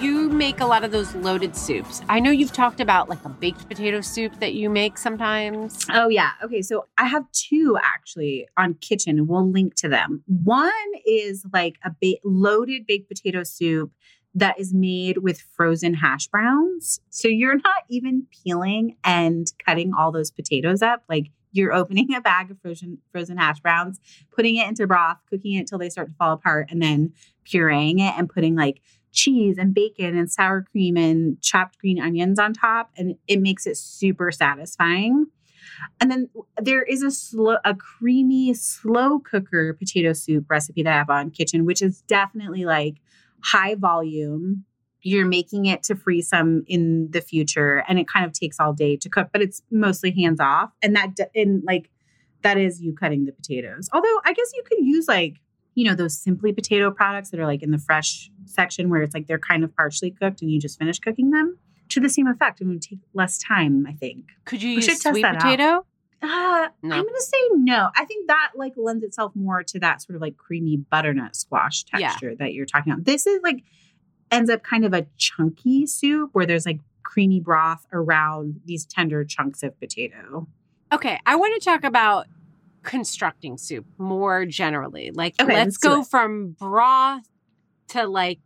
You 0.00 0.30
make 0.30 0.60
a 0.60 0.64
lot 0.64 0.82
of 0.82 0.92
those 0.92 1.14
loaded 1.16 1.54
soups. 1.54 2.00
I 2.08 2.20
know 2.20 2.30
you've 2.30 2.54
talked 2.54 2.80
about 2.80 3.10
like 3.10 3.22
a 3.26 3.28
baked 3.28 3.68
potato 3.68 4.00
soup 4.00 4.40
that 4.40 4.54
you 4.54 4.70
make 4.70 4.96
sometimes. 4.96 5.84
Oh, 5.90 6.08
yeah. 6.08 6.30
Okay. 6.42 6.62
So 6.62 6.86
I 6.96 7.04
have 7.04 7.30
two 7.32 7.76
actually 7.82 8.48
on 8.56 8.74
Kitchn. 8.74 9.26
We'll 9.26 9.50
link 9.50 9.74
to 9.74 9.88
them. 9.90 10.24
One 10.26 10.72
is 11.04 11.44
like 11.52 11.76
a 11.84 11.90
ba- 12.00 12.16
loaded 12.24 12.86
baked 12.86 13.08
potato 13.08 13.42
soup 13.42 13.92
that 14.34 14.58
is 14.58 14.72
made 14.72 15.18
with 15.18 15.42
frozen 15.54 15.92
hash 15.92 16.28
browns. 16.28 17.00
So 17.10 17.28
you're 17.28 17.56
not 17.56 17.84
even 17.90 18.26
peeling 18.42 18.96
and 19.04 19.52
cutting 19.66 19.92
all 19.92 20.12
those 20.12 20.30
potatoes 20.30 20.80
up. 20.80 21.02
Like 21.10 21.26
you're 21.52 21.74
opening 21.74 22.14
a 22.14 22.22
bag 22.22 22.50
of 22.50 22.58
frozen 22.62 22.98
frozen 23.12 23.36
hash 23.36 23.60
browns, 23.60 24.00
putting 24.34 24.56
it 24.56 24.66
into 24.66 24.86
broth, 24.86 25.18
cooking 25.28 25.54
it 25.54 25.66
till 25.66 25.78
they 25.78 25.90
start 25.90 26.08
to 26.08 26.14
fall 26.14 26.32
apart, 26.32 26.68
and 26.70 26.80
then 26.80 27.12
pureeing 27.44 27.98
it 27.98 28.14
and 28.16 28.30
putting 28.30 28.54
like 28.54 28.80
cheese 29.12 29.58
and 29.58 29.74
bacon 29.74 30.16
and 30.16 30.30
sour 30.30 30.62
cream 30.62 30.96
and 30.96 31.40
chopped 31.42 31.78
green 31.78 32.00
onions 32.00 32.38
on 32.38 32.52
top 32.52 32.90
and 32.96 33.16
it 33.26 33.40
makes 33.40 33.66
it 33.66 33.76
super 33.76 34.30
satisfying. 34.30 35.26
And 36.00 36.10
then 36.10 36.28
there 36.60 36.82
is 36.82 37.02
a 37.02 37.10
slow 37.10 37.58
a 37.64 37.74
creamy 37.74 38.54
slow 38.54 39.18
cooker 39.18 39.74
potato 39.74 40.12
soup 40.12 40.46
recipe 40.48 40.82
that 40.82 40.92
I 40.92 40.98
have 40.98 41.10
on 41.10 41.30
Kitchn 41.30 41.64
which 41.64 41.82
is 41.82 42.02
definitely 42.02 42.64
like 42.64 42.96
high 43.42 43.74
volume. 43.74 44.64
You're 45.02 45.26
making 45.26 45.66
it 45.66 45.82
to 45.84 45.94
freeze 45.94 46.28
some 46.28 46.64
in 46.66 47.10
the 47.10 47.20
future 47.20 47.84
and 47.88 47.98
it 47.98 48.06
kind 48.06 48.26
of 48.26 48.32
takes 48.32 48.60
all 48.60 48.72
day 48.72 48.96
to 48.96 49.08
cook 49.08 49.28
but 49.32 49.42
it's 49.42 49.62
mostly 49.70 50.12
hands 50.12 50.40
off 50.40 50.70
and 50.82 50.94
that 50.96 51.16
in 51.34 51.62
like 51.64 51.90
that 52.42 52.56
is 52.56 52.80
you 52.80 52.94
cutting 52.94 53.24
the 53.24 53.32
potatoes. 53.32 53.88
Although 53.92 54.20
I 54.24 54.32
guess 54.32 54.52
you 54.54 54.62
could 54.66 54.78
use 54.80 55.08
like 55.08 55.40
you 55.74 55.84
know 55.84 55.94
those 55.94 56.16
simply 56.16 56.52
potato 56.52 56.90
products 56.90 57.30
that 57.30 57.40
are 57.40 57.46
like 57.46 57.62
in 57.62 57.70
the 57.70 57.78
fresh 57.78 58.30
section 58.44 58.90
where 58.90 59.02
it's 59.02 59.14
like 59.14 59.26
they're 59.26 59.38
kind 59.38 59.64
of 59.64 59.74
partially 59.76 60.10
cooked 60.10 60.42
and 60.42 60.50
you 60.50 60.60
just 60.60 60.78
finish 60.78 60.98
cooking 60.98 61.30
them 61.30 61.58
to 61.88 62.00
the 62.00 62.08
same 62.08 62.26
effect. 62.26 62.60
And 62.60 62.70
would 62.70 62.82
take 62.82 62.98
less 63.14 63.38
time 63.38 63.86
i 63.88 63.92
think. 63.92 64.26
Could 64.44 64.62
you 64.62 64.70
we 64.70 64.86
use 64.86 65.02
sweet 65.02 65.24
potato? 65.24 65.86
Uh, 66.22 66.68
no. 66.82 66.96
i'm 66.96 67.04
gonna 67.04 67.20
say 67.20 67.48
no. 67.54 67.88
I 67.96 68.04
think 68.04 68.26
that 68.28 68.50
like 68.54 68.74
lends 68.76 69.04
itself 69.04 69.32
more 69.34 69.62
to 69.62 69.78
that 69.80 70.02
sort 70.02 70.16
of 70.16 70.22
like 70.22 70.36
creamy 70.36 70.76
butternut 70.76 71.34
squash 71.34 71.84
texture 71.84 72.30
yeah. 72.30 72.36
that 72.38 72.52
you're 72.52 72.66
talking 72.66 72.92
about. 72.92 73.04
This 73.04 73.26
is 73.26 73.40
like 73.42 73.62
ends 74.30 74.50
up 74.50 74.62
kind 74.62 74.84
of 74.84 74.92
a 74.92 75.06
chunky 75.16 75.86
soup 75.86 76.30
where 76.32 76.46
there's 76.46 76.66
like 76.66 76.80
creamy 77.02 77.40
broth 77.40 77.86
around 77.92 78.60
these 78.66 78.84
tender 78.84 79.24
chunks 79.24 79.62
of 79.62 79.78
potato. 79.80 80.46
Okay 80.92 81.18
i 81.24 81.36
want 81.36 81.60
to 81.60 81.64
talk 81.64 81.84
about 81.84 82.26
constructing 82.82 83.58
soup 83.58 83.86
more 83.98 84.46
generally. 84.46 85.10
Like, 85.12 85.34
okay, 85.40 85.52
let's, 85.52 85.64
let's 85.66 85.76
go 85.76 86.02
from 86.02 86.52
broth 86.58 87.28
to 87.88 88.06
like, 88.06 88.40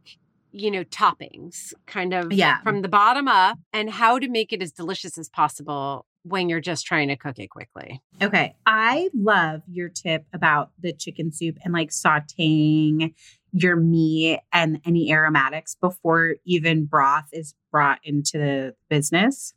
you 0.52 0.70
know, 0.70 0.84
toppings, 0.84 1.72
kind 1.86 2.12
of 2.12 2.32
yeah. 2.32 2.60
from 2.62 2.82
the 2.82 2.88
bottom 2.88 3.28
up, 3.28 3.58
and 3.72 3.90
how 3.90 4.18
to 4.18 4.28
make 4.28 4.52
it 4.52 4.62
as 4.62 4.72
delicious 4.72 5.18
as 5.18 5.28
possible 5.28 6.06
when 6.22 6.48
you're 6.48 6.60
just 6.60 6.86
trying 6.86 7.08
to 7.08 7.16
cook 7.16 7.38
it 7.38 7.48
quickly. 7.48 8.00
Okay. 8.22 8.54
I 8.64 9.10
love 9.14 9.62
your 9.68 9.90
tip 9.90 10.24
about 10.32 10.70
the 10.80 10.92
chicken 10.92 11.32
soup 11.32 11.58
and 11.62 11.74
like 11.74 11.90
sauteing 11.90 13.14
your 13.52 13.76
meat 13.76 14.40
and 14.52 14.80
any 14.86 15.12
aromatics 15.12 15.76
before 15.80 16.36
even 16.44 16.86
broth 16.86 17.28
is 17.32 17.54
brought 17.70 18.00
into 18.02 18.38
the 18.38 18.74
business. 18.88 19.52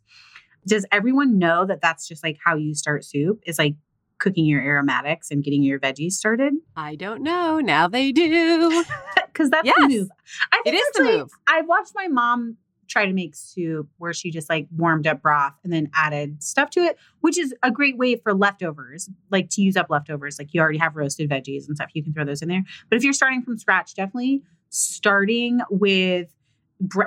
Does 0.67 0.85
everyone 0.91 1.39
know 1.39 1.65
that 1.65 1.79
that's 1.81 2.05
just 2.05 2.21
like 2.21 2.37
how 2.43 2.57
you 2.57 2.75
start 2.75 3.05
soup? 3.05 3.39
Is 3.47 3.57
like 3.57 3.75
cooking 4.19 4.45
your 4.45 4.61
aromatics 4.61 5.31
and 5.31 5.43
getting 5.43 5.63
your 5.63 5.79
veggies 5.79 6.13
started? 6.13 6.53
I 6.75 6.95
don't 6.95 7.21
know. 7.21 7.59
Now 7.59 7.87
they 7.87 8.11
do. 8.11 8.83
Because 9.27 9.51
that's 9.51 9.67
yes. 9.67 9.75
the 9.77 9.87
move. 9.87 10.09
I 10.51 10.61
think 10.63 10.75
it 10.75 10.79
is 10.79 10.83
actually, 10.95 11.11
the 11.11 11.17
move. 11.19 11.31
I 11.45 11.61
watched 11.61 11.91
my 11.93 12.07
mom 12.07 12.57
try 12.87 13.05
to 13.05 13.13
make 13.13 13.35
soup 13.35 13.87
where 13.97 14.13
she 14.13 14.31
just 14.31 14.49
like 14.49 14.67
warmed 14.75 15.05
up 15.05 15.21
broth 15.21 15.53
and 15.63 15.71
then 15.71 15.91
added 15.93 16.41
stuff 16.41 16.71
to 16.71 16.79
it, 16.79 16.97
which 17.21 17.37
is 17.37 17.53
a 17.61 17.69
great 17.69 17.97
way 17.97 18.15
for 18.15 18.33
leftovers, 18.33 19.09
like 19.29 19.49
to 19.51 19.61
use 19.61 19.77
up 19.77 19.91
leftovers. 19.91 20.39
Like 20.39 20.53
you 20.53 20.61
already 20.61 20.79
have 20.79 20.95
roasted 20.95 21.29
veggies 21.29 21.67
and 21.67 21.75
stuff, 21.75 21.91
you 21.93 22.03
can 22.03 22.13
throw 22.13 22.25
those 22.25 22.41
in 22.41 22.49
there. 22.49 22.63
But 22.89 22.97
if 22.97 23.03
you're 23.03 23.13
starting 23.13 23.43
from 23.43 23.57
scratch, 23.57 23.93
definitely 23.93 24.41
starting 24.69 25.59
with 25.69 26.33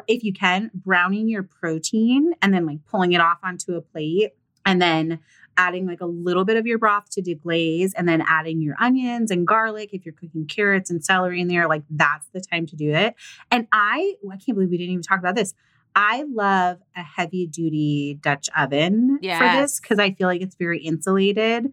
if 0.09 0.25
you 0.25 0.33
can 0.33 0.71
browning 0.75 1.29
your 1.29 1.43
protein 1.43 2.33
and 2.43 2.53
then 2.53 2.67
like 2.67 2.85
pulling 2.87 3.13
it 3.13 3.21
off 3.21 3.39
onto 3.43 3.75
a 3.75 3.81
plate 3.81 4.33
and 4.67 4.83
then 4.83 5.21
adding 5.61 5.87
like 5.87 6.01
a 6.01 6.07
little 6.07 6.47
bit 6.47 6.57
of 6.57 6.67
your 6.67 6.79
broth 6.79 7.11
to 7.11 7.21
deglaze 7.21 7.93
and 7.95 8.09
then 8.09 8.25
adding 8.27 8.63
your 8.63 8.75
onions 8.81 9.31
and 9.31 9.47
garlic 9.47 9.91
if 9.93 10.07
you're 10.07 10.15
cooking 10.15 10.47
carrots 10.47 10.89
and 10.91 11.05
celery 11.05 11.39
in 11.39 11.49
there 11.49 11.69
like 11.69 11.83
that's 11.91 12.27
the 12.33 12.41
time 12.41 12.65
to 12.65 12.77
do 12.77 12.91
it 12.91 13.15
and 13.51 13.67
i 13.71 14.15
i 14.33 14.37
can't 14.37 14.57
believe 14.57 14.71
we 14.71 14.79
didn't 14.79 14.93
even 14.93 15.03
talk 15.03 15.19
about 15.19 15.35
this 15.35 15.53
i 15.95 16.25
love 16.33 16.79
a 16.97 17.03
heavy 17.03 17.47
duty 17.47 18.19
dutch 18.23 18.49
oven 18.57 19.19
yes. 19.21 19.39
for 19.39 19.61
this 19.61 19.81
because 19.81 19.99
i 19.99 20.11
feel 20.13 20.27
like 20.27 20.41
it's 20.41 20.57
very 20.57 20.81
insulated 20.81 21.71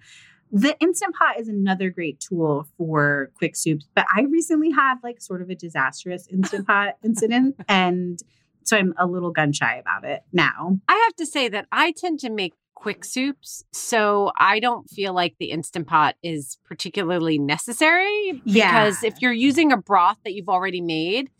the 0.51 0.77
instant 0.81 1.15
pot 1.15 1.39
is 1.39 1.47
another 1.47 1.89
great 1.89 2.19
tool 2.19 2.67
for 2.77 3.31
quick 3.37 3.55
soups 3.55 3.87
but 3.95 4.05
i 4.13 4.23
recently 4.23 4.69
had 4.69 4.95
like 5.01 5.21
sort 5.21 5.41
of 5.41 5.49
a 5.49 5.55
disastrous 5.55 6.27
instant 6.27 6.67
pot 6.67 6.97
incident 7.05 7.55
and 7.69 8.21
so 8.67 8.75
I'm 8.75 8.93
a 8.97 9.07
little 9.07 9.31
gun 9.31 9.53
shy 9.53 9.77
about 9.77 10.03
it 10.03 10.23
now. 10.33 10.77
I 10.89 11.01
have 11.05 11.15
to 11.15 11.25
say 11.25 11.47
that 11.47 11.67
I 11.71 11.93
tend 11.93 12.19
to 12.19 12.29
make 12.29 12.53
quick 12.77 13.03
soups. 13.03 13.63
So 13.73 14.31
I 14.39 14.59
don't 14.59 14.87
feel 14.87 15.11
like 15.11 15.35
the 15.39 15.49
Instant 15.49 15.87
Pot 15.87 16.15
is 16.21 16.59
particularly 16.63 17.39
necessary. 17.39 18.39
Yeah. 18.45 18.71
Because 18.71 19.03
if 19.03 19.15
you're 19.19 19.33
using 19.33 19.71
a 19.71 19.77
broth 19.77 20.19
that 20.23 20.33
you've 20.33 20.47
already 20.47 20.79
made, 20.79 21.31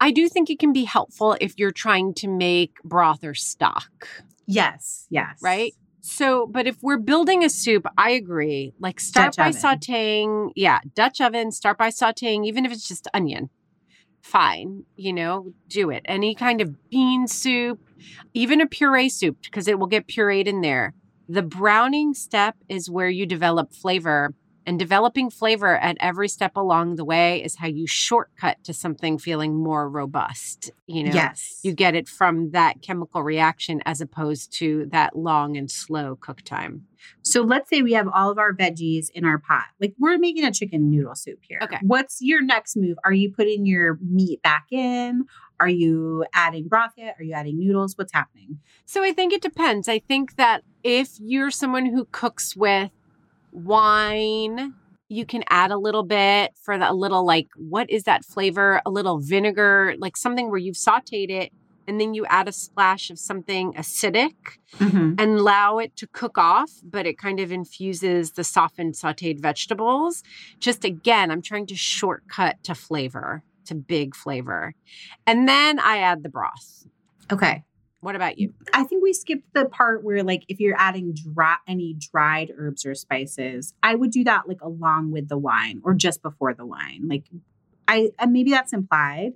I 0.00 0.10
do 0.10 0.30
think 0.30 0.48
it 0.48 0.58
can 0.58 0.72
be 0.72 0.84
helpful 0.84 1.36
if 1.42 1.58
you're 1.58 1.72
trying 1.72 2.14
to 2.14 2.28
make 2.28 2.82
broth 2.84 3.22
or 3.22 3.34
stock. 3.34 4.08
Yes. 4.46 5.06
Yes. 5.10 5.38
Right? 5.42 5.74
So, 6.00 6.46
but 6.46 6.66
if 6.66 6.78
we're 6.80 6.96
building 6.96 7.44
a 7.44 7.50
soup, 7.50 7.86
I 7.98 8.12
agree. 8.12 8.72
Like 8.80 8.98
start 8.98 9.34
Dutch 9.34 9.36
by 9.36 9.48
oven. 9.48 9.60
sauteing. 9.60 10.52
Yeah, 10.56 10.78
Dutch 10.94 11.20
oven, 11.20 11.52
start 11.52 11.76
by 11.76 11.90
sauteing, 11.90 12.46
even 12.46 12.64
if 12.64 12.72
it's 12.72 12.88
just 12.88 13.08
onion 13.12 13.50
fine, 14.28 14.84
you 14.96 15.12
know, 15.12 15.52
do 15.68 15.90
it. 15.90 16.02
Any 16.04 16.34
kind 16.34 16.60
of 16.60 16.90
bean 16.90 17.26
soup, 17.26 17.80
even 18.34 18.60
a 18.60 18.66
puree 18.66 19.08
soup, 19.08 19.38
because 19.42 19.66
it 19.66 19.78
will 19.78 19.86
get 19.86 20.06
pureed 20.06 20.46
in 20.46 20.60
there. 20.60 20.94
The 21.28 21.42
browning 21.42 22.14
step 22.14 22.56
is 22.68 22.90
where 22.90 23.08
you 23.08 23.26
develop 23.26 23.72
flavor 23.72 24.34
and 24.68 24.78
developing 24.78 25.30
flavor 25.30 25.78
at 25.78 25.96
every 25.98 26.28
step 26.28 26.54
along 26.54 26.96
the 26.96 27.04
way 27.04 27.42
is 27.42 27.56
how 27.56 27.66
you 27.66 27.86
shortcut 27.86 28.62
to 28.64 28.74
something 28.74 29.16
feeling 29.16 29.54
more 29.54 29.88
robust. 29.88 30.70
You 30.86 31.04
know, 31.04 31.12
yes. 31.14 31.60
you 31.62 31.72
get 31.72 31.94
it 31.94 32.06
from 32.06 32.50
that 32.50 32.82
chemical 32.82 33.22
reaction 33.22 33.80
as 33.86 34.02
opposed 34.02 34.52
to 34.58 34.84
that 34.92 35.16
long 35.16 35.56
and 35.56 35.70
slow 35.70 36.16
cook 36.16 36.42
time. 36.42 36.84
So 37.22 37.40
let's 37.40 37.70
say 37.70 37.80
we 37.80 37.94
have 37.94 38.08
all 38.12 38.30
of 38.30 38.36
our 38.36 38.52
veggies 38.52 39.08
in 39.14 39.24
our 39.24 39.38
pot. 39.38 39.64
Like 39.80 39.94
we're 39.98 40.18
making 40.18 40.44
a 40.44 40.52
chicken 40.52 40.90
noodle 40.90 41.14
soup 41.14 41.38
here. 41.40 41.60
Okay. 41.62 41.78
What's 41.80 42.18
your 42.20 42.42
next 42.42 42.76
move? 42.76 42.98
Are 43.06 43.12
you 43.12 43.32
putting 43.32 43.64
your 43.64 43.98
meat 44.02 44.42
back 44.42 44.66
in? 44.70 45.24
Are 45.60 45.68
you 45.68 46.26
adding 46.34 46.68
broth 46.68 46.92
yet? 46.98 47.16
Are 47.18 47.22
you 47.22 47.32
adding 47.32 47.58
noodles? 47.58 47.96
What's 47.96 48.12
happening? 48.12 48.58
So 48.84 49.02
I 49.02 49.12
think 49.12 49.32
it 49.32 49.40
depends. 49.40 49.88
I 49.88 49.98
think 49.98 50.36
that 50.36 50.62
if 50.84 51.12
you're 51.18 51.50
someone 51.50 51.86
who 51.86 52.06
cooks 52.12 52.54
with 52.54 52.90
wine. 53.52 54.74
You 55.08 55.24
can 55.24 55.42
add 55.48 55.70
a 55.70 55.78
little 55.78 56.02
bit 56.02 56.52
for 56.62 56.76
the, 56.76 56.90
a 56.90 56.92
little, 56.92 57.24
like, 57.24 57.48
what 57.56 57.88
is 57.90 58.02
that 58.04 58.24
flavor? 58.24 58.82
A 58.84 58.90
little 58.90 59.18
vinegar, 59.18 59.94
like 59.98 60.16
something 60.16 60.50
where 60.50 60.58
you've 60.58 60.76
sauteed 60.76 61.30
it 61.30 61.52
and 61.88 61.98
then 61.98 62.12
you 62.12 62.26
add 62.26 62.46
a 62.46 62.52
splash 62.52 63.08
of 63.08 63.18
something 63.18 63.72
acidic 63.72 64.34
mm-hmm. 64.76 65.14
and 65.18 65.38
allow 65.38 65.78
it 65.78 65.96
to 65.96 66.06
cook 66.08 66.36
off, 66.36 66.70
but 66.82 67.06
it 67.06 67.16
kind 67.16 67.40
of 67.40 67.50
infuses 67.50 68.32
the 68.32 68.44
softened 68.44 68.92
sauteed 68.92 69.40
vegetables. 69.40 70.22
Just 70.60 70.84
again, 70.84 71.30
I'm 71.30 71.40
trying 71.40 71.66
to 71.68 71.74
shortcut 71.74 72.62
to 72.64 72.74
flavor, 72.74 73.42
to 73.64 73.74
big 73.74 74.14
flavor. 74.14 74.74
And 75.26 75.48
then 75.48 75.78
I 75.78 75.98
add 75.98 76.22
the 76.22 76.28
broth. 76.28 76.86
Okay. 77.32 77.64
What 78.00 78.14
about 78.14 78.38
you? 78.38 78.54
I 78.72 78.84
think 78.84 79.02
we 79.02 79.12
skipped 79.12 79.52
the 79.54 79.64
part 79.64 80.04
where 80.04 80.22
like 80.22 80.44
if 80.48 80.60
you're 80.60 80.78
adding 80.78 81.14
dry 81.14 81.56
any 81.66 81.94
dried 81.94 82.52
herbs 82.56 82.86
or 82.86 82.94
spices, 82.94 83.74
I 83.82 83.96
would 83.96 84.12
do 84.12 84.22
that 84.24 84.46
like 84.46 84.60
along 84.60 85.10
with 85.10 85.28
the 85.28 85.38
wine 85.38 85.80
or 85.84 85.94
just 85.94 86.22
before 86.22 86.54
the 86.54 86.64
wine. 86.64 87.08
Like 87.08 87.24
I 87.88 88.10
maybe 88.28 88.50
that's 88.50 88.72
implied. 88.72 89.32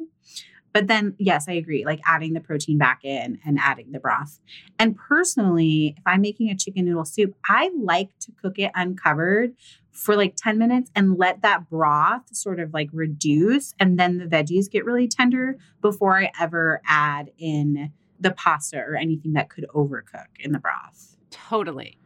But 0.72 0.87
then 0.87 1.16
yes, 1.18 1.46
I 1.48 1.53
agree. 1.55 1.85
Like 1.85 2.01
adding 2.07 2.35
the 2.35 2.40
protein 2.40 2.79
back 2.79 3.01
in 3.05 3.40
and 3.44 3.59
adding 3.61 3.90
the 3.90 3.98
broth. 3.98 4.40
And 4.79 4.96
personally, 4.96 5.94
if 5.98 6.03
I'm 6.07 6.20
making 6.20 6.48
a 6.48 6.57
chicken 6.57 6.85
noodle 6.85 7.05
soup, 7.05 7.35
I 7.46 7.70
like 7.77 8.16
to 8.20 8.33
cook 8.40 8.59
it 8.59 8.70
uncovered 8.75 9.55
for 9.90 10.16
like 10.16 10.35
10 10.37 10.57
minutes 10.57 10.90
and 10.94 11.18
let 11.18 11.42
that 11.42 11.68
broth 11.68 12.35
sort 12.35 12.61
of 12.61 12.72
like 12.72 12.88
reduce 12.92 13.75
and 13.79 13.98
then 13.98 14.16
the 14.16 14.25
veggies 14.25 14.70
get 14.70 14.87
really 14.87 15.07
tender 15.07 15.59
before 15.83 16.16
I 16.16 16.31
ever 16.40 16.81
add 16.87 17.31
in 17.37 17.92
the 18.22 18.30
pasta 18.30 18.78
or 18.78 18.96
anything 18.96 19.32
that 19.35 19.50
could 19.50 19.66
overcook 19.74 20.26
in 20.40 20.52
the 20.52 20.58
broth. 20.58 21.16
Totally. 21.30 21.98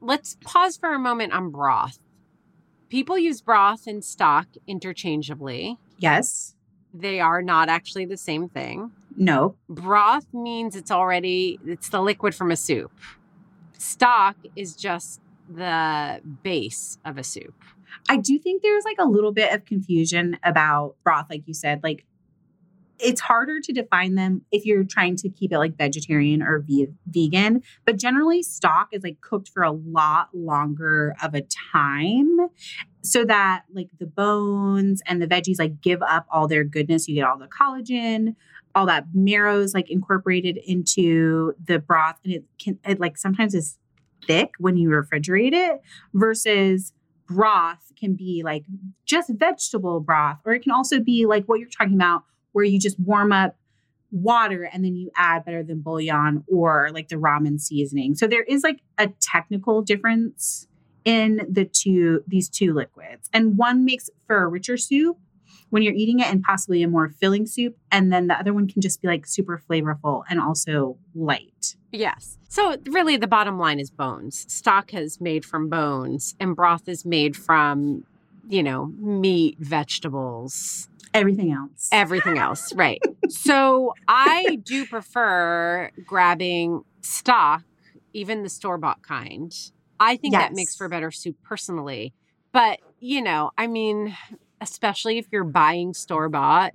Let's 0.00 0.36
pause 0.42 0.76
for 0.76 0.94
a 0.94 0.98
moment 0.98 1.32
on 1.32 1.50
broth. 1.50 1.98
People 2.88 3.18
use 3.18 3.40
broth 3.40 3.86
and 3.86 4.04
stock 4.04 4.48
interchangeably. 4.66 5.78
Yes. 5.98 6.56
They 6.92 7.20
are 7.20 7.42
not 7.42 7.68
actually 7.68 8.06
the 8.06 8.16
same 8.16 8.48
thing. 8.48 8.90
No. 9.16 9.56
Broth 9.68 10.26
means 10.32 10.74
it's 10.74 10.90
already 10.90 11.58
it's 11.66 11.90
the 11.90 12.00
liquid 12.00 12.34
from 12.34 12.50
a 12.50 12.56
soup. 12.56 12.90
Stock 13.78 14.36
is 14.56 14.74
just 14.74 15.20
the 15.48 16.20
base 16.42 16.98
of 17.04 17.18
a 17.18 17.24
soup. 17.24 17.54
I 18.08 18.16
do 18.16 18.38
think 18.38 18.62
there's 18.62 18.84
like 18.84 18.98
a 18.98 19.06
little 19.06 19.32
bit 19.32 19.52
of 19.52 19.64
confusion 19.64 20.38
about 20.42 20.96
broth, 21.04 21.26
like 21.28 21.46
you 21.46 21.54
said. 21.54 21.82
Like 21.82 22.06
it's 23.02 23.20
harder 23.20 23.60
to 23.60 23.72
define 23.72 24.14
them 24.14 24.42
if 24.50 24.64
you're 24.64 24.84
trying 24.84 25.16
to 25.16 25.28
keep 25.28 25.52
it 25.52 25.58
like 25.58 25.76
vegetarian 25.76 26.42
or 26.42 26.60
ve- 26.60 26.88
vegan. 27.06 27.62
But 27.84 27.98
generally, 27.98 28.42
stock 28.42 28.88
is 28.92 29.02
like 29.02 29.20
cooked 29.20 29.48
for 29.48 29.62
a 29.62 29.72
lot 29.72 30.28
longer 30.34 31.14
of 31.22 31.34
a 31.34 31.42
time 31.72 32.48
so 33.02 33.24
that 33.24 33.64
like 33.72 33.88
the 33.98 34.06
bones 34.06 35.02
and 35.06 35.20
the 35.22 35.26
veggies 35.26 35.58
like 35.58 35.80
give 35.80 36.02
up 36.02 36.26
all 36.30 36.48
their 36.48 36.64
goodness. 36.64 37.08
You 37.08 37.16
get 37.16 37.24
all 37.24 37.38
the 37.38 37.48
collagen, 37.48 38.36
all 38.74 38.86
that 38.86 39.06
marrow 39.14 39.60
is 39.60 39.74
like 39.74 39.90
incorporated 39.90 40.58
into 40.58 41.54
the 41.64 41.78
broth, 41.78 42.16
and 42.24 42.34
it 42.34 42.44
can, 42.62 42.78
it 42.84 43.00
like 43.00 43.16
sometimes 43.16 43.54
is 43.54 43.78
thick 44.26 44.50
when 44.58 44.76
you 44.76 44.90
refrigerate 44.90 45.52
it 45.52 45.80
versus 46.12 46.92
broth 47.26 47.92
can 47.98 48.14
be 48.14 48.42
like 48.44 48.64
just 49.06 49.30
vegetable 49.34 50.00
broth, 50.00 50.38
or 50.44 50.52
it 50.52 50.60
can 50.60 50.72
also 50.72 51.00
be 51.00 51.26
like 51.26 51.44
what 51.46 51.60
you're 51.60 51.68
talking 51.68 51.94
about 51.94 52.24
where 52.52 52.64
you 52.64 52.78
just 52.78 52.98
warm 52.98 53.32
up 53.32 53.56
water 54.12 54.64
and 54.64 54.84
then 54.84 54.96
you 54.96 55.10
add 55.14 55.44
better 55.44 55.62
than 55.62 55.80
bouillon 55.80 56.44
or 56.48 56.90
like 56.92 57.08
the 57.08 57.16
ramen 57.16 57.60
seasoning. 57.60 58.14
So 58.14 58.26
there 58.26 58.42
is 58.42 58.62
like 58.62 58.80
a 58.98 59.08
technical 59.20 59.82
difference 59.82 60.66
in 61.04 61.46
the 61.48 61.64
two 61.64 62.22
these 62.26 62.48
two 62.48 62.74
liquids. 62.74 63.28
And 63.32 63.56
one 63.56 63.84
makes 63.84 64.10
for 64.26 64.42
a 64.42 64.48
richer 64.48 64.76
soup 64.76 65.16
when 65.70 65.82
you're 65.82 65.94
eating 65.94 66.18
it 66.18 66.26
and 66.26 66.42
possibly 66.42 66.82
a 66.82 66.88
more 66.88 67.08
filling 67.08 67.46
soup 67.46 67.76
and 67.90 68.12
then 68.12 68.26
the 68.26 68.34
other 68.38 68.52
one 68.52 68.68
can 68.68 68.82
just 68.82 69.00
be 69.00 69.08
like 69.08 69.26
super 69.26 69.62
flavorful 69.68 70.24
and 70.28 70.40
also 70.40 70.96
light. 71.14 71.76
Yes. 71.92 72.38
So 72.48 72.76
really 72.86 73.16
the 73.16 73.28
bottom 73.28 73.58
line 73.58 73.78
is 73.78 73.90
bones. 73.90 74.52
Stock 74.52 74.92
is 74.92 75.20
made 75.20 75.44
from 75.44 75.68
bones 75.68 76.34
and 76.40 76.56
broth 76.56 76.88
is 76.88 77.04
made 77.04 77.36
from, 77.36 78.04
you 78.48 78.62
know, 78.62 78.86
meat, 78.98 79.56
vegetables, 79.60 80.88
Everything 81.12 81.52
else. 81.52 81.88
everything 81.92 82.38
else. 82.38 82.72
Right. 82.74 83.00
so 83.28 83.94
I 84.08 84.58
do 84.62 84.86
prefer 84.86 85.90
grabbing 86.06 86.82
stock, 87.00 87.62
even 88.12 88.42
the 88.42 88.48
store 88.48 88.78
bought 88.78 89.02
kind. 89.02 89.52
I 89.98 90.16
think 90.16 90.34
that 90.34 90.52
makes 90.54 90.72
Yes. 90.72 90.76
for 90.76 90.88
better 90.88 91.10
soup 91.10 91.36
personally. 91.42 92.14
But, 92.52 92.80
you 93.00 93.22
know, 93.22 93.50
I 93.58 93.66
mean, 93.66 94.16
especially 94.60 95.18
if 95.18 95.26
you're 95.30 95.44
buying 95.44 95.94
store 95.94 96.28
bought, 96.28 96.72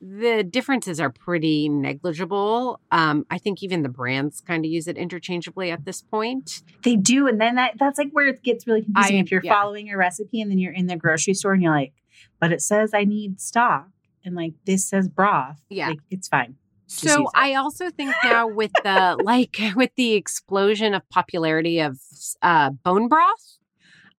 the 0.00 0.44
differences 0.44 1.00
are 1.00 1.10
pretty 1.10 1.68
negligible. 1.68 2.78
Um, 2.92 3.26
I 3.30 3.38
think 3.38 3.62
even 3.64 3.82
the 3.82 3.88
brands 3.88 4.40
kind 4.40 4.64
of 4.64 4.70
use 4.70 4.86
it 4.86 4.96
interchangeably 4.96 5.70
at 5.72 5.84
this 5.84 6.02
point. 6.02 6.62
They 6.84 6.94
do. 6.94 7.26
And 7.26 7.40
then 7.40 7.56
that, 7.56 7.74
that's 7.78 7.98
like 7.98 8.10
where 8.12 8.28
it 8.28 8.42
gets 8.44 8.66
really 8.66 8.82
confusing. 8.82 9.16
I- 9.16 9.20
if 9.20 9.30
you're 9.32 9.40
yeah. 9.42 9.52
following 9.60 9.90
a 9.90 9.96
recipe 9.96 10.40
and 10.40 10.50
then 10.50 10.58
you're 10.58 10.72
in 10.72 10.86
the 10.86 10.96
grocery 10.96 11.34
store 11.34 11.52
and 11.52 11.62
you're 11.62 11.72
like, 11.74 11.92
but 12.40 12.52
it 12.52 12.60
says 12.60 12.92
I 12.94 13.04
need 13.04 13.40
stock. 13.40 13.88
And 14.24 14.34
like 14.34 14.54
this 14.64 14.88
says 14.88 15.08
broth. 15.08 15.60
Yeah. 15.68 15.88
Like 15.88 16.00
it's 16.10 16.28
fine. 16.28 16.56
Just 16.88 17.02
So. 17.02 17.28
I 17.34 17.54
also 17.54 17.90
think 17.90 18.14
now 18.24 18.46
with 18.46 18.72
the 18.82 19.18
like 19.22 19.58
with 19.74 19.90
the 19.96 20.14
explosion 20.14 20.94
of 20.94 21.08
popularity 21.10 21.80
of 21.80 21.98
uh, 22.42 22.70
bone 22.70 23.08
broth, 23.08 23.58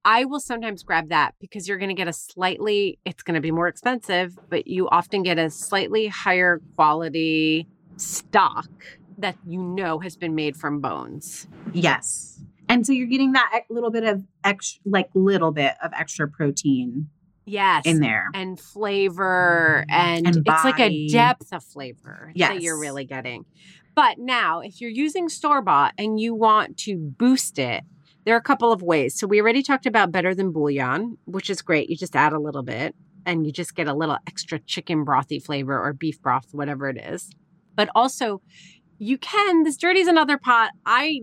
I 0.06 0.26
will 0.26 0.40
sometimes 0.40 0.84
grab 0.84 1.10
that 1.10 1.36
because 1.40 1.68
you're 1.68 1.78
going 1.78 1.90
to 1.90 1.96
get 1.96 2.08
a 2.08 2.14
slightly. 2.14 3.00
It's 3.06 3.24
going 3.24 3.36
to 3.36 3.42
be 3.42 3.52
more 3.52 3.68
expensive, 3.68 4.38
but 4.50 4.68
you 4.68 4.88
often 4.90 5.24
get 5.24 5.38
a 5.38 5.50
slightly 5.50 6.08
higher 6.08 6.62
quality 6.76 7.68
stock 7.98 8.70
that 9.18 9.36
you 9.46 9.62
know 9.62 10.00
has 10.00 10.16
been 10.16 10.36
made 10.36 10.56
from 10.56 10.80
bones. 10.80 11.48
Yes. 11.74 12.42
And 12.70 12.86
so 12.86 12.94
you're 12.94 13.08
getting 13.08 13.34
that 13.34 13.64
little 13.70 13.90
bit 13.90 14.04
of 14.04 14.24
extra, 14.44 14.82
like 14.86 15.10
little 15.14 15.52
bit 15.52 15.74
of 15.84 15.92
extra 15.94 16.28
protein 16.28 17.10
Yes. 17.50 17.86
in 17.86 18.00
there. 18.00 18.30
and 18.34 18.60
flavor 18.60 19.86
mm. 19.90 19.94
and, 19.94 20.28
And 20.28 20.38
it's 20.38 20.64
like 20.64 20.80
a 20.80 21.08
depth 21.08 21.52
of 21.52 21.64
flavor 21.64 22.32
that 22.36 22.62
you're 22.62 22.80
really 22.80 23.06
getting. 23.06 23.46
But 23.96 24.18
now, 24.18 24.62
if 24.62 24.80
you're 24.80 24.90
using 24.90 25.28
store 25.28 25.62
bought 25.62 25.94
and 25.98 26.20
you 26.20 26.34
want 26.34 26.78
to 26.80 26.96
boost 26.98 27.60
it, 27.60 27.84
there 28.24 28.36
are 28.36 28.40
a 28.40 28.44
couple 28.44 28.72
of 28.72 28.82
ways. 28.82 29.20
So 29.20 29.28
we 29.28 29.42
already 29.42 29.64
talked 29.64 29.86
about 29.86 30.12
better 30.12 30.36
than 30.36 30.52
bouillon, 30.52 31.18
which 31.26 31.50
is 31.50 31.62
great. 31.62 31.90
You 31.90 31.98
just 31.98 32.16
add 32.16 32.32
a 32.32 32.40
little 32.40 32.64
bit 32.64 32.96
and 33.26 33.46
you 33.46 33.52
just 33.52 33.76
get 33.76 33.88
a 33.88 33.94
little 33.94 34.18
extra 34.28 34.60
chicken 34.60 35.06
brothy 35.06 35.44
flavor 35.44 35.78
or 35.78 35.94
beef 35.94 36.22
broth, 36.22 36.48
whatever 36.52 36.88
it 36.90 36.98
is. 36.98 37.32
But 37.76 37.90
also, 37.96 38.42
you 38.98 39.18
can, 39.18 39.64
this 39.64 39.78
dirty's 39.78 40.08
another 40.08 40.38
pot. 40.38 40.72
I 40.86 41.22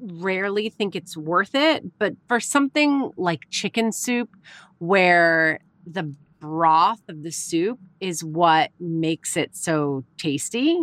rarely 0.00 0.68
think 0.70 0.94
it's 0.96 1.16
worth 1.16 1.54
it, 1.54 1.84
but 1.98 2.14
for 2.28 2.40
something 2.40 3.10
like 3.16 3.40
chicken 3.50 3.92
soup, 3.92 4.30
where 4.78 5.60
the 5.86 6.14
broth 6.40 7.00
of 7.08 7.22
the 7.22 7.32
soup 7.32 7.78
is 8.00 8.22
what 8.22 8.70
makes 8.78 9.36
it 9.36 9.56
so 9.56 10.04
tasty, 10.18 10.78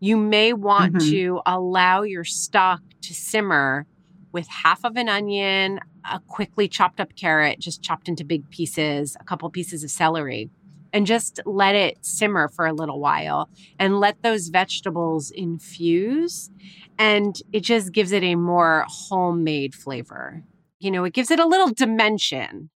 you 0.00 0.16
may 0.16 0.52
want 0.52 0.94
Mhm. 0.94 1.10
to 1.10 1.40
allow 1.44 2.02
your 2.02 2.24
stock 2.24 2.80
to 3.02 3.12
simmer 3.14 3.86
with 4.32 4.48
half 4.48 4.84
of 4.84 4.96
an 4.96 5.08
onion, 5.08 5.80
a 6.10 6.20
quickly 6.28 6.68
chopped 6.68 7.00
up 7.00 7.14
carrot, 7.16 7.58
just 7.58 7.82
chopped 7.82 8.08
into 8.08 8.24
big 8.24 8.48
pieces, 8.50 9.16
a 9.20 9.24
couple 9.24 9.48
pieces 9.50 9.84
of 9.84 9.90
celery, 9.90 10.50
and 10.96 11.06
just 11.06 11.40
let 11.44 11.74
it 11.74 11.98
simmer 12.00 12.48
for 12.48 12.64
a 12.64 12.72
little 12.72 12.98
while 12.98 13.50
and 13.78 14.00
let 14.00 14.22
those 14.22 14.48
vegetables 14.48 15.30
infuse. 15.30 16.50
And 16.98 17.36
it 17.52 17.60
just 17.60 17.92
gives 17.92 18.12
it 18.12 18.24
a 18.24 18.34
more 18.34 18.86
homemade 18.88 19.74
flavor. 19.74 20.42
You 20.78 20.90
know, 20.90 21.04
it 21.04 21.12
gives 21.12 21.30
it 21.30 21.38
a 21.38 21.46
little 21.46 21.68
dimension. 21.68 22.70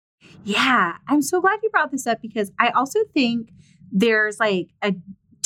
Yeah, 0.44 0.96
I'm 1.08 1.22
so 1.22 1.40
glad 1.40 1.60
you 1.64 1.70
brought 1.70 1.92
this 1.92 2.06
up 2.06 2.22
because 2.22 2.52
I 2.60 2.72
also 2.72 3.00
think 3.14 3.54
there's 3.90 4.38
like 4.38 4.68
a 4.82 4.94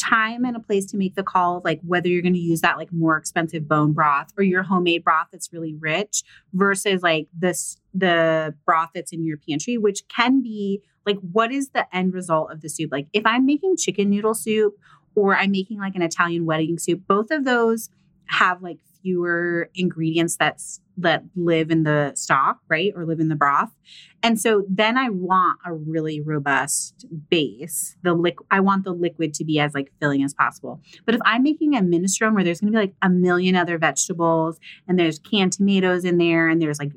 time 0.03 0.43
and 0.43 0.55
a 0.55 0.59
place 0.59 0.85
to 0.85 0.97
make 0.97 1.15
the 1.15 1.23
call 1.23 1.57
of 1.57 1.63
like 1.63 1.79
whether 1.85 2.07
you're 2.07 2.21
going 2.21 2.33
to 2.33 2.39
use 2.39 2.61
that 2.61 2.77
like 2.77 2.91
more 2.91 3.15
expensive 3.17 3.67
bone 3.67 3.93
broth 3.93 4.33
or 4.37 4.43
your 4.43 4.63
homemade 4.63 5.03
broth 5.03 5.27
that's 5.31 5.53
really 5.53 5.73
rich 5.75 6.23
versus 6.53 7.01
like 7.01 7.27
this 7.33 7.77
the 7.93 8.53
broth 8.65 8.89
that's 8.93 9.13
in 9.13 9.23
your 9.23 9.37
pantry 9.37 9.77
which 9.77 10.07
can 10.07 10.41
be 10.41 10.81
like 11.05 11.17
what 11.31 11.51
is 11.51 11.69
the 11.69 11.85
end 11.95 12.13
result 12.13 12.51
of 12.51 12.61
the 12.61 12.69
soup? 12.69 12.91
Like 12.91 13.07
if 13.13 13.25
i'm 13.25 13.45
making 13.45 13.77
chicken 13.77 14.09
noodle 14.09 14.33
soup 14.33 14.77
or 15.15 15.35
i'm 15.35 15.51
making 15.51 15.79
like 15.79 15.95
an 15.95 16.01
italian 16.01 16.45
wedding 16.45 16.77
soup 16.77 17.01
both 17.07 17.31
of 17.31 17.45
those 17.45 17.89
have 18.25 18.61
like 18.61 18.79
fewer 19.03 19.69
ingredients 19.75 20.37
that's 20.37 20.81
that 20.97 21.23
live 21.35 21.69
in 21.69 21.83
the 21.83 22.11
stock 22.15 22.59
right 22.69 22.93
or 22.95 23.05
live 23.05 23.19
in 23.19 23.27
the 23.27 23.35
broth 23.35 23.71
and 24.23 24.39
so 24.39 24.63
then 24.69 24.97
I 24.97 25.09
want 25.09 25.59
a 25.65 25.73
really 25.73 26.21
robust 26.21 27.05
base. 27.29 27.97
The 28.03 28.13
liquid, 28.13 28.47
I 28.49 28.61
want 28.61 28.85
the 28.85 28.93
liquid 28.93 29.33
to 29.35 29.43
be 29.43 29.59
as 29.59 29.73
like 29.73 29.91
filling 29.99 30.23
as 30.23 30.33
possible. 30.33 30.81
But 31.05 31.13
if 31.13 31.21
I'm 31.25 31.43
making 31.43 31.75
a 31.75 31.81
minestrone 31.81 32.33
where 32.33 32.43
there's 32.43 32.61
going 32.61 32.71
to 32.71 32.77
be 32.77 32.81
like 32.81 32.95
a 33.01 33.09
million 33.09 33.57
other 33.57 33.77
vegetables 33.77 34.59
and 34.87 34.97
there's 34.97 35.19
canned 35.19 35.51
tomatoes 35.51 36.05
in 36.05 36.17
there 36.17 36.47
and 36.47 36.61
there's 36.61 36.79
like 36.79 36.93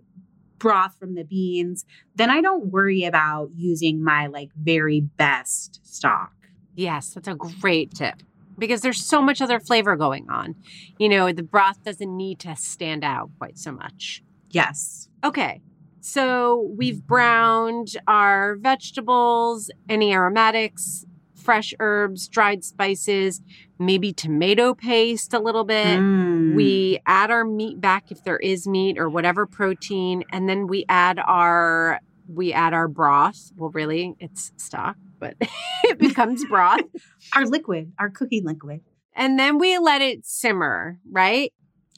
broth 0.59 0.97
from 1.01 1.17
the 1.17 1.25
beans, 1.25 1.85
then 2.15 2.31
I 2.31 2.41
don't 2.41 2.67
worry 2.67 3.03
about 3.03 3.51
using 3.57 4.05
my 4.05 4.29
like 4.29 4.51
very 4.55 5.01
best 5.01 5.81
stock. 5.83 6.33
Yes, 6.77 7.11
that's 7.11 7.27
a 7.27 7.35
great 7.35 7.93
tip 7.93 8.23
because 8.59 8.81
there's 8.81 9.05
so 9.05 9.23
much 9.23 9.41
other 9.41 9.61
flavor 9.61 9.97
going 9.97 10.29
on. 10.31 10.55
You 10.99 11.09
know, 11.09 11.33
the 11.33 11.43
broth 11.43 11.83
doesn't 11.85 12.17
need 12.17 12.39
to 12.41 12.57
stand 12.57 13.05
out 13.05 13.31
quite 13.39 13.59
so 13.59 13.73
much. 13.73 14.23
Yes. 14.51 15.09
Okay. 15.25 15.61
So 16.01 16.73
we've 16.77 17.05
browned 17.05 17.97
our 18.07 18.57
vegetables, 18.57 19.71
any 19.89 20.13
aromatics, 20.13 21.05
fresh 21.35 21.75
herbs, 21.79 22.29
dried 22.29 22.65
spices, 22.65 23.41
maybe 23.79 24.13
tomato 24.13 24.75
paste 24.75 25.33
a 25.33 25.39
little 25.39 25.65
bit. 25.65 25.99
Mm. 25.99 26.55
We 26.55 27.01
add 27.07 27.31
our 27.31 27.45
meat 27.45 27.81
back 27.81 28.11
if 28.11 28.25
there 28.25 28.39
is 28.39 28.67
meat 28.67 28.99
or 28.99 29.09
whatever 29.09 29.47
protein, 29.47 30.25
and 30.33 30.49
then 30.49 30.67
we 30.67 30.85
add 30.89 31.19
our 31.19 32.01
we 32.29 32.53
add 32.53 32.75
our 32.75 32.89
broth. 32.89 33.53
Well, 33.57 33.71
really, 33.71 34.17
it's 34.19 34.53
stock, 34.57 34.97
but 35.19 35.35
it 35.85 35.99
becomes 35.99 36.45
broth. 36.45 36.81
our 37.35 37.47
liquid, 37.47 37.93
our 37.99 38.11
cooking 38.11 38.45
liquid. 38.45 38.81
And 39.15 39.39
then 39.39 39.59
we 39.59 39.79
let 39.79 40.03
it 40.03 40.27
simmer, 40.27 40.99
right? 41.11 41.53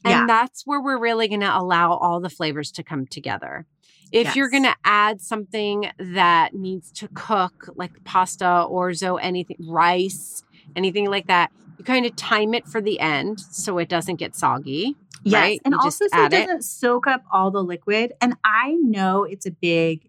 And 0.05 0.11
Yeah. 0.13 0.27
that's 0.27 0.65
where 0.65 0.81
we're 0.81 0.99
really 1.01 1.29
going 1.29 1.41
to 1.41 1.57
allow 1.57 1.93
all 1.95 2.21
the 2.21 2.31
flavors 2.31 2.71
to 2.73 2.83
come 2.83 3.07
together. 3.07 3.67
If 4.11 4.37
you're 4.37 4.49
going 4.49 4.63
to 4.63 4.77
add 4.85 5.21
something 5.21 5.91
that 5.99 6.55
needs 6.55 6.91
to 6.93 7.09
cook, 7.15 7.69
like 7.77 7.93
pasta, 8.05 8.45
orzo, 8.71 9.19
anything, 9.21 9.57
rice, 9.61 10.43
anything 10.75 11.11
like 11.11 11.27
that, 11.27 11.51
you 11.77 11.85
kind 11.85 12.07
of 12.07 12.17
time 12.17 12.55
it 12.55 12.67
for 12.67 12.81
the 12.81 13.01
end 13.01 13.39
so 13.41 13.77
it 13.79 13.89
doesn't 13.91 14.17
get 14.17 14.35
soggy. 14.35 14.97
Yes, 15.25 15.43
Right? 15.43 15.61
and 15.65 15.75
You 15.75 15.81
also 15.83 16.07
so 16.07 16.25
it 16.25 16.33
it. 16.33 16.47
doesn't 16.47 16.63
soak 16.63 17.07
up 17.07 17.23
all 17.31 17.51
the 17.51 17.63
liquid. 17.63 18.13
And 18.21 18.35
I 18.45 18.77
know 18.81 19.25
it's 19.25 19.45
a 19.45 19.51
big 19.51 20.09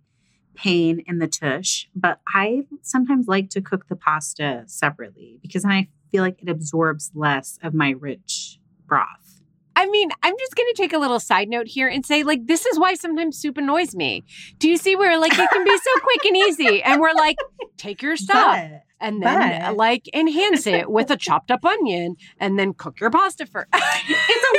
pain 0.59 1.01
in 1.07 1.19
the 1.19 1.27
tush, 1.27 1.85
but 1.95 2.19
I 2.35 2.65
sometimes 2.81 3.27
like 3.27 3.49
to 3.51 3.61
cook 3.61 3.87
the 3.87 3.95
pasta 3.95 4.63
separately 4.65 5.39
because 5.41 5.63
then 5.63 5.71
I 5.71 5.87
feel 6.11 6.21
like 6.23 6.41
it 6.41 6.49
absorbs 6.49 7.11
less 7.15 7.57
of 7.63 7.73
my 7.73 7.91
rich 7.91 8.59
broth. 8.87 9.41
I 9.75 9.85
mean, 9.85 10.09
I'm 10.21 10.35
just 10.37 10.55
going 10.57 10.67
to 10.67 10.81
take 10.81 10.91
a 10.91 10.97
little 10.97 11.21
side 11.21 11.47
note 11.47 11.67
here 11.67 11.87
and 11.87 12.05
say, 12.05 12.23
like, 12.23 12.47
this 12.47 12.65
is 12.65 12.77
why 12.77 12.95
sometimes 12.95 13.37
soup 13.37 13.57
annoys 13.57 13.95
me. 13.95 14.25
Do 14.57 14.67
you 14.69 14.75
see 14.75 14.97
where, 14.97 15.17
like, 15.17 15.31
it 15.31 15.49
can 15.49 15.63
be 15.63 15.77
so 15.77 15.99
quick 16.01 16.25
and 16.25 16.35
easy? 16.35 16.83
And 16.83 16.99
we're 16.99 17.13
like, 17.13 17.37
take 17.77 18.01
your 18.01 18.17
stuff. 18.25 18.57
But 18.59 18.83
and 19.01 19.23
then 19.23 19.61
But- 19.61 19.77
like 19.77 20.09
enhance 20.13 20.67
it 20.67 20.91
with 20.91 21.09
a 21.09 21.15
chopped 21.15 21.51
up 21.51 21.63
onion 21.63 22.17
and 22.37 22.59
then 22.59 22.73
cook 22.73 22.99
your 22.99 23.09
pasta 23.09 23.45
for 23.45 23.65
it's 23.73 24.58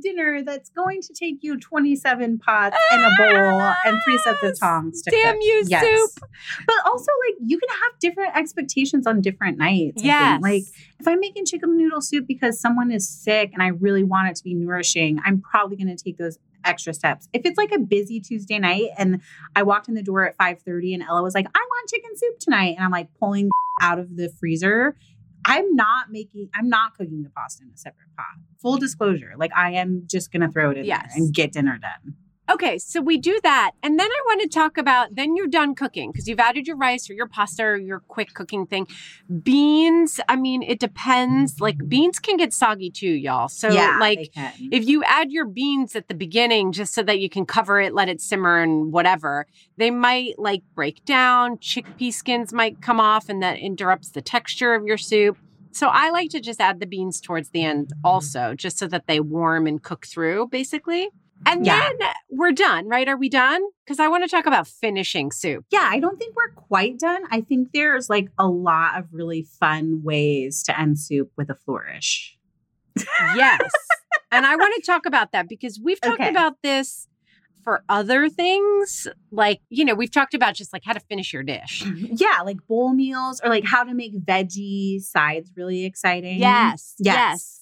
dinner 0.00 0.42
that's 0.42 0.70
going 0.70 1.00
to 1.02 1.12
take 1.12 1.38
you 1.42 1.58
27 1.58 2.38
pots 2.38 2.76
and 2.92 3.02
a 3.02 3.10
bowl 3.18 3.74
and 3.84 4.00
three 4.04 4.18
sets 4.18 4.42
of 4.42 4.58
tongs 4.58 5.02
to 5.02 5.10
Damn 5.10 5.34
cook. 5.34 5.44
you, 5.44 5.64
soup. 5.64 6.28
But 6.66 6.76
also, 6.86 7.10
like, 7.28 7.36
you 7.44 7.58
can 7.58 7.68
have 7.68 7.98
different 8.00 8.36
expectations 8.36 9.06
on 9.06 9.20
different 9.20 9.58
nights. 9.58 10.02
Yes 10.02 10.40
Like, 10.42 10.64
if 10.98 11.08
I'm 11.08 11.20
making 11.20 11.46
chicken 11.46 11.76
noodle 11.76 12.00
soup 12.00 12.26
because 12.26 12.60
someone 12.60 12.90
is 12.90 13.08
sick 13.08 13.50
and 13.52 13.62
I 13.62 13.68
really 13.68 14.04
want 14.04 14.28
it 14.28 14.36
to 14.36 14.44
be 14.44 14.54
nourishing, 14.54 15.20
I'm 15.24 15.40
probably 15.40 15.76
going 15.76 15.94
to 15.94 16.02
take 16.02 16.18
those 16.18 16.38
extra 16.64 16.92
steps. 16.92 17.28
If 17.32 17.42
it's 17.44 17.56
like 17.56 17.72
a 17.72 17.78
busy 17.78 18.20
Tuesday 18.20 18.58
night 18.58 18.88
and 18.98 19.20
I 19.56 19.62
walked 19.62 19.88
in 19.88 19.94
the 19.94 20.02
door 20.02 20.26
at 20.26 20.36
5:30 20.36 20.94
and 20.94 21.02
Ella 21.02 21.22
was 21.22 21.34
like, 21.34 21.46
"I 21.46 21.58
want 21.58 21.88
chicken 21.88 22.10
soup 22.16 22.38
tonight." 22.38 22.74
And 22.76 22.84
I'm 22.84 22.90
like 22.90 23.08
pulling 23.18 23.50
out 23.80 23.98
of 23.98 24.16
the 24.16 24.28
freezer, 24.38 24.96
I'm 25.44 25.74
not 25.74 26.10
making 26.10 26.48
I'm 26.54 26.68
not 26.68 26.94
cooking 26.96 27.22
the 27.22 27.30
pasta 27.30 27.62
in 27.64 27.70
a 27.74 27.76
separate 27.76 28.14
pot. 28.16 28.26
Full 28.60 28.76
disclosure, 28.78 29.32
like 29.36 29.50
I 29.56 29.72
am 29.72 30.04
just 30.06 30.30
going 30.32 30.42
to 30.42 30.48
throw 30.48 30.70
it 30.70 30.78
in 30.78 30.84
Yes. 30.84 31.12
there 31.14 31.22
and 31.22 31.32
get 31.34 31.52
dinner 31.52 31.78
done. 31.78 32.14
Okay 32.50 32.78
so 32.78 33.00
we 33.00 33.16
do 33.16 33.38
that 33.42 33.72
and 33.82 33.98
then 33.98 34.08
i 34.10 34.20
want 34.26 34.40
to 34.42 34.48
talk 34.48 34.76
about 34.76 35.14
then 35.14 35.36
you're 35.36 35.46
done 35.46 35.74
cooking 35.74 36.10
because 36.10 36.26
you've 36.28 36.40
added 36.40 36.66
your 36.66 36.76
rice 36.76 37.08
or 37.08 37.14
your 37.14 37.28
pasta 37.28 37.62
or 37.62 37.76
your 37.76 38.00
quick 38.00 38.34
cooking 38.34 38.66
thing 38.66 38.86
beans 39.42 40.20
i 40.28 40.36
mean 40.36 40.62
it 40.62 40.78
depends 40.78 41.60
like 41.60 41.76
beans 41.88 42.18
can 42.18 42.36
get 42.36 42.52
soggy 42.52 42.90
too 42.90 43.06
y'all 43.06 43.48
so 43.48 43.70
yeah, 43.70 43.98
like 44.00 44.32
if 44.70 44.86
you 44.86 45.02
add 45.04 45.30
your 45.30 45.44
beans 45.44 45.94
at 45.94 46.08
the 46.08 46.14
beginning 46.14 46.72
just 46.72 46.94
so 46.94 47.02
that 47.02 47.20
you 47.20 47.28
can 47.28 47.44
cover 47.44 47.80
it, 47.80 47.94
let 47.94 48.08
it 48.08 48.20
simmer 48.20 48.60
and 48.60 48.92
whatever, 48.92 49.46
they 49.76 49.90
might 49.90 50.38
like 50.38 50.62
break 50.74 51.04
down. 51.04 51.58
Chickpea 51.58 52.12
skins 52.12 52.52
might 52.52 52.80
come 52.80 53.00
off 53.00 53.28
and 53.28 53.42
that 53.42 53.58
interrupts 53.58 54.10
the 54.10 54.22
texture 54.22 54.74
of 54.74 54.84
your 54.84 54.98
soup. 54.98 55.36
So 55.72 55.88
I 55.88 56.10
like 56.10 56.30
to 56.30 56.40
just 56.40 56.60
add 56.60 56.80
the 56.80 56.86
beans 56.86 57.20
towards 57.20 57.50
the 57.50 57.64
end 57.64 57.88
mm-hmm. 57.88 58.06
also, 58.06 58.54
just 58.54 58.78
so 58.78 58.86
that 58.88 59.06
they 59.06 59.20
warm 59.20 59.66
and 59.66 59.82
cook 59.82 60.06
through 60.06 60.48
basically. 60.48 61.10
And 61.46 61.64
Yeah. 61.64 61.88
then 61.98 62.08
we're 62.28 62.52
done, 62.52 62.86
right? 62.86 63.08
Are 63.08 63.16
we 63.16 63.28
done? 63.28 63.62
Because 63.84 63.98
I 63.98 64.08
want 64.08 64.24
to 64.24 64.28
talk 64.28 64.46
about 64.46 64.66
finishing 64.68 65.30
soup. 65.32 65.64
Yeah, 65.70 65.88
I 65.90 65.98
don't 65.98 66.18
think 66.18 66.34
we're 66.36 66.52
quite 66.54 66.98
done. 66.98 67.22
I 67.30 67.40
think 67.40 67.70
there's 67.72 68.10
like 68.10 68.28
a 68.38 68.46
lot 68.46 68.98
of 68.98 69.06
really 69.12 69.42
fun 69.42 70.02
ways 70.02 70.62
to 70.64 70.78
end 70.78 70.98
soup 70.98 71.30
with 71.36 71.48
a 71.50 71.54
flourish. 71.54 72.36
Yes. 73.34 73.60
and 74.32 74.44
I 74.44 74.56
want 74.56 74.74
to 74.76 74.82
talk 74.82 75.06
about 75.06 75.32
that 75.32 75.48
because 75.48 75.80
we've 75.82 76.00
talked 76.00 76.20
Okay. 76.20 76.28
about 76.30 76.56
this 76.62 77.06
for 77.64 77.84
other 77.88 78.28
things. 78.28 79.06
Like, 79.30 79.60
you 79.70 79.84
know, 79.84 79.94
we've 79.94 80.10
talked 80.10 80.34
about 80.34 80.54
just 80.54 80.72
like 80.72 80.82
how 80.84 80.92
to 80.92 81.00
finish 81.00 81.32
your 81.32 81.42
dish. 81.42 81.82
Mm-hmm. 81.84 82.14
Yeah, 82.16 82.42
like 82.44 82.58
bowl 82.66 82.92
meals 82.94 83.40
or 83.42 83.48
like 83.50 83.64
how 83.64 83.84
to 83.84 83.94
make 83.94 84.14
veggie 84.18 85.00
sides 85.00 85.52
really 85.56 85.84
exciting. 85.84 86.38
Yes, 86.38 86.94
yes. 86.98 87.14
Yes. 87.16 87.56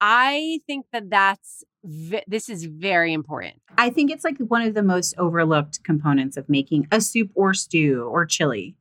I 0.00 0.60
think 0.66 0.86
that 0.92 1.10
that's 1.10 1.64
ve- 1.84 2.24
this 2.26 2.48
is 2.48 2.64
very 2.64 3.12
important. 3.12 3.54
I 3.76 3.90
think 3.90 4.10
it's 4.10 4.24
like 4.24 4.38
one 4.38 4.62
of 4.62 4.74
the 4.74 4.82
most 4.82 5.14
overlooked 5.18 5.84
components 5.84 6.36
of 6.36 6.48
making 6.48 6.88
a 6.90 7.00
soup 7.00 7.30
or 7.34 7.54
stew 7.54 8.02
or 8.02 8.26
chili. 8.26 8.76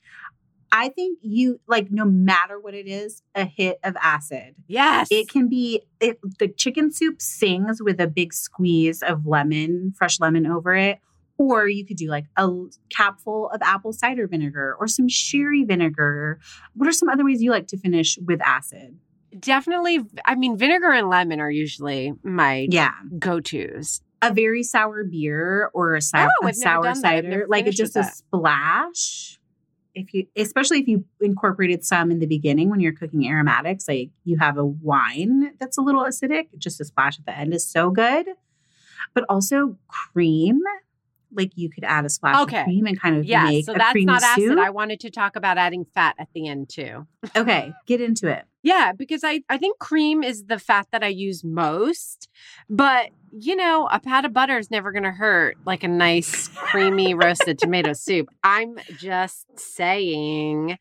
I 0.72 0.90
think 0.90 1.20
you 1.22 1.60
like 1.68 1.92
no 1.92 2.06
matter 2.06 2.60
what 2.60 2.74
it 2.74 2.88
is, 2.88 3.22
a 3.36 3.46
hit 3.46 3.80
of 3.84 3.96
acid. 4.02 4.56
Yes. 4.68 5.08
It 5.10 5.30
can 5.30 5.48
be 5.48 5.82
it, 6.00 6.20
the 6.40 6.48
chicken 6.48 6.92
soup 6.92 7.22
sings 7.22 7.82
with 7.82 8.02
a 8.02 8.08
big 8.08 8.34
squeeze 8.34 9.02
of 9.02 9.26
lemon, 9.26 9.94
fresh 9.98 10.20
lemon 10.20 10.46
over 10.46 10.76
it. 10.76 11.00
Or 11.40 11.68
you 11.68 11.86
could 11.86 11.98
do 11.98 12.10
like 12.10 12.26
a 12.36 12.50
capful 12.90 13.50
of 13.52 13.62
apple 13.62 13.94
cider 13.94 14.28
vinegar 14.28 14.76
or 14.80 14.88
some 14.88 15.08
sherry 15.08 15.64
vinegar. 15.64 16.40
What 16.74 16.90
are 16.90 16.94
some 16.94 17.10
other 17.10 17.24
ways 17.24 17.42
you 17.42 17.52
like 17.52 17.68
to 17.68 17.78
finish 17.78 18.18
with 18.26 18.42
acid? 18.42 18.98
Definitely 19.38 20.00
I 20.26 20.36
mean 20.36 20.58
vinegar 20.58 20.92
and 20.92 21.10
lemon 21.10 21.40
are 21.40 21.52
usually 21.52 22.14
my 22.24 22.68
Yeah. 22.70 22.94
go-tos. 23.20 24.02
A 24.22 24.34
very 24.34 24.64
sour 24.64 25.04
beer 25.04 25.70
or 25.74 25.96
a, 25.96 26.02
sou- 26.02 26.18
Oh, 26.42 26.48
a 26.48 26.54
sour 26.54 26.84
done 26.84 27.02
that. 27.02 27.14
I've 27.14 27.24
cider, 27.26 27.46
like 27.48 27.66
just 27.70 27.96
a 27.96 28.04
splash. 28.04 29.40
If 29.94 30.14
you, 30.14 30.28
especially 30.36 30.80
if 30.80 30.88
you 30.88 31.06
incorporated 31.22 31.84
some 31.84 32.12
in 32.12 32.20
the 32.20 32.28
beginning 32.28 32.70
when 32.70 32.80
you're 32.80 32.94
cooking 32.94 33.26
aromatics, 33.28 33.88
like 33.88 34.10
you 34.26 34.38
have 34.38 34.58
a 34.58 34.66
wine 34.66 35.54
that's 35.60 35.78
a 35.78 35.82
little 35.82 36.04
acidic, 36.04 36.48
just 36.58 36.80
a 36.80 36.86
splash 36.86 37.18
at 37.20 37.26
the 37.26 37.36
end 37.38 37.54
is 37.54 37.68
so 37.68 37.90
good. 37.90 38.28
But 39.14 39.26
also 39.30 39.78
cream, 39.88 40.60
like 41.32 41.52
you 41.56 41.70
could 41.70 41.84
add 41.84 42.06
a 42.06 42.10
splash 42.10 42.42
Okay. 42.44 42.60
of 42.60 42.64
cream 42.66 42.86
and 42.86 43.00
kind 43.00 43.18
of 43.18 43.26
Yeah, 43.26 43.44
make 43.46 43.66
so 43.66 43.74
a 43.74 43.78
that's 43.78 43.92
creamy 43.92 44.06
not 44.06 44.24
acid. 44.24 44.44
soup. 44.44 44.60
I 44.60 44.70
wanted 44.70 45.00
to 45.02 45.10
talk 45.10 45.36
about 45.36 45.58
adding 45.58 45.86
fat 45.94 46.16
at 46.20 46.28
the 46.34 46.48
end 46.48 46.70
too. 46.70 47.08
okay, 47.36 47.74
get 47.88 48.00
into 48.02 48.28
it. 48.28 48.46
Yeah, 48.68 48.92
because 48.92 49.24
I, 49.24 49.44
I 49.48 49.58
think 49.58 49.80
cream 49.80 50.24
is 50.24 50.48
the 50.48 50.60
fat 50.60 50.88
that 50.92 51.02
I 51.02 51.08
use 51.08 51.42
most. 51.42 52.28
But, 52.70 53.12
you 53.32 53.56
know, 53.56 53.88
a 53.90 53.98
pat 54.02 54.26
of 54.26 54.34
butter 54.34 54.58
is 54.58 54.70
never 54.70 54.92
going 54.92 55.06
to 55.06 55.12
hurt 55.12 55.56
like 55.66 55.86
a 55.86 55.88
nice, 55.88 56.50
creamy 56.50 57.14
roasted 57.14 57.58
tomato 57.60 57.94
soup. 57.94 58.28
I'm 58.44 58.78
just 58.98 59.46
saying 59.58 60.78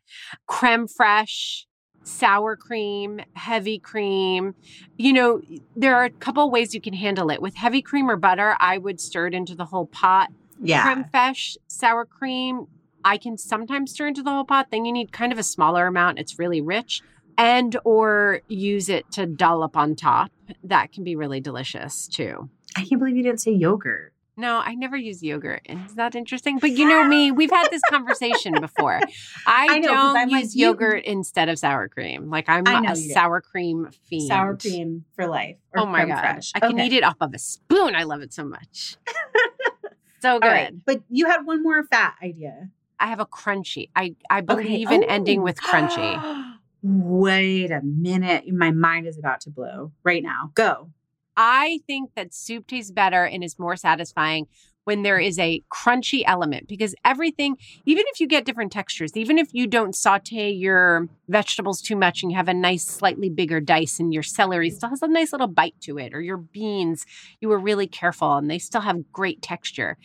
creme 0.46 0.88
fraiche, 0.88 1.66
sour 2.02 2.56
cream, 2.56 3.20
heavy 3.34 3.78
cream. 3.78 4.56
You 4.96 5.12
know, 5.12 5.40
there 5.76 5.94
are 5.94 6.06
a 6.06 6.10
couple 6.10 6.50
ways 6.50 6.74
you 6.74 6.80
can 6.80 6.94
handle 6.94 7.30
it. 7.30 7.40
With 7.40 7.54
heavy 7.54 7.82
cream 7.82 8.10
or 8.10 8.16
butter, 8.16 8.56
I 8.58 8.78
would 8.78 9.00
stir 9.00 9.28
it 9.28 9.34
into 9.34 9.54
the 9.54 9.66
whole 9.66 9.86
pot 9.86 10.30
Yeah. 10.60 10.82
creme 10.82 11.04
fraiche 11.04 11.56
sour 11.68 12.04
cream 12.04 12.66
i 13.04 13.16
can 13.18 13.36
sometimes 13.38 13.92
stir 13.92 14.08
into 14.08 14.22
the 14.22 14.30
whole 14.30 14.44
pot 14.44 14.66
then 14.72 14.84
you 14.86 14.92
need 14.92 15.12
kind 15.12 15.30
of 15.30 15.38
a 15.38 15.42
smaller 15.42 15.86
amount 15.86 16.18
it's 16.18 16.38
really 16.40 16.60
rich 16.60 17.02
and 17.38 17.76
or 17.84 18.40
use 18.48 18.88
it 18.88 19.10
to 19.12 19.26
dollop 19.26 19.76
on 19.76 19.94
top 19.96 20.30
that 20.64 20.92
can 20.92 21.04
be 21.04 21.16
really 21.16 21.40
delicious 21.40 22.06
too 22.08 22.48
I 22.76 22.84
can't 22.84 22.98
believe 22.98 23.16
you 23.16 23.22
didn't 23.22 23.40
say 23.40 23.52
yogurt. 23.52 24.12
no 24.36 24.58
i 24.64 24.74
never 24.74 24.96
use 24.96 25.22
yogurt 25.22 25.62
is 25.66 25.94
that 25.94 26.14
interesting 26.14 26.58
but 26.58 26.70
you 26.72 26.84
know 26.86 27.04
me 27.04 27.30
we've 27.32 27.50
had 27.50 27.68
this 27.70 27.82
conversation 27.90 28.52
before 28.60 29.00
i, 29.46 29.66
I 29.70 29.78
know, 29.78 29.88
don't 29.88 30.16
I'm 30.16 30.28
like, 30.30 30.42
use 30.44 30.54
you- 30.56 30.66
yogurt 30.66 31.04
instead 31.04 31.48
of 31.48 31.58
sour 31.58 31.88
cream 31.88 32.28
like 32.30 32.48
i'm 32.48 32.66
a 32.66 32.94
sour 32.96 33.40
cream 33.40 33.88
fiend 34.08 34.28
Sour 34.28 34.56
cream 34.56 35.04
for 35.14 35.26
life. 35.26 35.56
or 35.74 35.80
oh 35.82 35.86
my 35.86 36.04
god 36.06 36.22
fraiche. 36.24 36.52
i 36.54 36.60
can 36.60 36.72
Okay. 36.74 36.86
eat 36.86 36.92
it 36.92 37.04
off 37.04 37.16
of 37.20 37.32
a 37.34 37.38
spoon 37.38 37.94
i 37.94 38.02
love 38.04 38.20
it 38.22 38.32
so 38.32 38.44
much 38.44 38.96
so 40.22 40.40
good 40.40 40.48
right, 40.48 40.84
but 40.84 41.02
you 41.10 41.26
had 41.26 41.44
one 41.46 41.62
more 41.62 41.82
fat 41.84 42.14
idea. 42.22 42.70
I 42.98 43.08
have 43.08 43.20
a 43.20 43.26
crunchy. 43.26 43.90
I 43.94 44.16
I 44.30 44.38
Okay. 44.38 44.46
believe 44.46 44.90
in 44.90 45.02
ending 45.04 45.40
Oh. 45.40 45.42
with 45.44 45.60
crunchy. 45.60 46.18
Wait 46.88 47.72
a 47.72 47.80
minute. 47.82 48.44
My 48.52 48.70
mind 48.70 49.08
is 49.08 49.18
about 49.18 49.40
to 49.40 49.50
blow 49.50 49.90
right 50.04 50.22
now. 50.22 50.52
Go. 50.54 50.90
I 51.36 51.80
think 51.88 52.14
that 52.14 52.32
soup 52.32 52.68
tastes 52.68 52.92
better 52.92 53.24
and 53.24 53.42
is 53.42 53.58
more 53.58 53.74
satisfying 53.74 54.46
when 54.84 55.02
there 55.02 55.18
is 55.18 55.36
a 55.40 55.64
crunchy 55.68 56.22
element 56.26 56.68
because 56.68 56.94
everything, 57.04 57.56
even 57.86 58.04
if 58.06 58.20
you 58.20 58.28
get 58.28 58.44
different 58.44 58.70
textures, 58.70 59.16
even 59.16 59.36
if 59.36 59.52
you 59.52 59.66
don't 59.66 59.96
saute 59.96 60.48
your 60.48 61.08
vegetables 61.28 61.82
too 61.82 61.96
much 61.96 62.22
and 62.22 62.30
you 62.30 62.36
have 62.36 62.46
a 62.46 62.54
nice, 62.54 62.86
slightly 62.86 63.28
bigger 63.28 63.60
dice 63.60 63.98
and 63.98 64.14
your 64.14 64.22
celery 64.22 64.70
still 64.70 64.88
has 64.88 65.02
a 65.02 65.08
nice 65.08 65.32
little 65.32 65.48
bite 65.48 65.74
to 65.80 65.98
it, 65.98 66.14
or 66.14 66.20
your 66.20 66.36
beans, 66.36 67.04
you 67.40 67.48
were 67.48 67.58
really 67.58 67.88
careful 67.88 68.36
and 68.36 68.48
they 68.48 68.60
still 68.60 68.82
have 68.82 69.10
great 69.10 69.42
texture. 69.42 69.98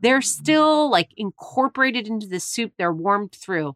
They're 0.00 0.22
still 0.22 0.88
like 0.88 1.08
incorporated 1.16 2.06
into 2.06 2.28
the 2.28 2.38
soup, 2.38 2.74
they're 2.78 2.92
warmed 2.92 3.32
through. 3.32 3.74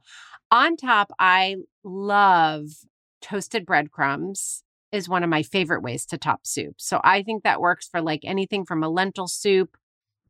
On 0.53 0.77
top, 0.77 1.11
I 1.19 1.57
love 1.83 2.67
toasted 3.23 3.65
breadcrumbs 3.65 4.65
is 4.93 5.09
one 5.09 5.23
of 5.23 5.31
my 5.31 5.43
favorite 5.43 5.83
ways 5.83 6.05
to 6.05 6.19
top 6.19 6.47
soup. 6.47 6.75
So 6.77 7.01
I 7.03 7.23
think 7.23 7.43
that 7.43 7.59
works 7.59 7.89
for 7.89 8.03
like 8.03 8.21
anything 8.23 8.67
from 8.67 8.83
a 8.83 8.91
lentil 8.91 9.29
soup 9.29 9.79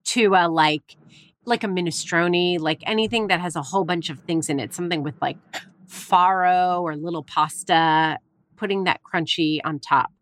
to 0.05 0.35
a 0.37 0.49
like 0.49 0.97
like 1.45 1.65
a 1.65 1.67
minestrone, 1.67 2.61
like 2.61 2.85
anything 2.87 3.27
that 3.27 3.41
has 3.41 3.57
a 3.57 3.63
whole 3.63 3.85
bunch 3.85 4.11
of 4.11 4.21
things 4.21 4.49
in 4.49 4.61
it, 4.61 4.73
something 4.73 5.03
with 5.03 5.17
like 5.21 5.39
farro 5.89 6.81
or 6.81 6.95
little 6.95 7.25
pasta, 7.25 8.19
putting 8.55 8.85
that 8.85 9.01
crunchy 9.03 9.59
on 9.65 9.81
top. 9.81 10.13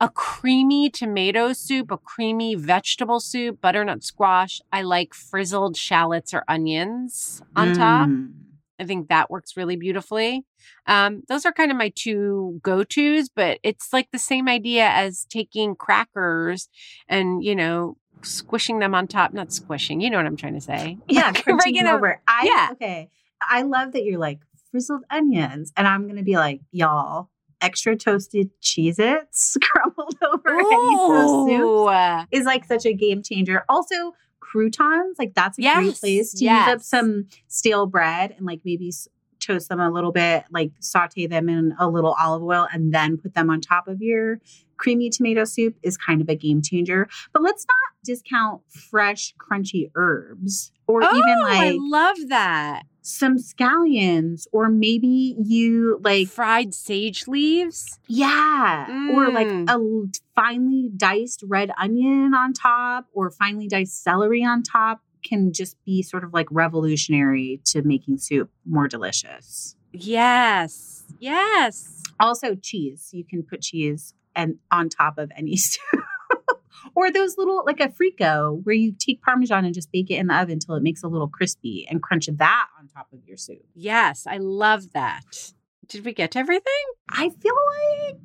A 0.00 0.08
creamy 0.08 0.88
tomato 0.88 1.52
soup, 1.52 1.90
a 1.90 1.98
creamy 1.98 2.54
vegetable 2.54 3.20
soup, 3.20 3.60
butternut 3.60 4.02
squash. 4.04 4.62
I 4.72 4.80
like 4.80 5.12
frizzled 5.12 5.76
shallots 5.76 6.32
or 6.32 6.44
onions 6.48 7.42
on 7.54 7.74
top. 7.74 8.08
Mm. 8.08 8.43
I 8.78 8.84
think 8.84 9.08
that 9.08 9.30
works 9.30 9.56
really 9.56 9.76
beautifully. 9.76 10.44
Um, 10.86 11.22
those 11.28 11.46
are 11.46 11.52
kind 11.52 11.70
of 11.70 11.76
my 11.76 11.92
two 11.94 12.60
go 12.62 12.84
tos, 12.84 13.28
but 13.28 13.58
it's 13.62 13.92
like 13.92 14.10
the 14.10 14.18
same 14.18 14.48
idea 14.48 14.86
as 14.86 15.26
taking 15.30 15.74
crackers 15.76 16.68
and, 17.08 17.44
you 17.44 17.54
know, 17.54 17.96
squishing 18.22 18.78
them 18.78 18.94
on 18.94 19.06
top. 19.06 19.32
Not 19.32 19.52
squishing, 19.52 20.00
you 20.00 20.10
know 20.10 20.16
what 20.16 20.26
I'm 20.26 20.36
trying 20.36 20.54
to 20.54 20.60
say. 20.60 20.98
Yeah, 21.08 21.32
Like, 21.46 21.86
over. 21.86 22.20
I 22.26 22.44
Yeah. 22.44 22.68
okay. 22.72 23.10
I 23.48 23.62
love 23.62 23.92
that 23.92 24.04
you're 24.04 24.18
like 24.18 24.40
frizzled 24.70 25.02
onions, 25.10 25.72
and 25.76 25.86
I'm 25.86 26.08
gonna 26.08 26.22
be 26.22 26.36
like, 26.36 26.60
y'all, 26.72 27.28
extra 27.60 27.96
toasted 27.96 28.50
Cheez-Its 28.60 29.56
crumbled 29.62 30.16
over 30.22 30.50
any 30.50 30.96
toast 30.96 31.48
soup 31.48 31.60
Ooh, 31.62 31.84
uh, 31.84 32.24
is 32.30 32.44
like 32.44 32.64
such 32.64 32.84
a 32.84 32.92
game 32.92 33.22
changer. 33.22 33.64
Also, 33.68 34.14
croutons, 34.54 35.18
like 35.18 35.34
that's 35.34 35.58
a 35.58 35.62
great 35.62 35.96
place 35.96 36.32
to 36.34 36.44
use 36.44 36.68
up 36.68 36.80
some 36.80 37.26
stale 37.48 37.86
bread 37.86 38.32
and 38.36 38.46
like 38.46 38.60
maybe 38.64 38.92
toast 39.40 39.68
them 39.68 39.80
a 39.80 39.90
little 39.90 40.12
bit, 40.12 40.44
like 40.52 40.70
saute 40.78 41.26
them 41.26 41.48
in 41.48 41.74
a 41.80 41.88
little 41.88 42.14
olive 42.20 42.42
oil 42.42 42.68
and 42.72 42.94
then 42.94 43.16
put 43.16 43.34
them 43.34 43.50
on 43.50 43.60
top 43.60 43.88
of 43.88 44.00
your 44.00 44.40
creamy 44.76 45.10
tomato 45.10 45.44
soup 45.44 45.74
is 45.82 45.96
kind 45.96 46.20
of 46.20 46.28
a 46.28 46.36
game 46.36 46.62
changer. 46.62 47.08
But 47.32 47.42
let's 47.42 47.66
not 47.66 48.04
discount 48.04 48.62
fresh, 48.70 49.34
crunchy 49.38 49.90
herbs 49.96 50.70
or 50.86 51.02
oh, 51.02 51.16
even 51.16 51.40
like 51.42 51.60
I 51.60 51.76
love 51.76 52.16
that. 52.28 52.82
Some 53.04 53.36
scallions 53.36 54.46
or 54.50 54.70
maybe 54.70 55.36
you 55.38 56.00
like 56.02 56.26
Fried 56.26 56.74
sage 56.74 57.28
leaves. 57.28 58.00
yeah, 58.08 59.10
or 59.12 59.30
like 59.30 59.46
mm. 59.46 59.68
a 59.68 60.18
finely 60.34 60.90
diced 60.96 61.44
red 61.46 61.70
onion 61.78 62.32
on 62.34 62.54
top 62.54 63.06
or 63.12 63.30
finely 63.30 63.68
diced 63.68 64.02
celery 64.02 64.42
on 64.42 64.62
top 64.62 65.02
can 65.22 65.52
just 65.52 65.76
be 65.84 66.02
sort 66.02 66.24
of 66.24 66.32
like 66.32 66.46
revolutionary 66.50 67.60
to 67.66 67.82
making 67.82 68.16
soup 68.16 68.50
more 68.64 68.88
delicious. 68.88 69.76
Yes. 69.92 71.04
Yes. 71.20 72.02
Also 72.18 72.54
cheese, 72.54 73.10
you 73.12 73.24
can 73.24 73.42
put 73.42 73.60
cheese 73.60 74.14
and 74.34 74.56
on 74.70 74.88
top 74.88 75.18
of 75.18 75.30
any 75.36 75.56
soup. 75.58 75.80
or 76.94 77.10
those 77.10 77.36
little 77.36 77.64
like 77.66 77.80
a 77.80 77.88
frico 77.88 78.64
where 78.64 78.74
you 78.74 78.92
take 78.98 79.22
parmesan 79.22 79.64
and 79.64 79.74
just 79.74 79.92
bake 79.92 80.10
it 80.10 80.14
in 80.14 80.28
the 80.28 80.34
oven 80.34 80.54
until 80.54 80.74
it 80.74 80.82
makes 80.82 81.02
a 81.02 81.08
little 81.08 81.28
crispy 81.28 81.86
and 81.90 82.02
crunch 82.02 82.26
that 82.26 82.68
top 82.94 83.08
of 83.12 83.20
your 83.26 83.36
soup. 83.36 83.64
Yes. 83.74 84.26
I 84.26 84.38
love 84.38 84.92
that. 84.92 85.52
Did 85.88 86.04
we 86.04 86.12
get 86.12 86.32
to 86.32 86.38
everything? 86.38 86.72
I 87.10 87.28
feel 87.28 87.54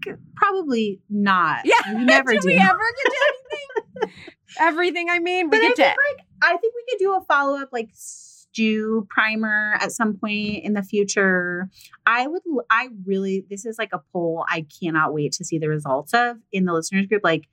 like 0.07 0.17
probably 0.35 1.01
not. 1.09 1.65
Yeah. 1.65 1.75
we 1.95 2.05
never 2.05 2.31
Did 2.31 2.41
do. 2.41 2.47
we 2.47 2.55
ever 2.55 2.79
get 3.03 3.11
to 3.11 3.17
anything? 3.27 4.13
everything 4.59 5.09
I 5.09 5.19
mean, 5.19 5.49
we 5.49 5.57
But 5.57 5.57
I 5.57 5.67
get 5.69 5.77
think 5.77 5.89
to 5.95 5.97
like 6.15 6.25
I 6.41 6.57
think 6.57 6.73
we 6.73 6.83
could 6.89 6.99
do 6.99 7.15
a 7.15 7.21
follow 7.25 7.59
up 7.59 7.69
like 7.71 7.89
stew 7.93 9.07
primer 9.09 9.75
at 9.79 9.91
some 9.91 10.15
point 10.15 10.63
in 10.63 10.73
the 10.73 10.83
future. 10.83 11.69
I 12.05 12.27
would 12.27 12.41
I 12.69 12.89
really 13.05 13.45
this 13.49 13.65
is 13.65 13.77
like 13.77 13.91
a 13.93 14.01
poll 14.13 14.45
I 14.49 14.65
cannot 14.81 15.13
wait 15.13 15.33
to 15.33 15.45
see 15.45 15.57
the 15.57 15.67
results 15.67 16.13
of 16.13 16.37
in 16.51 16.65
the 16.65 16.73
listeners 16.73 17.07
group 17.07 17.21
like 17.23 17.47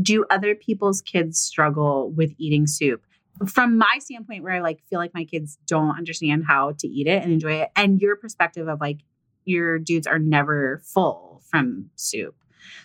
do 0.00 0.24
other 0.30 0.54
people's 0.54 1.02
kids 1.02 1.38
struggle 1.38 2.10
with 2.10 2.32
eating 2.38 2.66
soup? 2.66 3.02
From 3.46 3.78
my 3.78 3.98
standpoint 3.98 4.44
where 4.44 4.52
I 4.52 4.60
like 4.60 4.82
feel 4.88 4.98
like 4.98 5.14
my 5.14 5.24
kids 5.24 5.58
don't 5.66 5.96
understand 5.96 6.44
how 6.46 6.72
to 6.78 6.86
eat 6.86 7.06
it 7.06 7.22
and 7.22 7.32
enjoy 7.32 7.54
it 7.54 7.70
and 7.74 8.00
your 8.00 8.16
perspective 8.16 8.68
of 8.68 8.80
like 8.80 8.98
your 9.44 9.78
dudes 9.78 10.06
are 10.06 10.18
never 10.18 10.82
full 10.84 11.42
from 11.50 11.90
soup. 11.96 12.36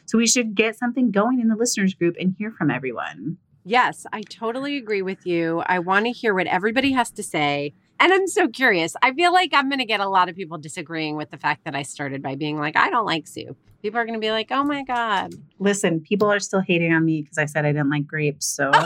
So 0.06 0.18
we 0.18 0.28
should 0.28 0.56
get 0.56 0.78
something 0.78 1.12
going 1.12 1.40
in 1.40 1.50
the 1.50 1.56
listeners 1.56 1.94
group 1.94 2.16
and 2.20 2.34
hear 2.38 2.52
from 2.52 2.72
everyone. 2.72 3.38
Yes, 3.64 4.06
I 4.14 4.22
totally 4.22 4.78
agree 4.78 5.02
with 5.02 5.26
you. 5.26 5.62
I 5.66 5.80
want 5.80 6.06
to 6.06 6.12
hear 6.12 6.34
what 6.34 6.48
everybody 6.48 6.94
has 6.94 7.12
to 7.12 7.22
say. 7.22 7.74
And 8.00 8.14
I'm 8.14 8.28
so 8.28 8.48
curious. 8.48 8.96
I 9.02 9.14
feel 9.14 9.34
like 9.34 9.52
I'm 9.54 9.70
going 9.70 9.80
to 9.80 9.86
get 9.86 10.00
a 10.00 10.08
lot 10.08 10.30
of 10.30 10.36
people 10.36 10.58
disagreeing 10.58 11.18
with 11.18 11.32
the 11.32 11.38
fact 11.38 11.66
that 11.66 11.76
I 11.76 11.82
started 11.82 12.22
by 12.22 12.36
being 12.36 12.58
like, 12.58 12.78
I 12.78 12.90
don't 12.90 13.06
like 13.06 13.28
soup. 13.28 13.58
People 13.82 14.00
are 14.00 14.06
going 14.06 14.14
to 14.14 14.20
be 14.20 14.32
like, 14.32 14.48
oh 14.52 14.64
my 14.64 14.84
God. 14.84 15.34
Listen, 15.60 16.00
people 16.00 16.32
are 16.32 16.40
still 16.40 16.62
hating 16.62 16.94
on 16.94 17.04
me 17.06 17.22
because 17.22 17.38
I 17.38 17.46
said 17.46 17.66
I 17.66 17.72
didn't 17.72 17.90
like 17.90 18.08
grapes. 18.08 18.46
So 18.46 18.72
I 18.74 18.86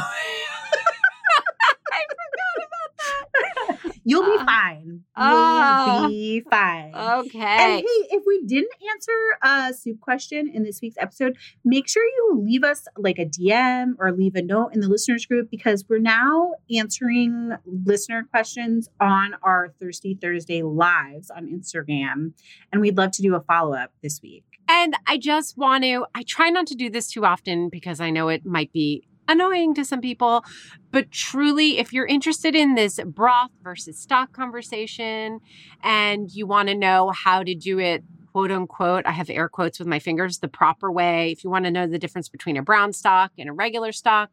forgot 2.09 2.55
about 2.57 3.83
that. 3.83 3.90
You'll 4.03 4.25
be 4.25 4.37
Uh, 4.39 4.45
fine. 4.45 5.01
You'll 5.17 5.27
oh. 5.27 6.07
be 6.07 6.41
fine. 6.49 6.93
Okay. 6.95 7.39
And 7.39 7.79
hey, 7.81 8.15
if 8.15 8.23
we 8.25 8.41
didn't 8.45 8.71
answer 8.91 9.11
a 9.43 9.73
soup 9.73 9.99
question 9.99 10.49
in 10.53 10.63
this 10.63 10.79
week's 10.81 10.97
episode, 10.99 11.37
make 11.63 11.87
sure 11.87 12.03
you 12.03 12.41
leave 12.43 12.63
us 12.63 12.87
like 12.97 13.19
a 13.19 13.25
DM 13.25 13.93
or 13.99 14.11
leave 14.11 14.35
a 14.35 14.41
note 14.41 14.69
in 14.73 14.79
the 14.81 14.87
listeners 14.87 15.25
group 15.25 15.49
because 15.51 15.85
we're 15.89 15.99
now 15.99 16.53
answering 16.75 17.51
listener 17.65 18.23
questions 18.29 18.89
on 18.99 19.35
our 19.43 19.69
Thirsty 19.79 20.17
Thursday 20.19 20.61
lives 20.63 21.29
on 21.29 21.47
Instagram. 21.47 22.33
And 22.71 22.81
we'd 22.81 22.97
love 22.97 23.11
to 23.11 23.21
do 23.21 23.35
a 23.35 23.41
follow 23.41 23.73
up 23.75 23.91
this 24.01 24.21
week. 24.21 24.43
And 24.69 24.95
I 25.05 25.17
just 25.17 25.57
want 25.57 25.83
to, 25.83 26.05
I 26.15 26.23
try 26.23 26.49
not 26.49 26.65
to 26.67 26.75
do 26.75 26.89
this 26.89 27.09
too 27.11 27.25
often 27.25 27.67
because 27.69 27.99
I 27.99 28.09
know 28.09 28.29
it 28.29 28.45
might 28.45 28.71
be 28.71 29.03
annoying 29.27 29.73
to 29.75 29.85
some 29.85 30.01
people. 30.01 30.43
But 30.91 31.11
truly, 31.11 31.77
if 31.77 31.93
you're 31.93 32.05
interested 32.05 32.55
in 32.55 32.75
this 32.75 32.99
broth 33.05 33.51
versus 33.61 33.97
stock 33.97 34.33
conversation 34.33 35.39
and 35.83 36.31
you 36.31 36.45
want 36.45 36.69
to 36.69 36.75
know 36.75 37.11
how 37.11 37.43
to 37.43 37.55
do 37.55 37.79
it, 37.79 38.03
quote 38.31 38.51
unquote, 38.51 39.05
I 39.05 39.11
have 39.11 39.29
air 39.29 39.49
quotes 39.49 39.79
with 39.79 39.87
my 39.87 39.99
fingers, 39.99 40.39
the 40.39 40.47
proper 40.47 40.91
way, 40.91 41.31
if 41.31 41.43
you 41.43 41.49
want 41.49 41.65
to 41.65 41.71
know 41.71 41.87
the 41.87 41.99
difference 41.99 42.29
between 42.29 42.57
a 42.57 42.63
brown 42.63 42.93
stock 42.93 43.31
and 43.37 43.49
a 43.49 43.53
regular 43.53 43.91
stock, 43.91 44.29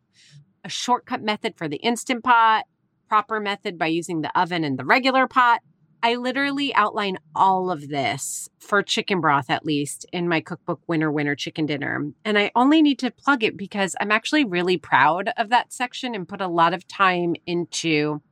a 0.64 0.68
shortcut 0.68 1.22
method 1.22 1.55
for 1.57 1.68
the 1.68 1.76
instant 1.76 2.24
pot, 2.24 2.64
proper 3.09 3.41
method 3.41 3.78
by 3.78 3.86
using 3.86 4.20
the 4.20 4.39
oven 4.39 4.64
and 4.64 4.78
the 4.78 4.84
regular 4.84 5.26
pot. 5.26 5.61
I 6.03 6.14
literally 6.14 6.74
outline 6.74 7.18
all 7.34 7.70
of 7.70 7.88
this 7.88 8.49
for 8.59 8.82
chicken 8.82 9.20
broth, 9.20 9.51
at 9.51 9.64
least 9.64 10.07
in 10.12 10.28
my 10.28 10.40
cookbook, 10.40 10.80
Winner 10.86 11.11
Winner 11.11 11.34
Chicken 11.34 11.66
Dinner. 11.66 12.11
And 12.24 12.38
I 12.38 12.53
only 12.55 12.82
need 12.82 12.99
to 13.01 13.11
plug 13.11 13.42
it 13.42 13.57
because 13.57 13.96
I'm 14.01 14.12
actually 14.12 14.44
really 14.44 14.76
proud 14.76 15.30
of 15.36 15.49
that 15.49 15.72
section 15.72 16.14
and 16.14 16.28
put 16.28 16.40
a 16.40 16.46
lot 16.49 16.74
of 16.74 16.86
time 16.86 17.34
into 17.46 18.22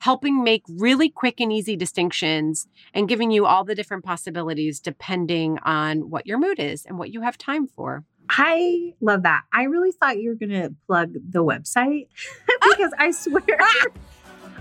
helping 0.00 0.42
make 0.42 0.62
really 0.68 1.08
quick 1.08 1.40
and 1.40 1.52
easy 1.52 1.76
distinctions 1.76 2.66
and 2.94 3.08
giving 3.08 3.30
you 3.30 3.46
all 3.46 3.64
the 3.64 3.74
different 3.74 4.04
possibilities 4.04 4.80
depending 4.80 5.58
on 5.64 6.10
what 6.10 6.26
your 6.26 6.38
mood 6.38 6.58
is 6.58 6.84
and 6.84 6.98
what 6.98 7.12
you 7.12 7.20
have 7.20 7.36
time 7.36 7.66
for. 7.66 8.04
I 8.30 8.94
love 9.00 9.22
that. 9.22 9.42
I 9.52 9.64
really 9.64 9.92
thought 9.92 10.18
you 10.18 10.30
were 10.30 10.34
going 10.36 10.62
to 10.62 10.74
plug 10.86 11.14
the 11.14 11.42
website 11.42 12.08
because 12.62 12.92
I 12.98 13.10
swear, 13.10 13.42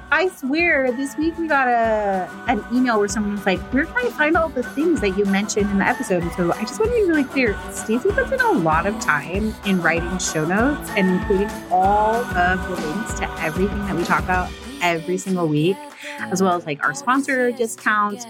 I 0.09 0.29
swear, 0.29 0.91
this 0.93 1.17
week 1.17 1.37
we 1.37 1.47
got 1.47 1.67
a 1.67 2.29
an 2.47 2.63
email 2.73 2.97
where 2.97 3.09
someone 3.09 3.33
was 3.33 3.45
like, 3.45 3.59
"We're 3.73 3.85
trying 3.85 4.05
to 4.05 4.11
find 4.11 4.37
all 4.37 4.47
the 4.47 4.63
things 4.63 5.01
that 5.01 5.17
you 5.17 5.25
mentioned 5.25 5.69
in 5.69 5.79
the 5.79 5.85
episode." 5.85 6.23
So 6.37 6.53
I 6.53 6.61
just 6.61 6.79
want 6.79 6.91
to 6.91 6.97
be 6.97 7.03
really 7.03 7.25
clear. 7.25 7.53
Stacie 7.71 8.13
puts 8.15 8.31
in 8.31 8.39
a 8.39 8.51
lot 8.51 8.85
of 8.85 8.97
time 9.01 9.53
in 9.65 9.81
writing 9.81 10.17
show 10.17 10.45
notes 10.45 10.89
and 10.95 11.09
including 11.09 11.49
all 11.69 12.15
of 12.15 12.69
the 12.69 12.87
links 12.87 13.15
to 13.19 13.29
everything 13.41 13.79
that 13.79 13.95
we 13.95 14.03
talk 14.05 14.23
about 14.23 14.49
every 14.81 15.17
single 15.17 15.47
week, 15.47 15.75
as 16.19 16.41
well 16.41 16.55
as 16.55 16.65
like 16.65 16.81
our 16.85 16.93
sponsor 16.93 17.51
discounts. 17.51 18.25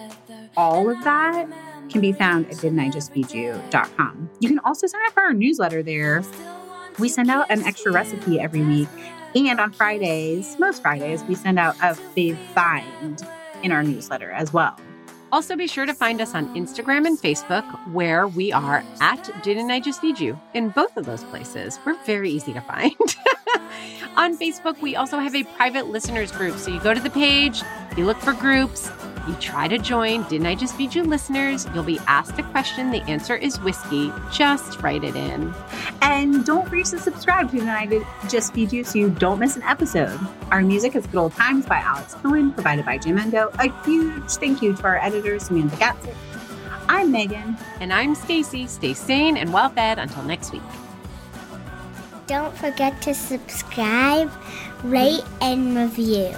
All 0.55 0.89
of 0.89 1.03
that 1.03 1.47
can 1.89 2.01
be 2.01 2.11
found 2.11 2.47
at 2.47 2.53
didn'tijustfeedyou.com. 2.53 4.29
You 4.39 4.49
can 4.49 4.59
also 4.59 4.87
sign 4.87 5.01
up 5.05 5.13
for 5.13 5.21
our 5.21 5.33
newsletter 5.33 5.83
there. 5.83 6.23
We 6.97 7.07
send 7.07 7.29
out 7.29 7.45
an 7.51 7.61
extra 7.63 7.91
recipe 7.91 8.39
every 8.39 8.61
week. 8.63 8.89
And 9.45 9.59
on 9.59 9.71
Fridays, 9.71 10.57
most 10.57 10.81
Fridays, 10.81 11.23
we 11.25 11.35
send 11.35 11.59
out 11.59 11.75
a 11.75 11.93
fave 11.93 12.37
find 12.55 13.21
in 13.61 13.71
our 13.71 13.83
newsletter 13.83 14.31
as 14.31 14.51
well. 14.51 14.75
Also, 15.31 15.55
be 15.55 15.67
sure 15.67 15.85
to 15.85 15.93
find 15.93 16.21
us 16.21 16.33
on 16.33 16.53
Instagram 16.55 17.05
and 17.05 17.19
Facebook, 17.19 17.63
where 17.91 18.27
we 18.27 18.51
are 18.51 18.83
at 18.99 19.29
Didn't 19.43 19.69
I 19.69 19.79
Just 19.79 20.01
Feed 20.01 20.19
You? 20.19 20.39
In 20.53 20.69
both 20.69 20.97
of 20.97 21.05
those 21.05 21.23
places, 21.25 21.79
we're 21.85 22.01
very 22.03 22.31
easy 22.31 22.51
to 22.53 22.61
find. 22.61 22.95
on 24.15 24.37
Facebook, 24.37 24.81
we 24.81 24.95
also 24.95 25.19
have 25.19 25.35
a 25.35 25.43
private 25.43 25.87
listeners 25.87 26.31
group. 26.31 26.57
So 26.57 26.71
you 26.71 26.79
go 26.79 26.93
to 26.93 26.99
the 26.99 27.09
page, 27.09 27.61
you 27.95 28.05
look 28.05 28.17
for 28.17 28.33
groups, 28.33 28.89
You 29.27 29.33
try 29.41 29.67
to 29.67 29.77
join 29.77 30.23
Didn't 30.23 30.47
I 30.47 30.55
Just 30.55 30.75
Feed 30.75 30.95
You 30.95 31.03
listeners, 31.03 31.67
you'll 31.73 31.83
be 31.83 31.99
asked 32.07 32.39
a 32.39 32.43
question. 32.43 32.91
The 32.91 33.01
answer 33.03 33.35
is 33.35 33.59
whiskey. 33.59 34.13
Just 34.31 34.81
write 34.81 35.03
it 35.03 35.17
in. 35.17 35.53
And 36.01 36.45
don't 36.45 36.69
forget 36.69 36.85
to 36.87 36.99
subscribe 36.99 37.49
to 37.49 37.57
Didn't 37.57 37.67
I 37.67 38.27
Just 38.29 38.53
Feed 38.53 38.71
You 38.71 38.85
so 38.85 38.99
you 38.99 39.09
don't 39.09 39.39
miss 39.39 39.57
an 39.57 39.63
episode. 39.63 40.17
Our 40.49 40.61
music 40.61 40.95
is 40.95 41.05
Good 41.07 41.17
Old 41.17 41.33
Times 41.33 41.65
by 41.65 41.79
Alex 41.79 42.13
Cohen, 42.13 42.53
provided 42.53 42.85
by 42.85 42.99
Jamendo. 42.99 43.53
A 43.59 43.83
huge 43.83 44.29
thank 44.31 44.61
you 44.61 44.73
to 44.77 44.83
our 44.85 44.97
editors, 44.97 45.43
Samantha 45.43 45.75
Gatzik. 45.75 46.15
I'm 46.87 47.11
Meggan. 47.11 47.57
And 47.81 47.91
I'm 47.91 48.15
Stacie. 48.15 48.69
Stay 48.69 48.93
sane 48.93 49.35
and 49.35 49.51
well 49.51 49.69
fed 49.69 49.99
until 49.99 50.23
next 50.23 50.53
week. 50.53 50.61
Don't 52.27 52.55
forget 52.55 53.01
to 53.01 53.13
subscribe, 53.13 54.31
rate, 54.83 55.23
and 55.41 55.75
review. 55.75 56.33